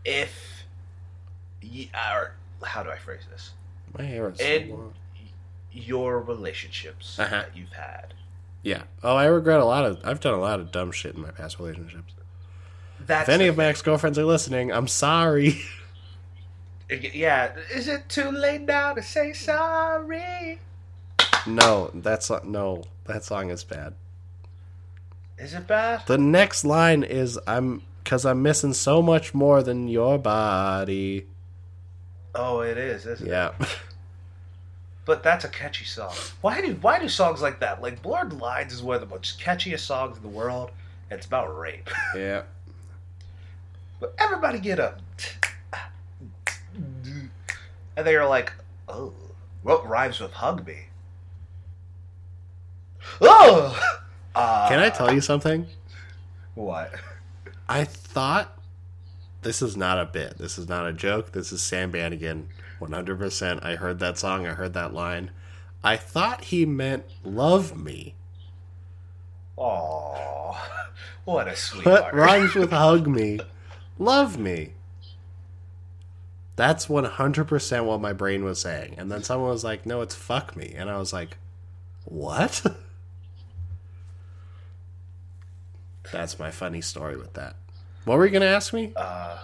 if 0.05 0.59
or 2.12 2.32
how 2.62 2.82
do 2.82 2.90
I 2.90 2.96
phrase 2.96 3.22
this? 3.30 3.50
My 3.96 4.04
hair 4.04 4.28
is 4.30 4.38
so 4.38 4.44
In 4.44 4.70
long. 4.70 4.94
your 5.72 6.20
relationships 6.20 7.18
Uh-huh. 7.18 7.30
that 7.30 7.56
you've 7.56 7.72
had, 7.72 8.14
Yeah. 8.62 8.82
Oh, 9.02 9.16
I 9.16 9.24
regret 9.26 9.61
a 9.61 9.64
lot 9.64 9.84
of. 9.84 10.00
I've 10.04 10.20
done 10.20 10.34
a 10.34 10.40
lot 10.40 10.61
of 10.61 10.70
dumb 10.70 10.92
shit 10.92 11.14
in 11.14 11.22
my 11.22 11.30
past 11.30 11.58
relationships. 11.58 12.12
that's 13.06 13.28
if 13.28 13.34
any 13.34 13.44
the 13.44 13.50
of 13.50 13.56
my 13.56 13.64
ex 13.66 13.80
girlfriends 13.82 14.18
are 14.18 14.24
listening, 14.24 14.70
I'm 14.72 14.86
sorry. 14.88 15.61
thing. 16.88 17.11
yeah. 17.14 17.52
Is 17.72 17.88
it 17.88 18.08
too 18.08 18.30
late 18.30 18.62
now 18.62 18.92
to 18.94 19.02
say 19.02 19.32
sorry? 19.32 20.58
no, 21.46 21.90
that's 21.94 22.30
no. 22.44 22.84
That 23.06 23.24
song 23.24 23.50
is 23.50 23.64
bad. 23.64 23.94
Is 25.38 25.54
it 25.54 25.66
bad? 25.66 26.06
The 26.06 26.18
next 26.18 26.64
line 26.64 27.02
is 27.02 27.38
I'm 27.46 27.82
because 28.04 28.26
I'm 28.26 28.42
missing 28.42 28.72
so 28.74 29.00
much 29.00 29.32
more 29.34 29.62
than 29.62 29.88
your 29.88 30.18
body. 30.18 31.26
Oh, 32.35 32.61
it 32.61 32.78
is, 32.78 33.07
isn't 33.07 33.26
it? 33.26 33.31
Yeah. 33.31 33.53
but 35.05 35.22
that's 35.22 35.45
a 35.45 35.49
catchy 35.49 35.85
song. 35.85 36.14
Why 36.41 36.61
do 36.61 36.74
why 36.81 36.99
do 37.01 37.09
songs 37.09 37.43
like 37.43 37.61
that? 37.61 37.83
Like 37.83 38.03
Blurred 38.03 38.33
Lines 38.33 38.72
is 38.72 38.83
one 38.83 38.95
of 38.97 39.01
the 39.01 39.07
most 39.12 39.41
catchiest 39.41 39.81
songs 39.81 40.16
in 40.16 40.22
the 40.22 40.28
world. 40.28 40.70
It's 41.11 41.26
about 41.26 41.57
rape. 41.59 41.89
Yeah. 42.16 42.43
But 43.99 44.14
everybody 44.18 44.59
get 44.61 44.81
up. 44.81 45.01
And 46.74 48.07
they 48.07 48.14
are 48.16 48.26
like, 48.26 48.53
oh, 48.89 49.12
what 49.62 49.87
rhymes 49.87 50.20
with 50.20 50.33
hug 50.33 50.66
me? 50.66 50.87
Oh! 53.20 53.78
Uh, 54.35 54.68
Can 54.68 54.78
I 54.78 54.89
tell 54.89 55.12
you 55.12 55.20
something? 55.20 55.66
What? 56.55 56.93
I 57.68 57.85
thought 57.85 58.57
this 59.43 59.62
is 59.62 59.76
not 59.76 59.99
a 59.99 60.05
bit. 60.07 60.38
This 60.38 60.59
is 60.59 60.68
not 60.68 60.86
a 60.86 60.93
joke. 60.93 61.32
This 61.32 61.53
is 61.53 61.62
Sam 61.62 61.91
Bannigan. 61.91 62.49
100%. 62.80 63.64
I 63.64 63.76
heard 63.76 63.99
that 63.99 64.18
song. 64.18 64.47
I 64.47 64.53
heard 64.55 64.74
that 64.74 64.95
line. 64.95 65.30
I 65.82 65.97
thought 65.97 66.45
he 66.45 66.66
meant 66.66 67.05
love 67.24 67.76
me. 67.76 68.14
Oh, 69.57 70.59
what 71.24 71.47
a 71.47 71.51
What 71.51 71.59
sweetheart. 71.59 72.14
rhymes 72.14 72.55
with 72.55 72.70
hug 72.70 73.07
me? 73.07 73.41
Love 73.99 74.38
me. 74.38 74.72
That's 76.57 76.86
100% 76.86 77.84
what 77.84 78.01
my 78.01 78.12
brain 78.12 78.45
was 78.45 78.61
saying. 78.61 78.95
And 78.99 79.11
then 79.11 79.22
someone 79.22 79.51
was 79.51 79.64
like, 79.64 79.86
no, 79.86 80.01
it's 80.03 80.14
fuck 80.14 80.57
me. 80.57 80.74
And 80.76 80.91
I 80.91 80.99
was 80.99 81.12
like, 81.12 81.36
what? 82.05 82.64
That's 86.12 86.38
my 86.38 86.51
funny 86.51 86.80
story 86.80 87.16
with 87.16 87.34
that. 87.34 87.57
What 88.05 88.18
were 88.18 88.24
you 88.24 88.30
going 88.30 88.42
to 88.42 88.48
ask 88.48 88.72
me? 88.72 88.92
Uh, 88.96 89.38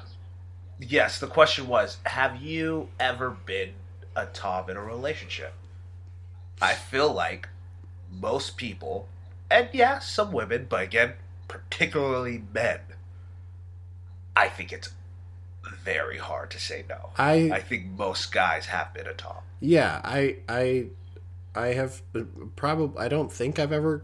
yes, 0.78 1.18
the 1.20 1.26
question 1.26 1.68
was 1.68 1.98
Have 2.04 2.42
you 2.42 2.88
ever 2.98 3.30
been 3.30 3.72
a 4.14 4.26
Tom 4.26 4.70
in 4.70 4.76
a 4.76 4.82
relationship? 4.82 5.52
I 6.60 6.74
feel 6.74 7.12
like 7.12 7.48
most 8.10 8.56
people, 8.56 9.08
and 9.50 9.68
yeah, 9.72 9.98
some 9.98 10.32
women, 10.32 10.66
but 10.68 10.82
again, 10.82 11.14
particularly 11.48 12.42
men, 12.54 12.80
I 14.34 14.48
think 14.48 14.72
it's 14.72 14.90
very 15.84 16.18
hard 16.18 16.50
to 16.50 16.60
say 16.60 16.84
no. 16.88 17.10
I 17.18 17.50
I 17.52 17.60
think 17.60 17.86
most 17.86 18.32
guys 18.32 18.66
have 18.66 18.92
been 18.94 19.06
a 19.06 19.14
Tom. 19.14 19.38
Yeah, 19.60 20.00
I 20.02 20.36
I 20.48 20.86
I 21.54 21.68
have 21.68 22.02
probably 22.56 22.98
I 22.98 23.08
don't 23.08 23.32
think 23.32 23.58
I've 23.58 23.72
ever 23.72 24.02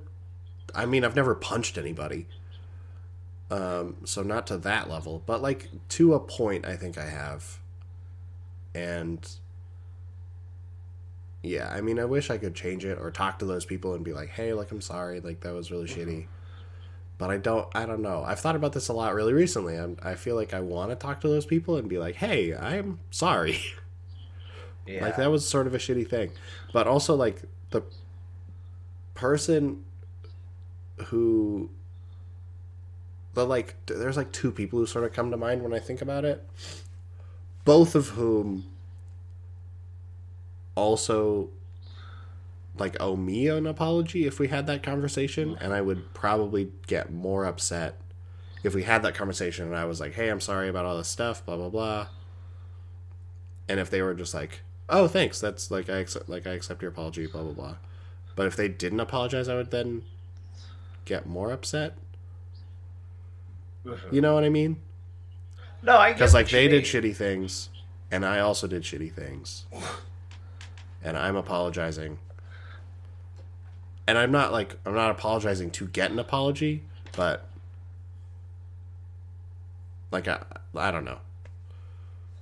I 0.74 0.86
mean, 0.86 1.04
I've 1.04 1.16
never 1.16 1.34
punched 1.34 1.76
anybody. 1.78 2.26
Um 3.52 3.96
so 4.04 4.22
not 4.22 4.46
to 4.46 4.56
that 4.58 4.88
level, 4.88 5.22
but 5.26 5.42
like 5.42 5.68
to 5.90 6.14
a 6.14 6.20
point 6.20 6.64
I 6.64 6.76
think 6.76 6.96
I 6.96 7.06
have. 7.06 7.58
And 8.74 9.28
yeah, 11.42 11.68
I 11.70 11.80
mean, 11.80 11.98
I 11.98 12.04
wish 12.04 12.30
I 12.30 12.38
could 12.38 12.54
change 12.54 12.84
it 12.84 12.98
or 12.98 13.10
talk 13.10 13.40
to 13.40 13.44
those 13.44 13.64
people 13.64 13.94
and 13.94 14.04
be 14.04 14.12
like, 14.12 14.30
"Hey, 14.30 14.52
like 14.54 14.70
I'm 14.70 14.80
sorry, 14.80 15.20
like 15.20 15.40
that 15.40 15.52
was 15.52 15.70
really 15.70 15.86
shitty." 15.86 16.26
But 17.18 17.30
I 17.30 17.36
don't 17.36 17.68
I 17.74 17.84
don't 17.84 18.00
know. 18.00 18.24
I've 18.24 18.40
thought 18.40 18.56
about 18.56 18.72
this 18.72 18.88
a 18.88 18.92
lot 18.92 19.14
really 19.14 19.32
recently. 19.34 19.76
I'm, 19.76 19.96
I 20.02 20.14
feel 20.14 20.36
like 20.36 20.54
I 20.54 20.60
want 20.60 20.90
to 20.90 20.96
talk 20.96 21.20
to 21.22 21.28
those 21.28 21.44
people 21.44 21.76
and 21.76 21.88
be 21.88 21.98
like, 21.98 22.14
"Hey, 22.16 22.54
I'm 22.54 23.00
sorry." 23.10 23.58
Yeah. 24.86 25.00
Like 25.02 25.16
that 25.16 25.30
was 25.30 25.46
sort 25.46 25.68
of 25.68 25.74
a 25.74 25.78
shitty 25.78 26.08
thing. 26.08 26.32
But 26.72 26.88
also 26.88 27.14
like 27.14 27.42
the 27.70 27.82
person 29.14 29.84
who 31.06 31.70
but 33.34 33.46
like 33.46 33.74
there's 33.86 34.16
like 34.16 34.32
two 34.32 34.50
people 34.50 34.78
who 34.78 34.86
sort 34.86 35.04
of 35.04 35.12
come 35.12 35.30
to 35.30 35.36
mind 35.36 35.62
when 35.62 35.74
I 35.74 35.78
think 35.78 36.02
about 36.02 36.24
it. 36.24 36.46
Both 37.64 37.94
of 37.94 38.10
whom 38.10 38.66
also 40.74 41.50
like 42.78 42.96
owe 43.00 43.16
me 43.16 43.48
an 43.48 43.66
apology 43.66 44.26
if 44.26 44.38
we 44.38 44.48
had 44.48 44.66
that 44.66 44.82
conversation 44.82 45.56
and 45.60 45.72
I 45.72 45.80
would 45.80 46.14
probably 46.14 46.72
get 46.86 47.12
more 47.12 47.44
upset 47.44 47.98
if 48.62 48.74
we 48.74 48.84
had 48.84 49.02
that 49.02 49.14
conversation 49.14 49.66
and 49.66 49.76
I 49.76 49.84
was 49.84 50.00
like, 50.00 50.14
"Hey, 50.14 50.28
I'm 50.28 50.40
sorry 50.40 50.68
about 50.68 50.84
all 50.84 50.96
this 50.96 51.08
stuff, 51.08 51.44
blah 51.44 51.56
blah 51.56 51.68
blah." 51.68 52.08
And 53.68 53.80
if 53.80 53.90
they 53.90 54.02
were 54.02 54.14
just 54.14 54.34
like, 54.34 54.60
"Oh, 54.88 55.08
thanks. 55.08 55.40
That's 55.40 55.70
like 55.70 55.90
I 55.90 55.96
accept 55.96 56.28
like 56.28 56.46
I 56.46 56.52
accept 56.52 56.82
your 56.82 56.90
apology, 56.90 57.26
blah 57.26 57.42
blah 57.42 57.52
blah." 57.52 57.76
But 58.36 58.46
if 58.46 58.56
they 58.56 58.68
didn't 58.68 59.00
apologize, 59.00 59.48
I 59.48 59.56
would 59.56 59.70
then 59.70 60.02
get 61.04 61.26
more 61.26 61.50
upset. 61.50 61.96
You 64.10 64.20
know 64.20 64.34
what 64.34 64.44
I 64.44 64.48
mean? 64.48 64.76
no, 65.82 65.96
I 65.96 66.12
Because 66.12 66.34
like 66.34 66.48
they 66.48 66.68
did 66.68 66.84
shitty 66.84 67.14
things, 67.16 67.68
and 68.10 68.24
I 68.24 68.38
also 68.38 68.66
did 68.66 68.82
shitty 68.82 69.12
things, 69.12 69.66
and 71.02 71.16
I'm 71.16 71.36
apologizing. 71.36 72.18
And 74.06 74.18
I'm 74.18 74.32
not 74.32 74.52
like 74.52 74.76
I'm 74.84 74.94
not 74.94 75.10
apologizing 75.10 75.70
to 75.72 75.86
get 75.86 76.10
an 76.10 76.18
apology, 76.18 76.82
but 77.16 77.46
like 80.10 80.28
I 80.28 80.42
I 80.74 80.90
don't 80.90 81.04
know. 81.04 81.18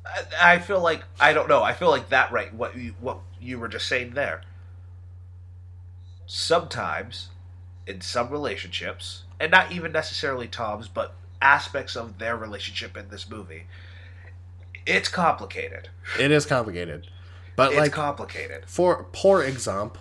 I, 0.04 0.54
I 0.54 0.58
feel 0.58 0.80
like 0.80 1.04
I 1.18 1.32
don't 1.32 1.48
know. 1.48 1.62
I 1.62 1.72
feel 1.72 1.90
like 1.90 2.08
that 2.10 2.32
right. 2.32 2.52
What 2.52 2.76
you, 2.76 2.94
what 3.00 3.18
you 3.40 3.58
were 3.58 3.68
just 3.68 3.86
saying 3.86 4.12
there. 4.14 4.42
Sometimes, 6.26 7.28
in 7.86 8.00
some 8.00 8.30
relationships, 8.30 9.24
and 9.38 9.50
not 9.50 9.72
even 9.72 9.90
necessarily 9.92 10.46
Tom's, 10.46 10.86
but 10.86 11.14
aspects 11.42 11.96
of 11.96 12.18
their 12.18 12.36
relationship 12.36 12.96
in 12.96 13.08
this 13.08 13.28
movie, 13.30 13.64
it's 14.86 15.08
complicated. 15.08 15.88
It 16.18 16.30
is 16.30 16.46
complicated, 16.46 17.08
but 17.56 17.72
It's 17.72 17.80
like 17.80 17.92
complicated. 17.92 18.64
for 18.66 19.06
poor 19.12 19.42
example, 19.42 20.00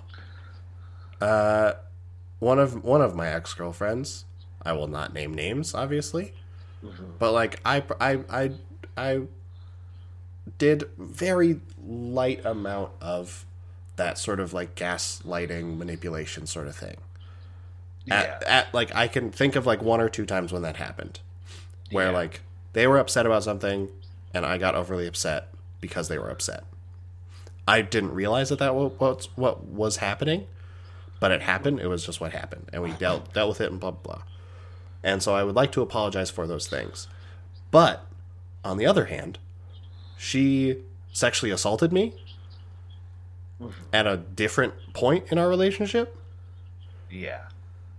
uh, 1.21 1.73
one 2.39 2.59
of 2.59 2.83
one 2.83 3.01
of 3.01 3.15
my 3.15 3.27
ex 3.27 3.53
girlfriends, 3.53 4.25
I 4.63 4.73
will 4.73 4.87
not 4.87 5.13
name 5.13 5.33
names, 5.33 5.73
obviously, 5.73 6.33
but 7.19 7.33
like 7.33 7.59
I 7.65 7.83
I 7.99 8.19
I 8.29 8.51
I 8.97 9.21
did 10.57 10.89
very 10.97 11.59
light 11.85 12.45
amount 12.45 12.91
of 13.01 13.45
that 13.97 14.17
sort 14.17 14.39
of 14.39 14.53
like 14.53 14.75
gaslighting 14.75 15.77
manipulation 15.77 16.47
sort 16.47 16.67
of 16.67 16.75
thing. 16.75 16.95
Yeah. 18.05 18.15
At, 18.21 18.43
at 18.43 18.73
like 18.73 18.95
I 18.95 19.07
can 19.07 19.31
think 19.31 19.55
of 19.57 19.65
like 19.65 19.81
one 19.81 19.99
or 19.99 20.07
two 20.09 20.25
times 20.25 20.53
when 20.53 20.61
that 20.61 20.77
happened, 20.77 21.19
where 21.91 22.07
Yeah. 22.07 22.17
like 22.17 22.41
they 22.73 22.87
were 22.87 22.97
upset 22.97 23.25
about 23.25 23.43
something, 23.43 23.89
and 24.33 24.45
I 24.45 24.57
got 24.57 24.75
overly 24.75 25.07
upset 25.07 25.49
because 25.81 26.07
they 26.07 26.17
were 26.17 26.29
upset. 26.29 26.63
I 27.67 27.81
didn't 27.81 28.13
realize 28.13 28.49
that 28.49 28.59
that 28.59 28.75
was 28.75 28.91
what 28.97 29.27
what 29.35 29.63
was 29.65 29.97
happening, 29.97 30.47
but 31.19 31.31
it 31.31 31.41
happened. 31.41 31.79
It 31.79 31.87
was 31.87 32.05
just 32.05 32.19
what 32.21 32.31
happened, 32.31 32.69
and 32.73 32.81
we 32.83 32.91
dealt 32.93 33.33
dealt 33.33 33.49
with 33.49 33.61
it 33.61 33.71
and 33.71 33.79
blah 33.79 33.91
blah. 33.91 34.15
blah. 34.15 34.23
And 35.03 35.23
so 35.23 35.33
I 35.33 35.43
would 35.43 35.55
like 35.55 35.71
to 35.73 35.81
apologize 35.81 36.29
for 36.29 36.45
those 36.45 36.67
things, 36.67 37.07
but 37.71 38.05
on 38.65 38.77
the 38.77 38.85
other 38.85 39.05
hand, 39.05 39.37
she 40.17 40.77
sexually 41.13 41.51
assaulted 41.51 41.93
me 41.93 42.13
at 43.93 44.05
a 44.07 44.17
different 44.17 44.73
point 44.93 45.25
in 45.31 45.37
our 45.37 45.47
relationship. 45.49 46.15
yeah. 47.09 47.45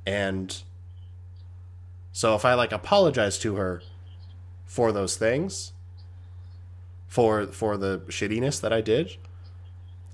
And 0.07 0.63
so 2.13 2.35
if 2.35 2.45
I 2.45 2.55
like 2.55 2.73
apologize 2.73 3.39
to 3.41 3.57
her 3.57 3.83
for 4.65 4.93
those 4.93 5.17
things, 5.17 5.73
for 7.07 7.47
for 7.49 7.77
the 7.77 8.01
shittiness 8.09 8.61
that 8.61 8.73
I 8.73 8.81
did, 8.81 9.17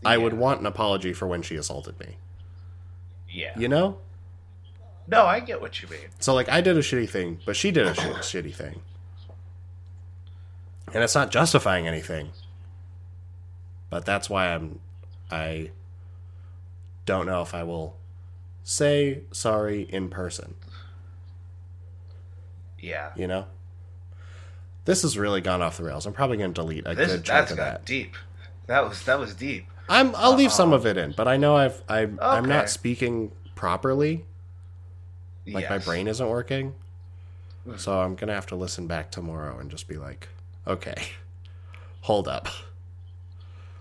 I 0.05 0.19
would 0.19 0.35
want 0.35 0.61
an 0.61 0.67
apology 0.67 1.13
for 1.13 1.27
when 1.27 1.43
she 1.43 1.57
assaulted 1.57 1.99
me. 2.01 2.17
Yeah. 3.29 3.59
You 3.59 3.69
know? 3.69 3.99
No, 5.09 5.25
I 5.25 5.41
get 5.41 5.61
what 5.61 5.83
you 5.83 5.89
mean. 5.89 6.09
So 6.19 6.35
like 6.35 6.49
I 6.49 6.61
did 6.61 6.77
a 6.77 6.81
shitty 6.81 7.09
thing, 7.09 7.41
but 7.45 7.55
she 7.55 7.71
did 7.71 7.87
a 7.87 7.95
shit, 7.95 8.13
shitty 8.17 8.55
thing. 8.55 8.81
And 10.93 11.03
it's 11.03 11.15
not 11.15 11.31
justifying 11.31 11.87
anything. 11.87 12.31
But 13.91 14.05
that's 14.05 14.29
why 14.29 14.55
I'm 14.55 14.81
I 15.31 15.71
don't 17.05 17.27
know 17.27 17.43
if 17.43 17.55
I 17.55 17.63
will 17.63 17.97
say 18.65 19.21
sorry 19.33 19.83
in 19.83 20.09
person. 20.09 20.55
Yeah. 22.79 23.11
you 23.17 23.27
know 23.27 23.47
this 24.85 25.03
has 25.03 25.19
really 25.19 25.41
gone 25.41 25.63
off 25.63 25.77
the 25.79 25.85
rails 25.85 26.07
i'm 26.07 26.13
probably 26.13 26.37
going 26.37 26.53
to 26.55 26.61
delete 26.61 26.87
a 26.87 26.95
This 26.95 27.13
good 27.13 27.25
chunk 27.25 27.39
that's 27.41 27.51
of 27.53 27.57
that 27.59 27.85
deep. 27.85 28.15
That 28.67 28.89
was 28.89 29.03
that 29.05 29.19
was 29.19 29.35
deep. 29.35 29.67
i'm 29.89 30.15
i'll 30.17 30.35
leave 30.35 30.53
some 30.53 30.73
of 30.73 30.87
it 30.87 30.97
in 30.97 31.13
but 31.17 31.27
i 31.29 31.37
know 31.37 31.57
i've 31.57 31.83
I, 31.89 32.01
i'm 32.03 32.19
Okay. 32.21 32.47
not 32.49 32.69
speaking 32.71 33.33
properly 33.55 34.25
like 35.47 35.71
my 35.71 35.79
brain 35.79 36.07
isn't 36.09 36.29
working 36.29 36.75
hmm. 37.65 37.77
so 37.77 38.01
i'm 38.01 38.15
going 38.17 38.29
to 38.29 38.35
have 38.35 38.47
to 38.47 38.57
listen 38.57 38.87
back 38.87 39.11
tomorrow 39.11 39.59
and 39.59 39.71
just 39.71 39.89
be 39.89 39.97
like 39.97 40.29
okay 40.67 40.95
hold 42.03 42.29
up 42.29 42.49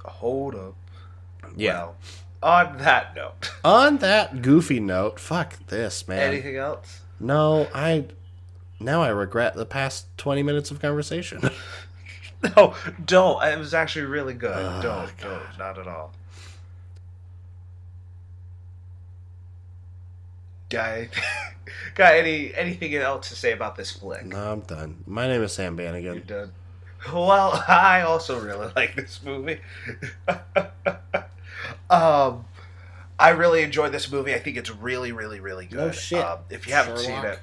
Hold 0.05 0.55
up. 0.55 0.75
yeah 1.55 1.87
on 2.43 2.77
that 2.77 3.15
note, 3.15 3.51
on 3.63 3.97
that 3.97 4.43
goofy 4.43 4.79
note 4.79 5.19
fuck 5.19 5.57
this 5.67 6.07
man 6.07 6.19
anything 6.31 6.57
else? 6.57 7.01
no 7.19 7.67
i 7.73 8.05
now 8.79 9.01
I 9.01 9.09
regret 9.09 9.55
the 9.55 9.65
past 9.65 10.05
20 10.17 10.43
minutes 10.43 10.71
of 10.71 10.79
conversation. 10.79 11.49
no, 12.57 12.73
don't. 13.03 13.43
It 13.43 13.57
was 13.57 13.73
actually 13.73 14.05
really 14.05 14.33
good. 14.33 14.55
Oh, 14.55 14.81
don't, 14.81 15.17
God. 15.17 15.17
don't. 15.19 15.57
Not 15.59 15.79
at 15.79 15.87
all. 15.87 16.11
Guy, 20.69 21.09
guy, 21.95 22.17
any 22.17 22.53
anything 22.55 22.95
else 22.95 23.29
to 23.29 23.35
say 23.35 23.51
about 23.51 23.75
this 23.75 23.91
flick? 23.91 24.25
No, 24.25 24.51
I'm 24.53 24.61
done. 24.61 25.03
My 25.05 25.27
name 25.27 25.43
is 25.43 25.53
Sam 25.53 25.75
Bannigan. 25.75 26.15
You're 26.15 26.23
done. 26.23 26.51
Well, 27.13 27.63
I 27.67 28.01
also 28.01 28.39
really 28.39 28.71
like 28.75 28.95
this 28.95 29.21
movie. 29.23 29.59
um, 31.89 32.45
I 33.19 33.29
really 33.29 33.61
enjoyed 33.61 33.91
this 33.91 34.11
movie. 34.11 34.33
I 34.33 34.39
think 34.39 34.57
it's 34.57 34.71
really, 34.71 35.11
really, 35.11 35.39
really 35.39 35.65
good. 35.67 35.77
No 35.77 35.91
shit. 35.91 36.23
Um, 36.23 36.39
if 36.49 36.67
you 36.67 36.73
haven't 36.73 36.99
Sherlock. 36.99 37.23
seen 37.23 37.31
it, 37.31 37.39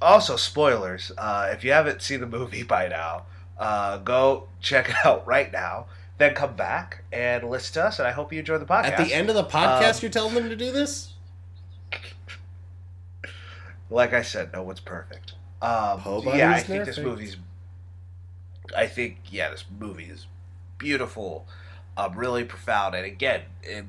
also 0.00 0.36
spoilers. 0.36 1.12
Uh, 1.16 1.50
if 1.52 1.64
you 1.64 1.72
haven't 1.72 2.02
seen 2.02 2.20
the 2.20 2.26
movie 2.26 2.62
by 2.76 2.88
now, 2.88 3.26
uh, 3.58 3.98
go 3.98 4.48
check 4.60 4.88
it 4.90 4.96
out 5.04 5.26
right 5.26 5.52
now. 5.52 5.86
Then 6.18 6.34
come 6.34 6.54
back 6.54 7.02
and 7.12 7.48
listen 7.50 7.74
to 7.74 7.86
us. 7.86 7.98
And 7.98 8.06
I 8.06 8.12
hope 8.12 8.32
you 8.32 8.38
enjoy 8.38 8.58
the 8.58 8.64
podcast. 8.66 8.84
At 8.84 9.06
the 9.06 9.12
end 9.12 9.28
of 9.28 9.34
the 9.34 9.44
podcast, 9.44 9.94
Um, 9.94 9.98
you're 10.02 10.10
telling 10.10 10.34
them 10.34 10.48
to 10.48 10.56
do 10.56 10.70
this? 10.70 11.10
like 13.90 14.12
I 14.12 14.22
said, 14.22 14.52
no 14.52 14.62
one's 14.62 14.80
perfect. 14.80 15.32
Um, 15.62 16.02
yeah, 16.34 16.52
I 16.52 16.60
think 16.60 16.84
this 16.84 16.98
movie's. 16.98 17.36
I 18.76 18.86
think 18.86 19.18
yeah, 19.30 19.50
this 19.50 19.64
movie 19.78 20.04
is 20.04 20.26
beautiful, 20.78 21.46
um, 21.96 22.16
really 22.16 22.44
profound, 22.44 22.94
and 22.94 23.04
again, 23.04 23.42
and 23.68 23.86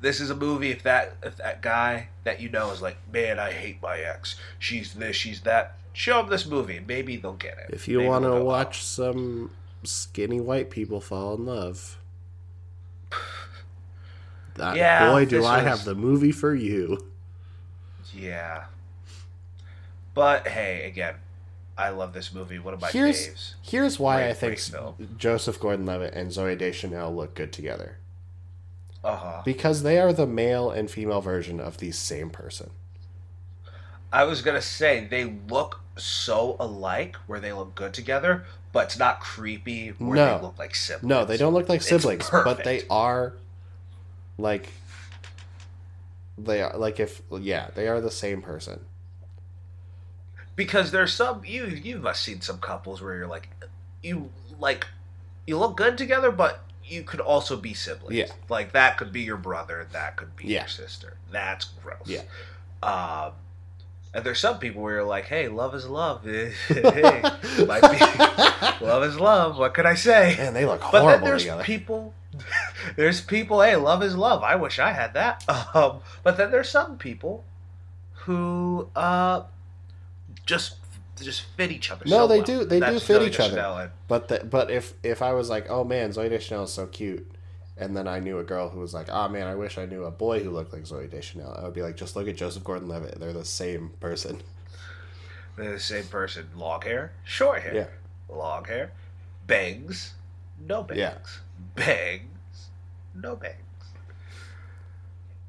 this 0.00 0.20
is 0.20 0.30
a 0.30 0.34
movie. 0.36 0.70
If 0.70 0.82
that 0.84 1.16
if 1.22 1.36
that 1.38 1.60
guy 1.62 2.08
that 2.24 2.40
you 2.40 2.48
know 2.48 2.70
is 2.70 2.80
like, 2.82 2.96
man, 3.12 3.38
I 3.38 3.52
hate 3.52 3.80
my 3.82 3.98
ex. 3.98 4.36
She's 4.58 4.94
this, 4.94 5.16
she's 5.16 5.40
that. 5.42 5.74
Show 5.92 6.18
them 6.20 6.30
this 6.30 6.46
movie, 6.46 6.76
and 6.76 6.86
maybe 6.86 7.16
they'll 7.16 7.32
get 7.32 7.58
it. 7.58 7.70
If 7.74 7.88
you 7.88 8.02
want 8.02 8.24
to 8.24 8.36
watch 8.44 8.84
some 8.84 9.50
skinny 9.82 10.40
white 10.40 10.70
people 10.70 11.00
fall 11.00 11.34
in 11.34 11.46
love, 11.46 11.98
that, 14.54 14.76
Yeah, 14.76 15.10
boy, 15.10 15.24
do 15.24 15.44
I 15.44 15.58
was- 15.58 15.66
have 15.66 15.84
the 15.84 15.94
movie 15.94 16.32
for 16.32 16.54
you. 16.54 16.98
yeah. 18.14 18.64
But 20.14 20.48
hey, 20.48 20.84
again, 20.86 21.14
I 21.76 21.90
love 21.90 22.12
this 22.12 22.32
movie. 22.32 22.58
One 22.58 22.74
of 22.74 22.80
my 22.80 22.90
Here's 22.90 23.28
faves. 23.28 23.54
here's 23.62 23.98
why 24.00 24.16
Great, 24.18 24.30
I 24.30 24.34
think. 24.34 25.18
Joseph 25.18 25.60
Gordon-Levitt 25.60 26.12
and 26.14 26.30
Zooey 26.30 26.58
Deschanel 26.58 27.14
look 27.14 27.34
good 27.34 27.52
together 27.52 27.98
Uh 29.04 29.16
huh. 29.16 29.42
because 29.44 29.82
they 29.82 29.98
are 29.98 30.12
the 30.12 30.26
male 30.26 30.70
and 30.70 30.90
female 30.90 31.20
version 31.20 31.60
of 31.60 31.78
the 31.78 31.92
same 31.92 32.30
person. 32.30 32.70
I 34.12 34.24
was 34.24 34.42
gonna 34.42 34.62
say 34.62 35.06
they 35.08 35.24
look 35.48 35.80
so 35.96 36.56
alike 36.58 37.16
where 37.26 37.40
they 37.40 37.52
look 37.52 37.74
good 37.74 37.92
together, 37.94 38.44
but 38.72 38.86
it's 38.86 38.98
not 38.98 39.20
creepy 39.20 39.90
where 39.98 40.16
No. 40.16 40.36
they 40.36 40.42
look 40.42 40.58
like 40.58 40.74
siblings. 40.74 41.08
No, 41.08 41.24
they 41.24 41.36
don't 41.36 41.52
look 41.54 41.68
like 41.68 41.82
siblings, 41.82 42.28
but 42.30 42.64
they 42.64 42.82
are 42.90 43.34
like 44.38 44.68
they 46.36 46.62
are 46.62 46.76
like 46.76 46.98
if 47.00 47.22
yeah, 47.38 47.68
they 47.74 47.86
are 47.88 48.00
the 48.00 48.10
same 48.10 48.42
person. 48.42 48.80
because 50.56 50.90
there's 50.90 51.12
some 51.12 51.44
you 51.44 51.66
you 51.66 51.98
must 51.98 52.22
seen 52.22 52.40
some 52.40 52.58
couples 52.58 53.00
where 53.00 53.14
you're 53.16 53.26
like 53.26 53.48
you 54.02 54.30
like 54.58 54.86
you 55.46 55.56
look 55.58 55.76
good 55.76 55.96
together, 55.98 56.30
but 56.30 56.64
you 56.88 57.02
could 57.02 57.20
also 57.20 57.56
be 57.56 57.74
siblings. 57.74 58.14
Yeah. 58.14 58.26
like 58.48 58.72
that 58.72 58.96
could 58.98 59.12
be 59.12 59.22
your 59.22 59.36
brother, 59.36 59.86
that 59.92 60.16
could 60.16 60.34
be 60.36 60.46
Yeah. 60.48 60.60
your 60.60 60.68
sister. 60.68 61.16
That's 61.30 61.66
gross. 61.82 61.98
Yeah. 62.06 62.22
Um, 62.82 63.32
and 64.14 64.24
there's 64.24 64.40
some 64.40 64.58
people 64.58 64.82
where 64.82 64.94
you're 64.96 65.04
like, 65.04 65.26
hey, 65.26 65.48
love 65.48 65.74
is 65.74 65.86
love. 65.86 66.24
hey, 66.24 66.52
love 68.80 69.04
is 69.04 69.20
love. 69.20 69.58
What 69.58 69.74
could 69.74 69.86
I 69.86 69.94
say? 69.94 70.34
Man, 70.38 70.54
they 70.54 70.64
look 70.64 70.80
But 70.80 70.92
then 70.92 71.02
horrible 71.02 71.26
there's 71.26 71.42
together. 71.42 71.64
people. 71.64 72.14
there's 72.96 73.20
people. 73.20 73.60
Hey, 73.60 73.76
love 73.76 74.02
is 74.02 74.16
love. 74.16 74.42
I 74.42 74.56
wish 74.56 74.78
I 74.78 74.92
had 74.92 75.12
that. 75.14 75.44
Um, 75.74 76.00
but 76.22 76.36
then 76.36 76.50
there's 76.50 76.68
some 76.70 76.96
people 76.98 77.44
who 78.24 78.88
uh, 78.96 79.42
just 80.46 80.77
just 81.24 81.42
fit 81.56 81.70
each 81.72 81.90
other. 81.90 82.04
No, 82.06 82.10
so 82.22 82.26
they 82.28 82.36
well. 82.38 82.44
do- 82.46 82.64
they 82.64 82.80
do 82.80 82.98
fit 83.00 83.22
Zooey 83.22 83.26
each 83.28 83.40
other. 83.40 83.58
And- 83.82 83.90
But 84.08 84.28
the, 84.28 84.44
but 84.44 84.70
if 84.70 84.94
if 85.02 85.22
I 85.22 85.32
was 85.32 85.48
like, 85.50 85.66
oh 85.70 85.84
man, 85.84 86.10
Zooey 86.10 86.28
Deschanel 86.30 86.64
is 86.64 86.72
so 86.72 86.86
cute, 86.86 87.30
and 87.76 87.96
then 87.96 88.06
I 88.08 88.18
knew 88.20 88.38
a 88.38 88.44
girl 88.44 88.68
who 88.68 88.80
was 88.80 88.92
like, 88.94 89.08
oh 89.10 89.28
man, 89.28 89.46
I 89.46 89.54
wish 89.54 89.78
I 89.78 89.86
knew 89.86 90.04
a 90.04 90.10
boy 90.10 90.42
who 90.42 90.50
looked 90.50 90.72
like 90.72 90.82
Zooey 90.82 91.10
Deschanel, 91.10 91.54
I 91.58 91.64
would 91.64 91.74
be 91.74 91.82
like, 91.82 91.96
just 91.96 92.16
look 92.16 92.28
at 92.28 92.36
Joseph 92.36 92.64
Gordon-Levitt. 92.64 93.18
They're 93.20 93.32
the 93.32 93.44
same 93.44 93.90
person. 94.00 94.42
They're 95.56 95.72
the 95.72 95.80
same 95.80 96.04
person. 96.04 96.48
Long 96.56 96.82
hair, 96.82 97.12
short 97.24 97.62
hair. 97.62 97.74
Yeah. 97.74 98.34
Long 98.36 98.64
hair, 98.64 98.92
bangs, 99.46 100.14
no 100.66 100.82
bangs. 100.82 100.98
Yeah. 101.00 101.14
Bangs, 101.74 102.68
no 103.14 103.34
bangs. 103.36 103.56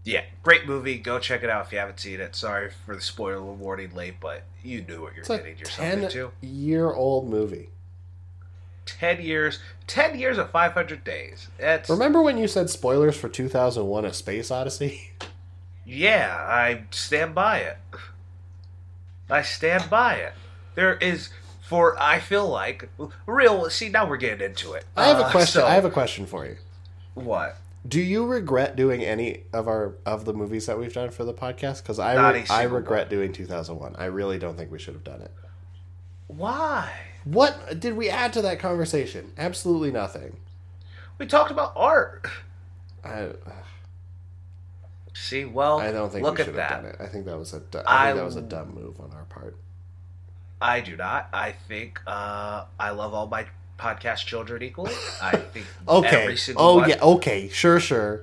Yeah, 0.10 0.24
great 0.43 0.66
movie. 0.66 0.97
Go 0.97 1.20
check 1.20 1.43
it 1.43 1.49
out 1.49 1.68
if 1.68 1.72
you 1.72 1.78
haven't 1.80 1.99
seen 1.99 2.20
it. 2.20 2.36
Sorry 2.36 2.72
for 2.86 2.95
the 2.95 3.01
spoiler 3.01 3.41
warning 3.43 3.93
late, 3.93 4.16
but 4.20 4.43
you 4.64 4.82
knew 4.88 5.01
what 5.01 5.12
you're 5.14 5.20
It's 5.20 5.28
getting 5.30 5.57
yourself 5.57 5.78
ten 5.78 6.03
into. 6.05 6.32
year 6.41 6.91
old 6.91 7.30
movie. 7.30 7.70
10 8.86 9.22
years 9.22 9.60
10 9.86 10.18
years 10.18 10.39
of 10.39 10.49
500 10.49 11.03
days 11.03 11.47
that's 11.60 11.91
Remember 11.91 12.24
when 12.24 12.39
you 12.39 12.47
said 12.47 12.72
spoilers 12.72 13.16
for 13.16 13.30
2001: 13.30 14.03
A 14.05 14.12
Space 14.14 14.49
Odyssey? 14.49 15.12
yeah 15.86 16.36
i 16.49 16.82
stand 16.89 17.36
by 17.36 17.60
it 17.60 17.78
i 19.30 19.43
stand 19.43 19.88
by 19.91 20.16
it 20.16 20.34
there 20.74 20.95
is 20.95 21.30
for 21.62 22.01
i 22.01 22.18
feel 22.20 22.47
like 22.47 22.89
real 23.28 23.70
see 23.70 23.89
now 23.89 24.07
we're 24.10 24.18
getting 24.18 24.43
into 24.43 24.74
it 24.74 24.86
I 24.97 25.05
have 25.05 25.20
a 25.20 25.26
Uh, 25.26 25.32
question. 25.32 25.62
so- 25.62 25.68
I 25.68 25.72
have 25.76 25.86
a 25.86 25.91
question 25.91 26.26
for 26.26 26.45
you. 26.47 26.57
what 27.14 27.57
Do 27.88 28.02
you 28.02 28.26
regret 28.26 28.76
doing 28.76 29.04
any 29.04 29.44
of 29.54 29.68
our 29.68 29.96
of 30.06 30.26
the 30.26 30.34
movies 30.34 30.66
that 30.66 30.78
we've 30.78 30.94
done 30.94 31.12
for 31.12 31.24
the 31.24 31.34
podcast? 31.34 31.82
Because 31.82 31.98
I 32.00 32.32
re- 32.32 32.46
I 32.50 32.64
regret 32.64 33.04
one. 33.08 33.10
doing 33.10 33.32
2001. 33.34 33.96
I 33.98 34.06
really 34.06 34.38
don't 34.38 34.58
think 34.58 34.72
we 34.72 34.80
should 34.80 34.94
have 34.96 35.04
done 35.04 35.22
it. 35.22 35.32
why 36.28 36.92
What 37.24 37.80
did 37.80 37.96
we 37.96 38.10
add 38.10 38.34
to 38.34 38.42
that 38.42 38.60
conversation? 38.60 39.32
Absolutely 39.38 39.92
nothing. 39.92 40.38
we 41.18 41.26
talked 41.26 41.52
about 41.52 41.74
art 41.76 42.28
I 43.04 43.30
see 45.14 45.46
well 45.46 45.80
I 45.80 45.92
don't 45.92 46.12
think 46.12 46.24
look 46.24 46.36
we 46.38 46.42
at 46.42 46.46
should 46.48 46.56
that 46.56 46.70
have 46.72 46.82
done 46.84 46.92
it. 46.92 46.98
I 47.00 47.08
think 47.08 47.26
that 47.26 47.38
was 47.38 47.54
a 47.54 47.60
du- 47.62 47.84
I 47.90 48.04
I- 48.04 48.06
think 48.08 48.18
that 48.18 48.26
was 48.26 48.36
a 48.36 48.42
dumb 48.42 48.74
move 48.76 49.00
on 49.00 49.12
our 49.14 49.24
part. 49.26 49.56
i 50.62 50.82
do 50.82 50.96
not 50.98 51.30
i 51.34 51.54
think 51.70 52.00
uh 52.06 52.66
i 52.80 52.90
love 52.92 53.14
all 53.14 53.28
my 53.28 53.46
podcast 53.80 54.26
children 54.26 54.62
equally 54.62 54.94
i 55.22 55.32
think 55.54 55.66
Okay. 55.88 56.38
Oh 56.56 56.76
one 56.78 56.90
yeah. 56.90 57.00
Okay. 57.02 57.50
Sure. 57.50 57.80
Sure. 57.80 58.22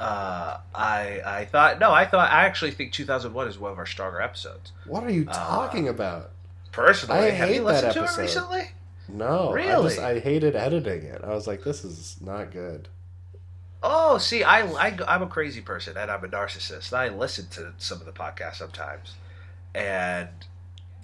uh, 0.00 0.58
I 0.74 1.20
I 1.24 1.44
thought 1.44 1.78
no, 1.78 1.92
I 1.92 2.04
thought 2.06 2.30
I 2.30 2.44
actually 2.44 2.72
think 2.72 2.92
2001 2.92 3.48
is 3.48 3.58
one 3.58 3.70
of 3.72 3.78
our 3.78 3.86
stronger 3.86 4.20
episodes. 4.20 4.72
What 4.86 5.04
are 5.04 5.10
you 5.10 5.24
Uh, 5.28 5.32
talking 5.32 5.88
about? 5.88 6.30
Personally, 6.72 7.20
I 7.20 7.30
have 7.30 7.48
hate 7.48 7.56
you 7.56 7.64
that 7.64 7.66
listened 7.74 7.92
to 7.92 8.00
it 8.00 8.02
episode. 8.04 8.20
recently? 8.22 8.70
No. 9.08 9.50
I 9.50 9.54
really? 9.54 9.88
just 9.90 10.00
I 10.00 10.18
hated 10.18 10.56
editing 10.56 11.02
it. 11.02 11.20
I 11.22 11.28
was 11.30 11.46
like, 11.46 11.62
this 11.62 11.84
is 11.84 12.16
not 12.20 12.50
good. 12.50 12.88
Oh, 13.86 14.18
see, 14.18 14.42
I, 14.42 14.66
I 14.66 14.98
I'm 15.06 15.22
a 15.22 15.26
crazy 15.28 15.60
person 15.60 15.96
and 15.96 16.10
I'm 16.10 16.24
a 16.24 16.28
narcissist. 16.28 16.92
I 16.92 17.08
listen 17.08 17.46
to 17.50 17.72
some 17.78 18.00
of 18.00 18.06
the 18.06 18.12
podcasts 18.12 18.56
sometimes, 18.56 19.12
and 19.74 20.28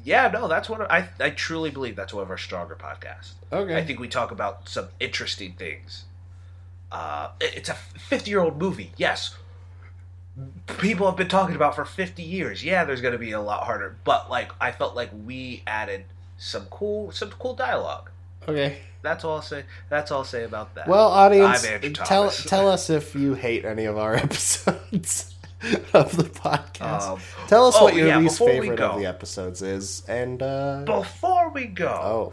yeah, 0.05 0.29
no, 0.29 0.49
that's 0.49 0.69
one. 0.69 0.81
Of, 0.81 0.91
I 0.91 1.09
I 1.21 1.31
truly 1.31 1.71
believe 1.71 1.97
that's 1.97 2.13
one 2.15 2.23
of 2.23 2.31
our 2.31 2.39
stronger 2.39 2.77
podcasts. 2.77 3.33
Okay. 3.53 3.77
I 3.77 3.85
think 3.85 3.99
we 4.01 4.09
talk 4.09 4.31
about 4.31 4.69
some 4.69 4.89
interesting 5.01 5.53
things. 5.55 6.05
Uh, 6.93 7.31
it- 7.41 7.55
it's 7.57 7.69
a 7.69 7.75
50 7.75 8.31
year 8.31 8.41
old 8.41 8.59
movie, 8.59 8.93
yes. 8.97 9.37
People 10.79 11.07
have 11.07 11.17
been 11.17 11.29
talking 11.29 11.55
about 11.57 11.75
for 11.75 11.85
50 11.85 12.23
years. 12.23 12.65
Yeah, 12.65 12.85
there's 12.85 13.01
going 13.01 13.13
to 13.13 13.19
be 13.19 13.33
a 13.33 13.41
lot 13.41 13.65
harder, 13.65 13.97
but 14.05 14.31
like 14.31 14.53
I 14.61 14.73
felt 14.73 14.95
like 14.97 15.11
we 15.27 15.63
added 15.67 16.05
some 16.39 16.65
cool 16.67 17.11
some 17.13 17.31
cool 17.33 17.55
dialogue. 17.55 18.11
okay. 18.49 18.79
That's 19.03 19.25
all 19.25 19.37
I'll 19.37 19.43
say. 19.43 19.65
That's 19.89 20.11
all 20.11 20.19
I'll 20.19 20.25
say 20.25 20.45
about 20.45 20.75
that. 20.75 20.87
Well, 20.87 21.09
audience, 21.09 21.63
tell 21.95 22.31
tell 22.31 22.69
us 22.75 22.91
if 22.91 23.15
you 23.15 23.35
hate 23.35 23.65
any 23.65 23.87
of 23.87 23.97
our 23.99 24.15
episodes 24.27 25.30
of 25.93 26.17
the 26.17 26.25
podcast. 26.25 27.03
Um, 27.03 27.21
tell 27.47 27.67
us 27.67 27.77
oh, 27.79 27.85
what 27.85 27.95
your 27.95 28.09
yeah, 28.09 28.19
least 28.19 28.39
favorite 28.39 28.77
go. 28.77 28.91
of 28.91 28.99
the 28.99 29.07
episodes 29.07 29.61
is, 29.63 30.03
and 30.09 30.43
uh, 30.43 30.83
before 30.87 31.51
we 31.51 31.67
go, 31.67 31.89
oh, 31.89 32.33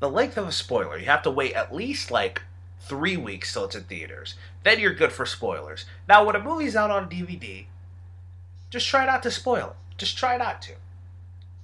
the 0.00 0.10
length 0.10 0.36
of 0.36 0.48
a 0.48 0.52
spoiler, 0.52 0.98
you 0.98 1.06
have 1.06 1.22
to 1.22 1.30
wait 1.30 1.54
at 1.54 1.74
least 1.74 2.10
like 2.10 2.42
three 2.80 3.16
weeks 3.16 3.52
till 3.52 3.64
it's 3.64 3.74
in 3.74 3.84
theaters. 3.84 4.34
Then 4.62 4.80
you're 4.80 4.92
good 4.92 5.12
for 5.12 5.24
spoilers. 5.24 5.86
Now, 6.08 6.24
when 6.24 6.36
a 6.36 6.42
movie's 6.42 6.76
out 6.76 6.90
on 6.90 7.08
DVD, 7.08 7.66
just 8.70 8.88
try 8.88 9.06
not 9.06 9.22
to 9.22 9.30
spoil 9.30 9.68
it. 9.68 9.76
Just 9.98 10.18
try 10.18 10.36
not 10.36 10.60
to. 10.62 10.72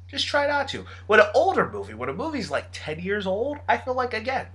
Just 0.09 0.27
try 0.27 0.47
not 0.47 0.69
to. 0.69 0.87
When 1.07 1.21
an 1.21 1.27
older 1.35 1.69
movie, 1.69 1.95
when 1.95 2.09
a 2.09 2.15
movie's 2.15 2.51
like 2.51 2.69
10 2.73 3.01
years 3.01 3.27
old, 3.27 3.59
I 3.69 3.77
feel 3.79 3.95
like, 3.95 4.15
again, 4.15 4.47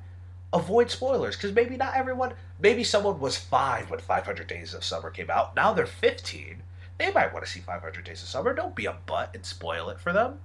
avoid 0.54 0.89
spoilers. 0.89 1.36
Because 1.36 1.54
maybe 1.54 1.78
not 1.78 1.96
everyone, 1.96 2.34
maybe 2.60 2.84
someone 2.84 3.20
was 3.20 3.38
five 3.38 3.89
when 3.89 3.99
500 3.99 4.47
Days 4.47 4.74
of 4.74 4.84
Summer 4.84 5.10
came 5.10 5.30
out. 5.30 5.56
Now 5.56 5.74
they're 5.74 5.86
15. 5.86 6.62
They 6.97 7.12
might 7.12 7.34
want 7.34 7.45
to 7.45 7.51
see 7.51 7.60
500 7.60 8.03
Days 8.03 8.22
of 8.22 8.30
Summer. 8.30 8.53
Don't 8.53 8.76
be 8.76 8.86
a 8.86 8.95
butt 9.06 9.32
and 9.34 9.45
spoil 9.45 9.89
it 9.89 9.99
for 9.99 10.14
them. 10.14 10.39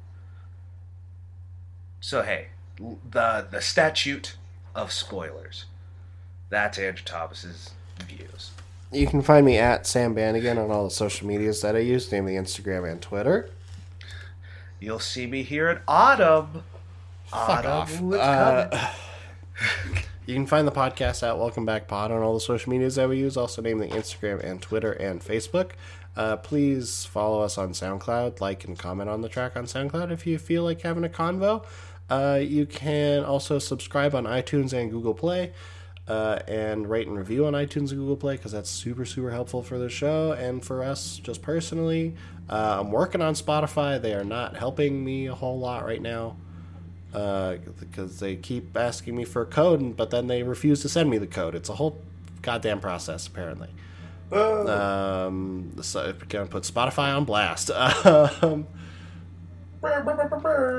So, 2.01 2.23
hey, 2.23 2.49
the 2.79 3.47
the 3.51 3.61
statute 3.61 4.37
of 4.75 4.91
spoilers. 4.91 5.67
That's 6.49 6.79
Andrew 6.79 7.05
Thomas's 7.05 7.71
views. 8.07 8.51
You 8.91 9.07
can 9.07 9.23
find 9.23 9.47
me 9.47 9.59
at 9.59 9.87
Sam 9.87 10.15
Bannigan 10.15 10.59
on 10.59 10.71
all 10.71 10.85
the 10.85 10.91
social 10.91 11.29
medias 11.29 11.61
that 11.63 11.77
I 11.77 11.81
use, 11.81 12.11
namely 12.11 12.35
Instagram 12.35 12.91
and 12.91 13.01
Twitter. 13.01 13.51
You'll 14.81 14.99
see 14.99 15.27
me 15.27 15.43
here 15.43 15.69
at 15.69 15.83
Autumn. 15.87 16.65
Fuck 17.27 17.65
Autumn 17.65 18.15
off. 18.15 18.21
Uh, 18.21 18.69
coming. 18.71 20.03
You 20.31 20.37
can 20.37 20.47
find 20.47 20.65
the 20.65 20.71
podcast 20.71 21.29
at 21.29 21.37
Welcome 21.37 21.67
Back 21.67 21.89
Pod 21.89 22.13
on 22.13 22.23
all 22.23 22.35
the 22.35 22.41
social 22.41 22.71
medias 22.71 22.95
that 22.95 23.09
we 23.09 23.19
use, 23.19 23.37
also 23.37 23.61
namely 23.61 23.89
Instagram 23.89 24.39
and 24.45 24.63
Twitter 24.63 24.93
and 24.93 25.21
Facebook. 25.21 25.73
Uh, 26.17 26.37
please 26.37 27.05
follow 27.05 27.43
us 27.43 27.59
on 27.59 27.73
SoundCloud, 27.73 28.41
like 28.41 28.63
and 28.63 28.79
comment 28.79 29.11
on 29.11 29.23
the 29.23 29.29
track 29.29 29.57
on 29.57 29.65
SoundCloud 29.65 30.13
if 30.13 30.29
you 30.29 30.39
feel 30.39 30.63
like 30.63 30.83
having 30.83 31.03
a 31.03 31.09
convo. 31.09 31.65
Uh, 32.09 32.39
you 32.41 32.65
can 32.65 33.25
also 33.25 33.59
subscribe 33.59 34.15
on 34.15 34.23
iTunes 34.23 34.73
and 34.73 34.93
Google 34.93 35.15
Play. 35.15 35.53
Uh, 36.07 36.39
and 36.47 36.89
rate 36.89 37.09
and 37.09 37.19
review 37.19 37.47
on 37.47 37.53
iTunes 37.55 37.91
and 37.91 37.99
Google 37.99 38.17
Play 38.17 38.37
because 38.37 38.53
that's 38.53 38.71
super, 38.71 39.05
super 39.05 39.33
helpful 39.33 39.65
for 39.65 39.79
the 39.79 39.89
show 39.89 40.31
and 40.31 40.65
for 40.65 40.85
us 40.85 41.19
just 41.19 41.43
personally. 41.43 42.15
Uh, 42.49 42.79
I'm 42.81 42.93
working 42.93 43.21
on 43.21 43.35
Spotify. 43.35 44.01
They 44.01 44.15
are 44.15 44.25
not 44.25 44.57
helping 44.57 45.05
me 45.05 45.27
a 45.27 45.35
whole 45.35 45.59
lot 45.59 45.85
right 45.85 46.01
now 46.01 46.37
because 47.13 48.21
they 48.21 48.37
keep 48.37 48.77
asking 48.77 49.17
me 49.17 49.25
for 49.25 49.43
a 49.43 49.47
code, 49.47 49.97
but 49.97 50.11
then 50.11 50.27
they 50.27 50.43
refuse 50.43 50.83
to 50.83 50.89
send 50.89 51.11
me 51.11 51.19
the 51.19 51.27
code. 51.27 51.55
It's 51.55 51.69
a 51.69 51.75
whole 51.75 52.01
goddamn 52.43 52.81
process, 52.81 53.27
apparently. 53.27 53.69
Um, 54.33 55.73
so 55.83 56.01
I'm 56.05 56.19
gonna 56.29 56.47
put 56.47 56.63
Spotify 56.65 57.17
on 57.17 57.25
blast. 57.25 57.71
Um, 58.43 58.67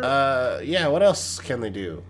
uh, 0.03 0.59
yeah, 0.63 0.87
what 0.87 1.01
else 1.01 1.39
can 1.39 1.59
they 1.59 1.71
do? 1.71 2.03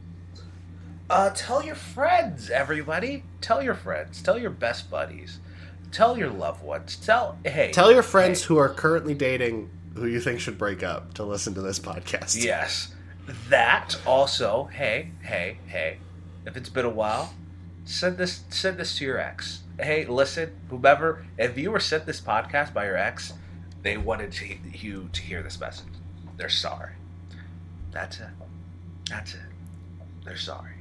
Uh, 1.09 1.29
tell 1.29 1.63
your 1.63 1.75
friends, 1.75 2.49
everybody. 2.49 3.23
Tell 3.39 3.61
your 3.61 3.75
friends. 3.75 4.21
Tell 4.21 4.37
your 4.37 4.49
best 4.49 4.89
buddies. 4.91 5.39
Tell 5.91 6.17
your 6.17 6.29
loved 6.29 6.63
ones. 6.63 6.97
Tell 6.97 7.37
hey. 7.45 7.71
Tell 7.71 7.91
your 7.91 8.03
friends 8.03 8.41
hey. 8.41 8.47
who 8.47 8.57
are 8.57 8.69
currently 8.69 9.13
dating 9.13 9.69
who 9.95 10.05
you 10.05 10.19
think 10.19 10.39
should 10.39 10.57
break 10.57 10.83
up 10.83 11.13
to 11.15 11.23
listen 11.23 11.53
to 11.53 11.61
this 11.61 11.79
podcast. 11.79 12.41
Yes. 12.41 12.93
That 13.49 13.99
also, 14.05 14.69
hey, 14.73 15.11
hey, 15.21 15.57
hey. 15.67 15.97
If 16.45 16.57
it's 16.57 16.69
been 16.69 16.85
a 16.85 16.89
while, 16.89 17.33
send 17.85 18.17
this 18.17 18.43
send 18.49 18.77
this 18.77 18.97
to 18.97 19.05
your 19.05 19.19
ex. 19.19 19.63
Hey, 19.79 20.05
listen, 20.05 20.51
whomever, 20.69 21.25
if 21.37 21.57
you 21.57 21.71
were 21.71 21.79
sent 21.79 22.05
this 22.05 22.19
podcast 22.19 22.73
by 22.73 22.85
your 22.85 22.97
ex, 22.97 23.33
they 23.83 23.97
wanted 23.97 24.31
to, 24.33 24.57
you 24.73 25.09
to 25.13 25.21
hear 25.21 25.41
this 25.41 25.59
message. 25.59 25.87
They're 26.37 26.49
sorry. 26.49 26.93
That's 27.91 28.19
it. 28.19 28.27
That's 29.09 29.33
it. 29.33 29.41
They're 30.23 30.37
sorry. 30.37 30.73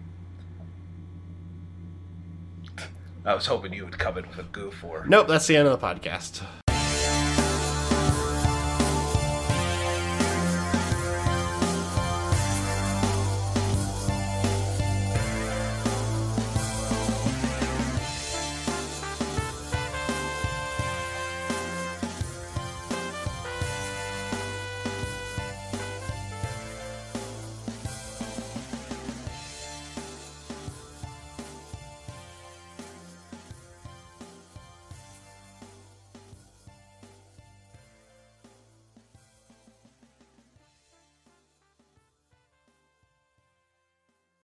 I 3.24 3.34
was 3.34 3.46
hoping 3.46 3.72
you 3.74 3.84
would 3.84 3.98
come 3.98 4.16
in 4.16 4.26
with 4.28 4.38
a 4.38 4.44
goof 4.44 4.82
or 4.82 5.04
Nope, 5.06 5.28
that's 5.28 5.46
the 5.46 5.56
end 5.56 5.68
of 5.68 5.78
the 5.78 5.86
podcast. 5.86 6.42